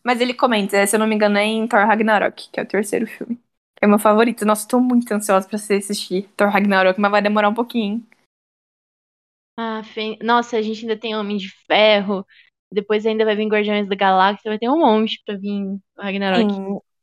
Mas 0.04 0.20
ele 0.20 0.34
comenta, 0.34 0.86
se 0.86 0.96
eu 0.96 1.00
não 1.00 1.06
me 1.06 1.14
engano, 1.14 1.38
é 1.38 1.44
em 1.44 1.66
Thor 1.68 1.86
Ragnarok, 1.86 2.50
que 2.50 2.60
é 2.60 2.62
o 2.62 2.66
terceiro 2.66 3.06
filme. 3.06 3.40
É 3.80 3.86
o 3.86 3.90
meu 3.90 3.98
favorito. 3.98 4.44
Nossa, 4.44 4.66
tô 4.68 4.80
muito 4.80 5.12
ansiosa 5.12 5.48
pra 5.48 5.58
você 5.58 5.74
assistir 5.74 6.28
Thor 6.36 6.48
Ragnarok, 6.50 7.00
mas 7.00 7.10
vai 7.10 7.22
demorar 7.22 7.48
um 7.48 7.54
pouquinho. 7.54 7.94
hein? 7.96 8.06
Ah, 9.56 9.82
nossa, 10.22 10.56
a 10.56 10.62
gente 10.62 10.82
ainda 10.82 10.98
tem 10.98 11.14
Homem 11.16 11.36
de 11.36 11.48
Ferro. 11.66 12.26
Depois 12.72 13.04
ainda 13.06 13.24
vai 13.24 13.36
vir 13.36 13.46
Guardiões 13.48 13.88
da 13.88 13.94
Galáxia, 13.96 14.50
vai 14.50 14.58
ter 14.58 14.68
um 14.70 14.78
monte 14.78 15.22
pra 15.26 15.36
vir 15.36 15.78
Ragnarok. 15.98 16.54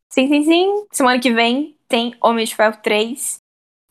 Sim, 0.09 0.27
sim, 0.27 0.43
sim. 0.43 0.87
Semana 0.91 1.19
que 1.19 1.31
vem 1.33 1.77
tem 1.87 2.15
Homem 2.21 2.45
de 2.45 2.55
Ferro 2.55 2.77
3. 2.81 3.39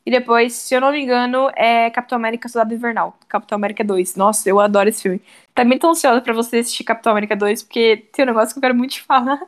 E 0.08 0.10
depois, 0.10 0.54
se 0.54 0.74
eu 0.74 0.80
não 0.80 0.90
me 0.90 1.02
engano, 1.02 1.50
é 1.54 1.90
Capitão 1.90 2.16
América 2.16 2.48
Soldado 2.48 2.72
Invernal. 2.74 3.14
Capitão 3.28 3.56
América 3.56 3.84
2. 3.84 4.16
Nossa, 4.16 4.48
eu 4.48 4.58
adoro 4.58 4.88
esse 4.88 5.02
filme. 5.02 5.20
Também 5.54 5.78
tô 5.78 5.90
ansiosa 5.90 6.22
pra 6.22 6.32
você 6.32 6.56
assistir 6.60 6.82
Capitão 6.82 7.12
América 7.12 7.36
2, 7.36 7.62
porque 7.62 8.08
tem 8.10 8.24
um 8.24 8.28
negócio 8.28 8.54
que 8.54 8.58
eu 8.58 8.62
quero 8.62 8.74
muito 8.74 8.92
te 8.92 9.02
falar. 9.02 9.38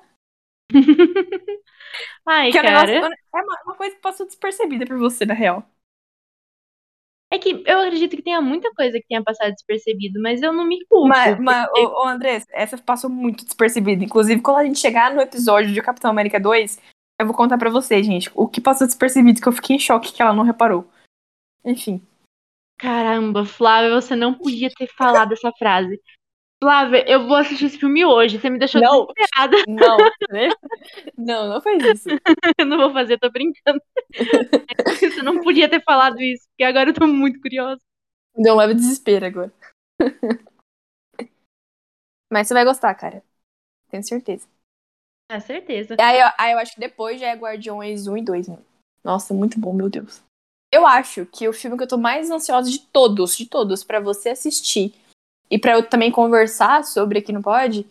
Ai, 2.26 2.52
Que 2.52 2.58
é 2.58 2.62
cara. 2.62 2.86
negócio. 2.86 3.16
É 3.34 3.38
uma, 3.42 3.56
uma 3.64 3.74
coisa 3.74 3.94
que 3.94 4.02
passou 4.02 4.26
despercebida 4.26 4.84
por 4.84 4.98
você, 4.98 5.24
na 5.24 5.32
real. 5.32 5.64
É 7.32 7.38
que 7.38 7.62
eu 7.64 7.78
acredito 7.78 8.16
que 8.16 8.22
tenha 8.22 8.42
muita 8.42 8.70
coisa 8.74 8.98
que 8.98 9.06
tenha 9.08 9.22
passado 9.22 9.52
despercebido, 9.52 10.20
mas 10.20 10.42
eu 10.42 10.52
não 10.52 10.66
me 10.66 10.84
culpo. 10.86 11.08
Mas, 11.08 11.38
mas 11.38 11.66
porque- 11.68 11.80
ô, 11.86 12.02
ô, 12.02 12.06
Andrés, 12.06 12.44
essa 12.50 12.76
passou 12.76 13.08
muito 13.08 13.46
despercebida. 13.46 14.04
Inclusive, 14.04 14.42
quando 14.42 14.58
a 14.58 14.64
gente 14.64 14.78
chegar 14.80 15.14
no 15.14 15.22
episódio 15.22 15.72
de 15.72 15.80
Capitão 15.80 16.10
América 16.10 16.38
2, 16.38 16.78
eu 17.20 17.26
vou 17.26 17.36
contar 17.36 17.58
pra 17.58 17.70
vocês, 17.70 18.04
gente, 18.06 18.30
o 18.34 18.48
que 18.48 18.60
passou 18.60 18.86
despercebido, 18.86 19.40
que 19.40 19.48
eu 19.48 19.52
fiquei 19.52 19.76
em 19.76 19.78
choque 19.78 20.12
que 20.12 20.22
ela 20.22 20.32
não 20.32 20.42
reparou. 20.42 20.90
Enfim. 21.64 22.00
Caramba, 22.78 23.44
Flávia, 23.44 23.94
você 23.94 24.16
não 24.16 24.32
podia 24.32 24.70
ter 24.70 24.86
falado 24.96 25.32
essa 25.32 25.52
frase. 25.52 26.00
Flávia, 26.62 27.04
eu 27.06 27.26
vou 27.26 27.36
assistir 27.36 27.66
esse 27.66 27.78
filme 27.78 28.04
hoje. 28.04 28.38
Você 28.38 28.48
me 28.48 28.58
deixou 28.58 28.80
Não. 28.80 29.06
desesperada. 29.06 29.56
Não, 29.68 29.96
né? 30.30 30.48
Não, 31.16 31.48
não 31.48 31.60
faz 31.60 31.82
isso. 31.84 32.08
Eu 32.58 32.64
não 32.66 32.78
vou 32.78 32.92
fazer, 32.92 33.18
tô 33.18 33.30
brincando. 33.30 33.80
Você 35.00 35.22
não 35.22 35.42
podia 35.42 35.68
ter 35.68 35.82
falado 35.82 36.20
isso, 36.20 36.46
porque 36.50 36.64
agora 36.64 36.90
eu 36.90 36.94
tô 36.94 37.06
muito 37.06 37.40
curiosa. 37.40 37.80
Deu 38.36 38.54
um 38.54 38.56
leve 38.56 38.74
desespero 38.74 39.26
agora. 39.26 39.52
Mas 42.30 42.46
você 42.46 42.54
vai 42.54 42.64
gostar, 42.64 42.94
cara. 42.94 43.22
Tenho 43.90 44.04
certeza. 44.04 44.46
Ah, 45.32 45.38
certeza. 45.38 45.94
Aí, 46.00 46.18
eu- 46.20 46.28
aí 46.36 46.52
eu 46.52 46.58
acho 46.58 46.74
que 46.74 46.80
depois 46.80 47.20
já 47.20 47.28
é 47.28 47.36
Guardiões 47.36 48.08
1 48.08 48.16
e 48.16 48.22
2, 48.22 48.48
mano. 48.48 48.64
Nossa, 49.04 49.32
muito 49.32 49.60
bom, 49.60 49.72
meu 49.72 49.88
Deus. 49.88 50.20
Eu 50.72 50.84
acho 50.84 51.24
que 51.26 51.48
o 51.48 51.52
filme 51.52 51.76
que 51.76 51.84
eu 51.84 51.88
tô 51.88 51.96
mais 51.96 52.30
ansiosa 52.30 52.68
de 52.68 52.80
todos, 52.80 53.36
de 53.36 53.46
todos, 53.46 53.84
pra 53.84 54.00
você 54.00 54.30
assistir 54.30 54.92
e 55.48 55.56
pra 55.58 55.72
eu 55.72 55.88
também 55.88 56.10
conversar 56.10 56.84
sobre 56.84 57.20
aqui 57.20 57.32
no 57.32 57.42
Pod, 57.42 57.86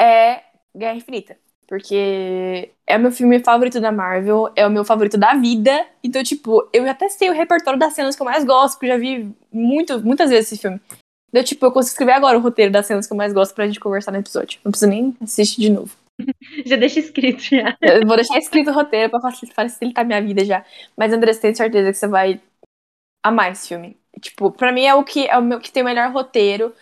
é 0.00 0.42
Guerra 0.74 0.96
Infinita. 0.96 1.36
Porque 1.66 2.70
é 2.86 2.96
o 2.96 3.00
meu 3.00 3.10
filme 3.12 3.40
favorito 3.40 3.80
da 3.80 3.90
Marvel, 3.92 4.50
é 4.56 4.66
o 4.66 4.70
meu 4.70 4.84
favorito 4.84 5.16
da 5.18 5.34
vida. 5.34 5.86
Então, 6.02 6.22
tipo, 6.22 6.66
eu 6.72 6.88
até 6.90 7.08
sei 7.08 7.30
o 7.30 7.34
repertório 7.34 7.78
das 7.78 7.92
cenas 7.94 8.16
que 8.16 8.22
eu 8.22 8.26
mais 8.26 8.44
gosto, 8.44 8.74
porque 8.74 8.86
eu 8.86 8.90
já 8.90 8.98
vi 8.98 9.34
muito, 9.52 9.98
muitas 10.00 10.28
vezes 10.30 10.52
esse 10.52 10.60
filme. 10.60 10.80
Então, 11.30 11.42
tipo, 11.42 11.64
eu 11.64 11.72
consigo 11.72 11.92
escrever 11.92 12.12
agora 12.12 12.38
o 12.38 12.40
roteiro 12.40 12.70
das 12.72 12.86
cenas 12.86 13.06
que 13.06 13.12
eu 13.12 13.16
mais 13.16 13.32
gosto 13.32 13.54
pra 13.54 13.66
gente 13.66 13.80
conversar 13.80 14.12
no 14.12 14.18
episódio. 14.18 14.60
Não 14.64 14.70
preciso 14.70 14.90
nem 14.90 15.16
assistir 15.22 15.60
de 15.62 15.70
novo. 15.70 15.96
Já 16.64 16.76
deixa 16.76 17.00
escrito 17.00 17.40
já. 17.42 17.76
Eu 17.80 18.06
vou 18.06 18.16
deixar 18.16 18.38
escrito 18.38 18.70
o 18.70 18.74
roteiro 18.74 19.10
pra 19.10 19.20
facil- 19.20 19.48
facilitar 19.52 20.04
minha 20.04 20.22
vida 20.22 20.44
já. 20.44 20.64
Mas, 20.96 21.12
André, 21.12 21.32
você 21.32 21.40
tem 21.40 21.54
certeza 21.54 21.90
que 21.90 21.98
você 21.98 22.06
vai 22.06 22.40
amar 23.22 23.52
esse 23.52 23.68
filme. 23.68 23.98
Tipo, 24.20 24.52
pra 24.52 24.72
mim 24.72 24.84
é 24.84 24.94
o 24.94 25.02
que 25.04 25.26
é 25.26 25.36
o 25.36 25.42
meu 25.42 25.60
que 25.60 25.72
tem 25.72 25.82
o 25.82 25.86
melhor 25.86 26.12
roteiro, 26.12 26.74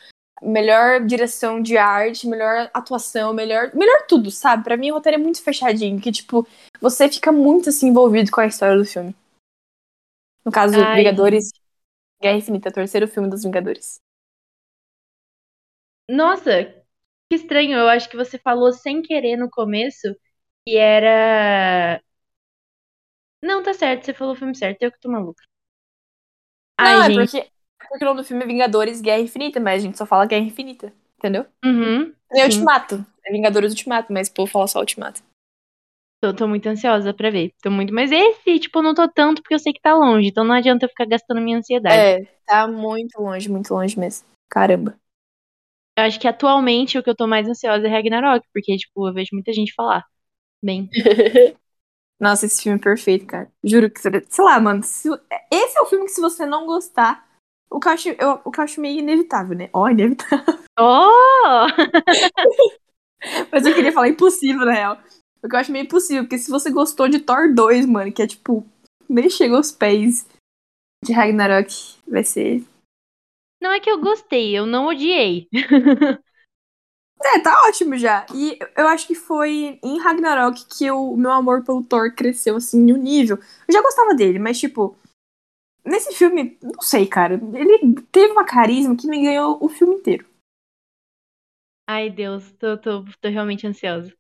melhor 0.43 1.05
direção 1.07 1.63
de 1.63 1.79
arte, 1.79 2.27
melhor 2.27 2.71
atuação, 2.75 3.33
melhor, 3.33 3.75
melhor 3.75 4.07
tudo, 4.07 4.31
sabe? 4.31 4.65
Pra 4.65 4.77
mim 4.77 4.91
o 4.91 4.95
roteiro 4.95 5.19
é 5.19 5.23
muito 5.23 5.43
fechadinho, 5.43 6.01
que 6.01 6.13
tipo, 6.13 6.47
você 6.81 7.09
fica 7.09 7.33
muito 7.33 7.71
assim 7.71 7.89
envolvido 7.89 8.31
com 8.31 8.41
a 8.41 8.47
história 8.47 8.77
do 8.77 8.85
filme. 8.85 9.15
No 10.45 10.53
caso, 10.53 10.75
Ai. 10.79 10.97
Vingadores 10.97 11.51
Guerra 12.21 12.37
Infinita, 12.37 12.71
terceiro 12.71 13.09
filme 13.09 13.31
dos 13.31 13.45
Vingadores. 13.45 14.01
Nossa, 16.09 16.82
que 17.33 17.37
estranho. 17.37 17.79
Eu 17.79 17.89
acho 17.89 18.09
que 18.09 18.17
você 18.17 18.39
falou 18.39 18.73
sem 18.73 19.01
querer 19.01 19.37
no 19.37 19.49
começo 19.49 20.09
que 20.67 20.77
era. 20.77 22.01
Não, 23.43 23.63
tá 23.63 23.73
certo, 23.73 24.05
você 24.05 24.15
falou 24.15 24.35
o 24.35 24.37
filme 24.37 24.55
certo, 24.55 24.83
eu 24.83 24.93
que 24.93 25.01
tô 25.01 25.11
maluca. 25.11 25.43
Ai, 26.79 26.95
Não, 26.95 27.03
é 27.03 27.07
gente. 27.07 27.19
porque, 27.19 27.39
é 27.39 27.89
porque 27.89 28.05
o 28.05 28.09
nome 28.09 28.21
do 28.21 28.27
filme 28.27 28.45
é 28.45 28.47
Vingadores 28.47 29.01
Guerra 29.01 29.21
Infinita, 29.21 29.59
mas 29.59 29.83
a 29.83 29.87
gente 29.87 29.99
só 29.99 30.07
fala 30.07 30.27
Guerra 30.27 30.45
Infinita, 30.45 30.93
entendeu? 31.19 31.47
Uhum, 31.65 32.15
É. 32.31 32.45
Ultimato. 32.45 33.05
É 33.25 33.33
Vingadores 33.33 33.73
Ultimato, 33.73 34.13
mas 34.13 34.29
o 34.29 34.35
povo 34.35 34.51
fala 34.51 34.69
só 34.69 34.81
Ultimato. 34.81 35.23
Tô, 36.21 36.33
tô 36.33 36.47
muito 36.47 36.69
ansiosa 36.69 37.13
pra 37.13 37.31
ver. 37.31 37.53
Tô 37.61 37.69
muito. 37.69 37.93
Mas 37.93 38.13
esse, 38.13 38.61
tipo, 38.61 38.79
eu 38.79 38.83
não 38.83 38.95
tô 38.95 39.09
tanto 39.09 39.43
porque 39.43 39.55
eu 39.55 39.59
sei 39.59 39.73
que 39.73 39.81
tá 39.81 39.93
longe. 39.93 40.29
Então 40.29 40.45
não 40.45 40.55
adianta 40.55 40.85
eu 40.85 40.89
ficar 40.89 41.05
gastando 41.05 41.41
minha 41.41 41.59
ansiedade. 41.59 41.97
É, 41.97 42.25
tá 42.47 42.69
muito 42.69 43.21
longe, 43.21 43.49
muito 43.51 43.75
longe 43.75 43.99
mesmo. 43.99 44.25
Caramba. 44.49 44.97
Eu 45.97 46.05
acho 46.05 46.19
que 46.19 46.27
atualmente 46.29 46.99
o 46.99 47.03
que 47.03 47.11
eu 47.11 47.17
tô 47.17 47.27
mais 47.27 47.49
ansiosa 47.49 47.87
é 47.87 47.91
Ragnarok, 47.91 48.47
porque, 48.53 48.77
tipo, 48.77 49.09
eu 49.09 49.13
vejo 49.13 49.31
muita 49.33 49.53
gente 49.53 49.75
falar. 49.75 50.05
Bem. 50.63 50.89
Nossa, 52.21 52.47
esse 52.47 52.63
filme 52.63 52.79
é 52.79 52.83
perfeito, 52.83 53.27
cara. 53.27 53.51
Juro 53.65 53.91
que, 53.91 54.01
sei 54.01 54.45
lá, 54.45 54.61
mano. 54.61 54.83
se- 54.83 55.09
esse 55.51 55.79
é 55.79 55.83
o 55.83 55.87
filme 55.87 56.05
que 56.07 56.13
se 56.13 56.21
você 56.21 56.47
não 56.47 56.67
gostar, 56.67 57.27
o 57.71 57.81
que 57.81 57.89
eu 57.89 57.93
acho, 57.93 58.09
eu- 58.11 58.41
o 58.45 58.51
que 58.51 58.61
eu 58.61 58.65
acho 58.65 58.81
meio 58.81 58.99
inevitável, 59.01 59.57
né? 59.57 59.69
Ó, 59.73 59.89
inevitável. 59.89 60.45
Oh! 60.81 61.67
Mas 63.51 63.67
eu 63.67 63.75
queria 63.75 63.93
falar 63.93 64.09
impossível, 64.09 64.65
na 64.67 64.73
real. 64.73 64.99
O 65.43 65.49
que 65.49 65.55
eu 65.55 65.59
acho 65.61 65.73
meio 65.73 65.85
impossível, 65.85 66.23
porque 66.25 66.39
se 66.39 66.51
você 66.51 66.71
gostou 66.71 67.09
de 67.09 67.19
Thor 67.19 67.53
2, 67.53 67.85
mano, 67.87 68.13
que 68.13 68.23
é 68.23 68.27
tipo, 68.27 68.65
nem 69.09 69.29
chega 69.29 69.57
aos 69.57 69.73
pés 69.73 70.27
de 71.05 71.13
Ragnarok, 71.13 71.73
vai 72.09 72.25
ser. 72.25 72.65
Não 73.63 73.71
é 73.71 73.79
que 73.79 73.89
eu 73.89 74.01
gostei, 74.01 74.59
eu 74.59 74.67
não 74.67 74.87
odiei. 74.87 75.49
É, 77.25 77.39
tá 77.39 77.63
ótimo 77.69 77.97
já. 77.97 78.27
E 78.35 78.59
eu 78.77 78.89
acho 78.89 79.07
que 79.07 79.15
foi 79.15 79.79
em 79.81 80.01
Ragnarok 80.01 80.67
que 80.67 80.91
o 80.91 81.17
meu 81.17 81.31
amor 81.31 81.63
pelo 81.63 81.85
Thor 81.85 82.13
cresceu, 82.13 82.57
assim, 82.57 82.93
um 82.93 82.97
nível. 82.97 83.37
Eu 83.37 83.73
já 83.73 83.81
gostava 83.81 84.13
dele, 84.13 84.41
mas, 84.41 84.59
tipo, 84.59 84.97
nesse 85.85 86.13
filme, 86.17 86.59
não 86.61 86.83
sei, 86.83 87.07
cara. 87.07 87.35
Ele 87.55 87.95
teve 88.11 88.33
uma 88.33 88.45
carisma 88.45 88.97
que 88.97 89.07
me 89.07 89.23
ganhou 89.23 89.57
o 89.65 89.69
filme 89.69 89.95
inteiro. 89.95 90.27
Ai, 91.87 92.11
Deus, 92.11 92.51
tô, 92.55 92.77
tô, 92.77 93.05
tô 93.21 93.29
realmente 93.29 93.69
ansiosa. 93.69 94.13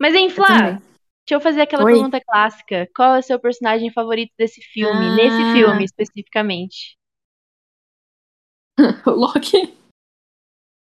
Mas, 0.00 0.12
hein, 0.16 0.28
Flá, 0.28 0.72
deixa 0.72 0.82
eu 1.30 1.40
fazer 1.40 1.60
aquela 1.60 1.84
Oi. 1.84 1.92
pergunta 1.92 2.20
clássica. 2.20 2.88
Qual 2.96 3.14
é 3.14 3.18
o 3.20 3.22
seu 3.22 3.38
personagem 3.38 3.92
favorito 3.92 4.32
desse 4.36 4.60
filme? 4.60 5.06
Ah. 5.06 5.14
Nesse 5.14 5.52
filme, 5.52 5.84
especificamente? 5.84 7.00
O 9.06 9.10
Loki. 9.10 9.74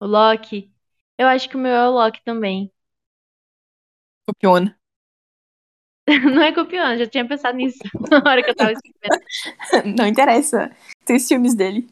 O 0.00 0.06
Loki? 0.06 0.70
Eu 1.18 1.26
acho 1.28 1.48
que 1.48 1.56
o 1.56 1.58
meu 1.58 1.72
é 1.72 1.88
o 1.88 1.92
Loki 1.92 2.22
também. 2.24 2.70
Copiona. 4.26 4.76
Não 6.34 6.42
é 6.42 6.52
copiando, 6.52 6.98
já 6.98 7.06
tinha 7.06 7.26
pensado 7.26 7.56
nisso 7.56 7.78
na 8.10 8.18
hora 8.30 8.42
que 8.42 8.50
eu 8.50 8.56
tava 8.56 8.72
escrevendo. 8.72 9.22
Não 9.96 10.06
interessa. 10.06 10.70
Tem 11.04 11.16
os 11.16 11.26
filmes 11.26 11.54
dele. 11.54 11.86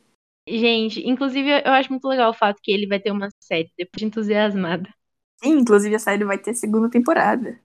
Gente, 0.49 1.01
inclusive 1.09 1.49
eu 1.65 1.73
acho 1.73 1.91
muito 1.91 2.07
legal 2.09 2.31
o 2.31 2.35
fato 2.35 2.61
que 2.63 2.73
ele 2.73 2.87
vai 2.87 2.99
ter 3.01 3.11
uma 3.13 3.29
série 3.41 3.71
depois 3.79 4.01
de 4.01 4.05
entusiasmada. 4.07 4.89
Sim, 5.43 5.59
inclusive 5.61 5.95
a 5.97 5.99
série 5.99 6.25
vai 6.25 6.39
ter 6.39 6.55
segunda 6.55 6.89
temporada. 6.91 7.61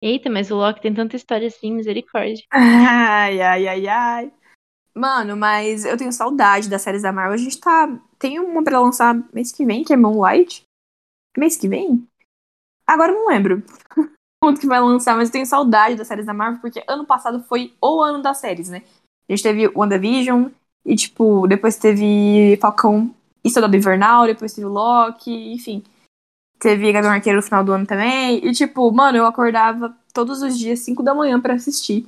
Eita, 0.00 0.30
mas 0.30 0.50
o 0.50 0.56
Loki 0.56 0.80
tem 0.80 0.94
tanta 0.94 1.16
história 1.16 1.46
assim, 1.48 1.70
misericórdia. 1.72 2.42
Ai, 2.50 3.40
ai, 3.42 3.66
ai, 3.68 3.86
ai. 3.88 4.32
Mano, 4.96 5.36
mas 5.36 5.84
eu 5.84 5.96
tenho 5.96 6.10
saudade 6.10 6.70
das 6.70 6.80
séries 6.80 7.02
da 7.02 7.12
Marvel. 7.12 7.34
A 7.34 7.36
gente 7.36 7.60
tá. 7.60 7.86
Tem 8.18 8.40
uma 8.40 8.64
pra 8.64 8.80
lançar 8.80 9.14
mês 9.30 9.52
que 9.52 9.64
vem, 9.64 9.84
que 9.84 9.92
é 9.92 9.96
Moonlight. 9.96 10.62
Mês 11.36 11.58
que 11.58 11.68
vem? 11.68 12.08
Agora 12.86 13.12
eu 13.12 13.16
não 13.16 13.28
lembro 13.28 13.62
quanto 14.42 14.60
que 14.60 14.66
vai 14.66 14.80
lançar, 14.80 15.14
mas 15.14 15.28
eu 15.28 15.32
tenho 15.32 15.44
saudade 15.44 15.96
das 15.96 16.06
séries 16.06 16.24
da 16.24 16.32
Marvel, 16.32 16.60
porque 16.62 16.82
ano 16.88 17.04
passado 17.04 17.42
foi 17.42 17.74
o 17.82 18.00
ano 18.00 18.22
das 18.22 18.38
séries, 18.38 18.70
né? 18.70 18.82
A 19.28 19.32
gente 19.32 19.42
teve 19.42 19.68
WandaVision, 19.68 20.48
e 20.82 20.94
tipo, 20.94 21.46
depois 21.46 21.76
teve 21.76 22.56
Falcão 22.58 23.14
e 23.44 23.50
Soldado 23.50 23.76
Invernal, 23.76 24.26
depois 24.26 24.54
teve 24.54 24.66
Loki, 24.66 25.52
enfim. 25.52 25.82
Teve 26.58 26.90
Gavião 26.90 27.12
Arqueiro 27.12 27.38
no 27.38 27.42
final 27.42 27.62
do 27.62 27.72
ano 27.72 27.86
também. 27.86 28.46
E 28.46 28.52
tipo, 28.52 28.90
mano, 28.92 29.18
eu 29.18 29.26
acordava 29.26 29.94
todos 30.14 30.40
os 30.40 30.56
dias, 30.58 30.78
5 30.78 31.02
da 31.02 31.14
manhã, 31.14 31.38
pra 31.38 31.54
assistir. 31.54 32.06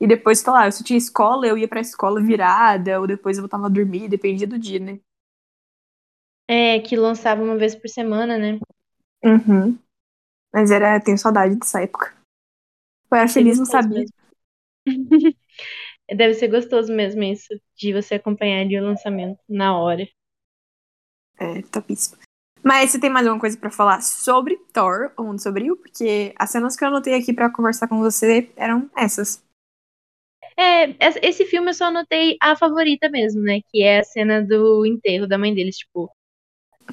E 0.00 0.06
depois, 0.06 0.40
sei 0.40 0.52
lá, 0.52 0.70
se 0.70 0.82
eu 0.82 0.86
tinha 0.86 0.98
escola, 0.98 1.46
eu 1.46 1.56
ia 1.56 1.68
pra 1.68 1.80
escola 1.80 2.20
virada, 2.20 3.00
ou 3.00 3.06
depois 3.06 3.36
eu 3.38 3.42
voltava 3.42 3.66
a 3.66 3.70
dormir, 3.70 4.08
dependia 4.08 4.46
do 4.46 4.58
dia, 4.58 4.78
né? 4.78 5.00
É, 6.48 6.78
que 6.80 6.96
lançava 6.96 7.42
uma 7.42 7.56
vez 7.56 7.74
por 7.74 7.88
semana, 7.88 8.38
né? 8.38 8.58
Uhum. 9.24 9.78
Mas 10.52 10.70
era, 10.70 11.00
tenho 11.00 11.18
saudade 11.18 11.56
dessa 11.56 11.82
época. 11.82 12.14
Eu 13.10 13.18
era 13.18 13.28
feliz, 13.28 13.58
não 13.58 13.66
sabia. 13.66 14.04
Deve 16.08 16.34
ser 16.34 16.48
gostoso 16.48 16.92
mesmo 16.92 17.22
isso, 17.22 17.48
de 17.76 17.92
você 17.92 18.14
acompanhar 18.14 18.60
ali 18.60 18.78
o 18.78 18.84
lançamento 18.84 19.40
na 19.48 19.76
hora. 19.78 20.06
É, 21.38 21.62
topíssimo. 21.62 22.16
Mas 22.62 22.90
você 22.90 22.98
tem 22.98 23.10
mais 23.10 23.26
alguma 23.26 23.40
coisa 23.40 23.56
pra 23.56 23.70
falar 23.70 24.02
sobre 24.02 24.56
Thor, 24.72 25.12
ou 25.16 25.26
Mundo 25.26 25.40
Sombrio? 25.42 25.76
Porque 25.76 26.34
as 26.36 26.50
cenas 26.50 26.76
que 26.76 26.84
eu 26.84 26.88
anotei 26.88 27.14
aqui 27.14 27.32
pra 27.32 27.50
conversar 27.50 27.86
com 27.88 27.98
você 27.98 28.50
eram 28.56 28.90
essas. 28.96 29.42
É, 30.58 30.84
es- 31.06 31.18
esse 31.22 31.44
filme 31.46 31.70
eu 31.70 31.74
só 31.74 31.86
anotei 31.86 32.36
a 32.42 32.56
favorita 32.56 33.08
mesmo, 33.10 33.42
né? 33.42 33.60
Que 33.70 33.82
é 33.82 33.98
a 34.00 34.04
cena 34.04 34.42
do 34.42 34.84
enterro 34.86 35.26
da 35.26 35.38
mãe 35.38 35.54
deles. 35.54 35.76
Tipo, 35.78 36.10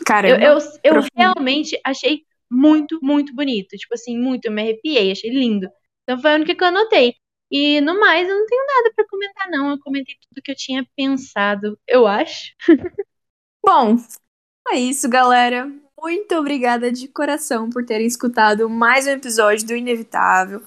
Cara, 0.05 0.29
eu, 0.29 0.37
eu, 0.37 0.57
eu 0.83 1.01
realmente 1.15 1.79
achei 1.85 2.23
muito, 2.49 2.99
muito 3.01 3.33
bonito. 3.35 3.75
Tipo 3.77 3.93
assim, 3.95 4.17
muito, 4.17 4.45
eu 4.45 4.51
me 4.51 4.61
arrepiei, 4.61 5.11
achei 5.11 5.29
lindo. 5.29 5.67
Então 6.03 6.19
foi 6.21 6.31
a 6.31 6.35
única 6.35 6.55
que 6.55 6.63
eu 6.63 6.67
anotei. 6.67 7.15
E 7.51 7.81
no 7.81 7.99
mais, 7.99 8.27
eu 8.27 8.35
não 8.37 8.45
tenho 8.47 8.65
nada 8.65 8.93
pra 8.95 9.05
comentar, 9.07 9.49
não. 9.49 9.71
Eu 9.71 9.79
comentei 9.79 10.15
tudo 10.29 10.41
que 10.43 10.51
eu 10.51 10.55
tinha 10.55 10.85
pensado, 10.95 11.77
eu 11.87 12.07
acho. 12.07 12.53
Bom, 13.65 13.97
é 14.71 14.77
isso, 14.79 15.09
galera. 15.09 15.71
Muito 15.99 16.35
obrigada 16.35 16.91
de 16.91 17.07
coração 17.07 17.69
por 17.69 17.85
terem 17.85 18.07
escutado 18.07 18.69
mais 18.69 19.07
um 19.07 19.11
episódio 19.11 19.67
do 19.67 19.75
Inevitável. 19.75 20.61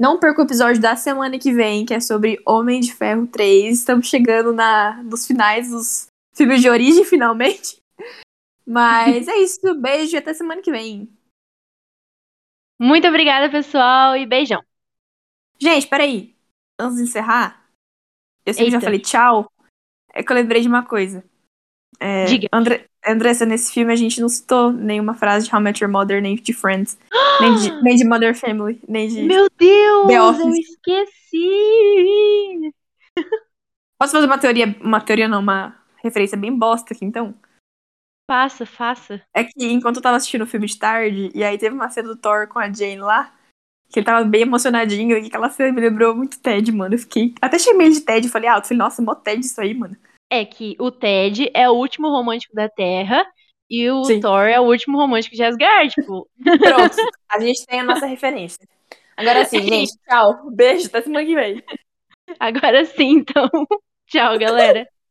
Não 0.00 0.18
perca 0.18 0.40
o 0.40 0.44
episódio 0.46 0.80
da 0.80 0.96
semana 0.96 1.38
que 1.38 1.52
vem, 1.52 1.84
que 1.84 1.92
é 1.92 2.00
sobre 2.00 2.40
Homem 2.46 2.80
de 2.80 2.94
Ferro 2.94 3.26
3. 3.26 3.78
Estamos 3.78 4.06
chegando 4.06 4.50
na, 4.50 5.02
nos 5.02 5.26
finais 5.26 5.68
dos 5.68 6.06
filmes 6.34 6.62
de 6.62 6.70
origem, 6.70 7.04
finalmente. 7.04 7.82
Mas 8.66 9.28
é 9.28 9.36
isso. 9.36 9.74
Beijo 9.74 10.16
e 10.16 10.16
até 10.16 10.32
semana 10.32 10.62
que 10.62 10.70
vem. 10.70 11.06
Muito 12.80 13.06
obrigada, 13.06 13.50
pessoal, 13.50 14.16
e 14.16 14.24
beijão. 14.24 14.64
Gente, 15.58 15.86
peraí. 15.86 16.34
Antes 16.80 16.96
de 16.96 17.02
encerrar, 17.02 17.70
eu 18.46 18.54
sempre 18.54 18.70
já 18.70 18.78
Eita. 18.78 18.86
falei 18.86 19.00
tchau. 19.00 19.52
É 20.14 20.22
que 20.22 20.32
eu 20.32 20.36
lembrei 20.36 20.62
de 20.62 20.68
uma 20.68 20.82
coisa. 20.82 21.22
É, 21.98 22.24
Diga. 22.24 22.48
André, 22.50 22.88
Andressa, 23.06 23.46
nesse 23.46 23.72
filme 23.72 23.92
a 23.92 23.96
gente 23.96 24.20
não 24.20 24.28
citou 24.28 24.72
nenhuma 24.72 25.14
frase 25.14 25.46
de 25.46 25.54
How 25.54 25.60
I 25.60 25.64
Met 25.64 25.82
Your 25.82 25.90
Mother, 25.92 26.20
nem 26.20 26.36
de 26.36 26.52
Friends, 26.52 26.98
nem 27.40 27.54
de, 27.56 27.82
nem 27.82 27.96
de 27.96 28.04
Mother 28.04 28.34
Family, 28.38 28.80
nem 28.86 29.08
de. 29.08 29.22
Meu 29.22 29.48
Deus, 29.56 30.38
eu 30.38 30.50
esqueci. 30.50 31.40
Posso 33.98 34.12
fazer 34.12 34.26
uma 34.26 34.38
teoria, 34.38 34.76
uma 34.80 35.00
teoria 35.00 35.28
não, 35.28 35.40
uma 35.40 35.76
referência 36.02 36.36
bem 36.36 36.56
bosta 36.56 36.94
aqui, 36.94 37.04
então? 37.04 37.34
Faça, 38.30 38.64
faça. 38.64 39.20
É 39.34 39.42
que 39.44 39.66
enquanto 39.66 39.96
eu 39.96 40.02
tava 40.02 40.16
assistindo 40.16 40.42
o 40.42 40.46
filme 40.46 40.66
de 40.66 40.78
tarde, 40.78 41.30
e 41.34 41.42
aí 41.42 41.58
teve 41.58 41.74
uma 41.74 41.90
cena 41.90 42.08
do 42.08 42.16
Thor 42.16 42.46
com 42.48 42.58
a 42.58 42.72
Jane 42.72 43.00
lá, 43.00 43.32
que 43.90 43.98
ele 43.98 44.06
tava 44.06 44.24
bem 44.24 44.42
emocionadinho, 44.42 45.18
e 45.18 45.26
aquela 45.26 45.50
cena 45.50 45.72
me 45.72 45.80
lembrou 45.80 46.14
muito 46.14 46.38
Ted, 46.38 46.70
mano. 46.70 46.94
Eu 46.94 46.98
fiquei. 46.98 47.34
Até 47.40 47.58
chamei 47.58 47.88
ele 47.88 47.96
de 47.96 48.02
Ted, 48.02 48.28
falei 48.28 48.48
alto, 48.48 48.68
falei, 48.68 48.78
nossa, 48.78 49.02
mó 49.02 49.14
Ted 49.14 49.44
isso 49.44 49.60
aí, 49.60 49.74
mano. 49.74 49.96
É 50.30 50.44
que 50.44 50.76
o 50.78 50.90
Ted 50.90 51.50
é 51.52 51.68
o 51.68 51.74
último 51.74 52.08
romântico 52.08 52.54
da 52.54 52.68
Terra 52.68 53.26
e 53.68 53.90
o 53.90 54.04
Sim. 54.04 54.20
Thor 54.20 54.46
é 54.46 54.58
o 54.60 54.64
último 54.64 54.96
romântico 54.96 55.34
de 55.34 55.42
Asgard, 55.42 55.92
tipo. 55.92 56.28
Pronto, 56.38 56.96
a 57.28 57.40
gente 57.40 57.66
tem 57.66 57.80
a 57.80 57.84
nossa 57.84 58.06
referência. 58.06 58.66
Agora 59.16 59.44
sim, 59.44 59.62
gente, 59.62 59.92
tchau. 60.08 60.50
Beijo, 60.50 60.86
até 60.86 61.02
semana 61.02 61.26
que 61.26 61.34
vem. 61.34 61.62
Agora 62.38 62.84
sim, 62.84 63.18
então. 63.18 63.48
Tchau, 64.06 64.38
galera. 64.38 64.88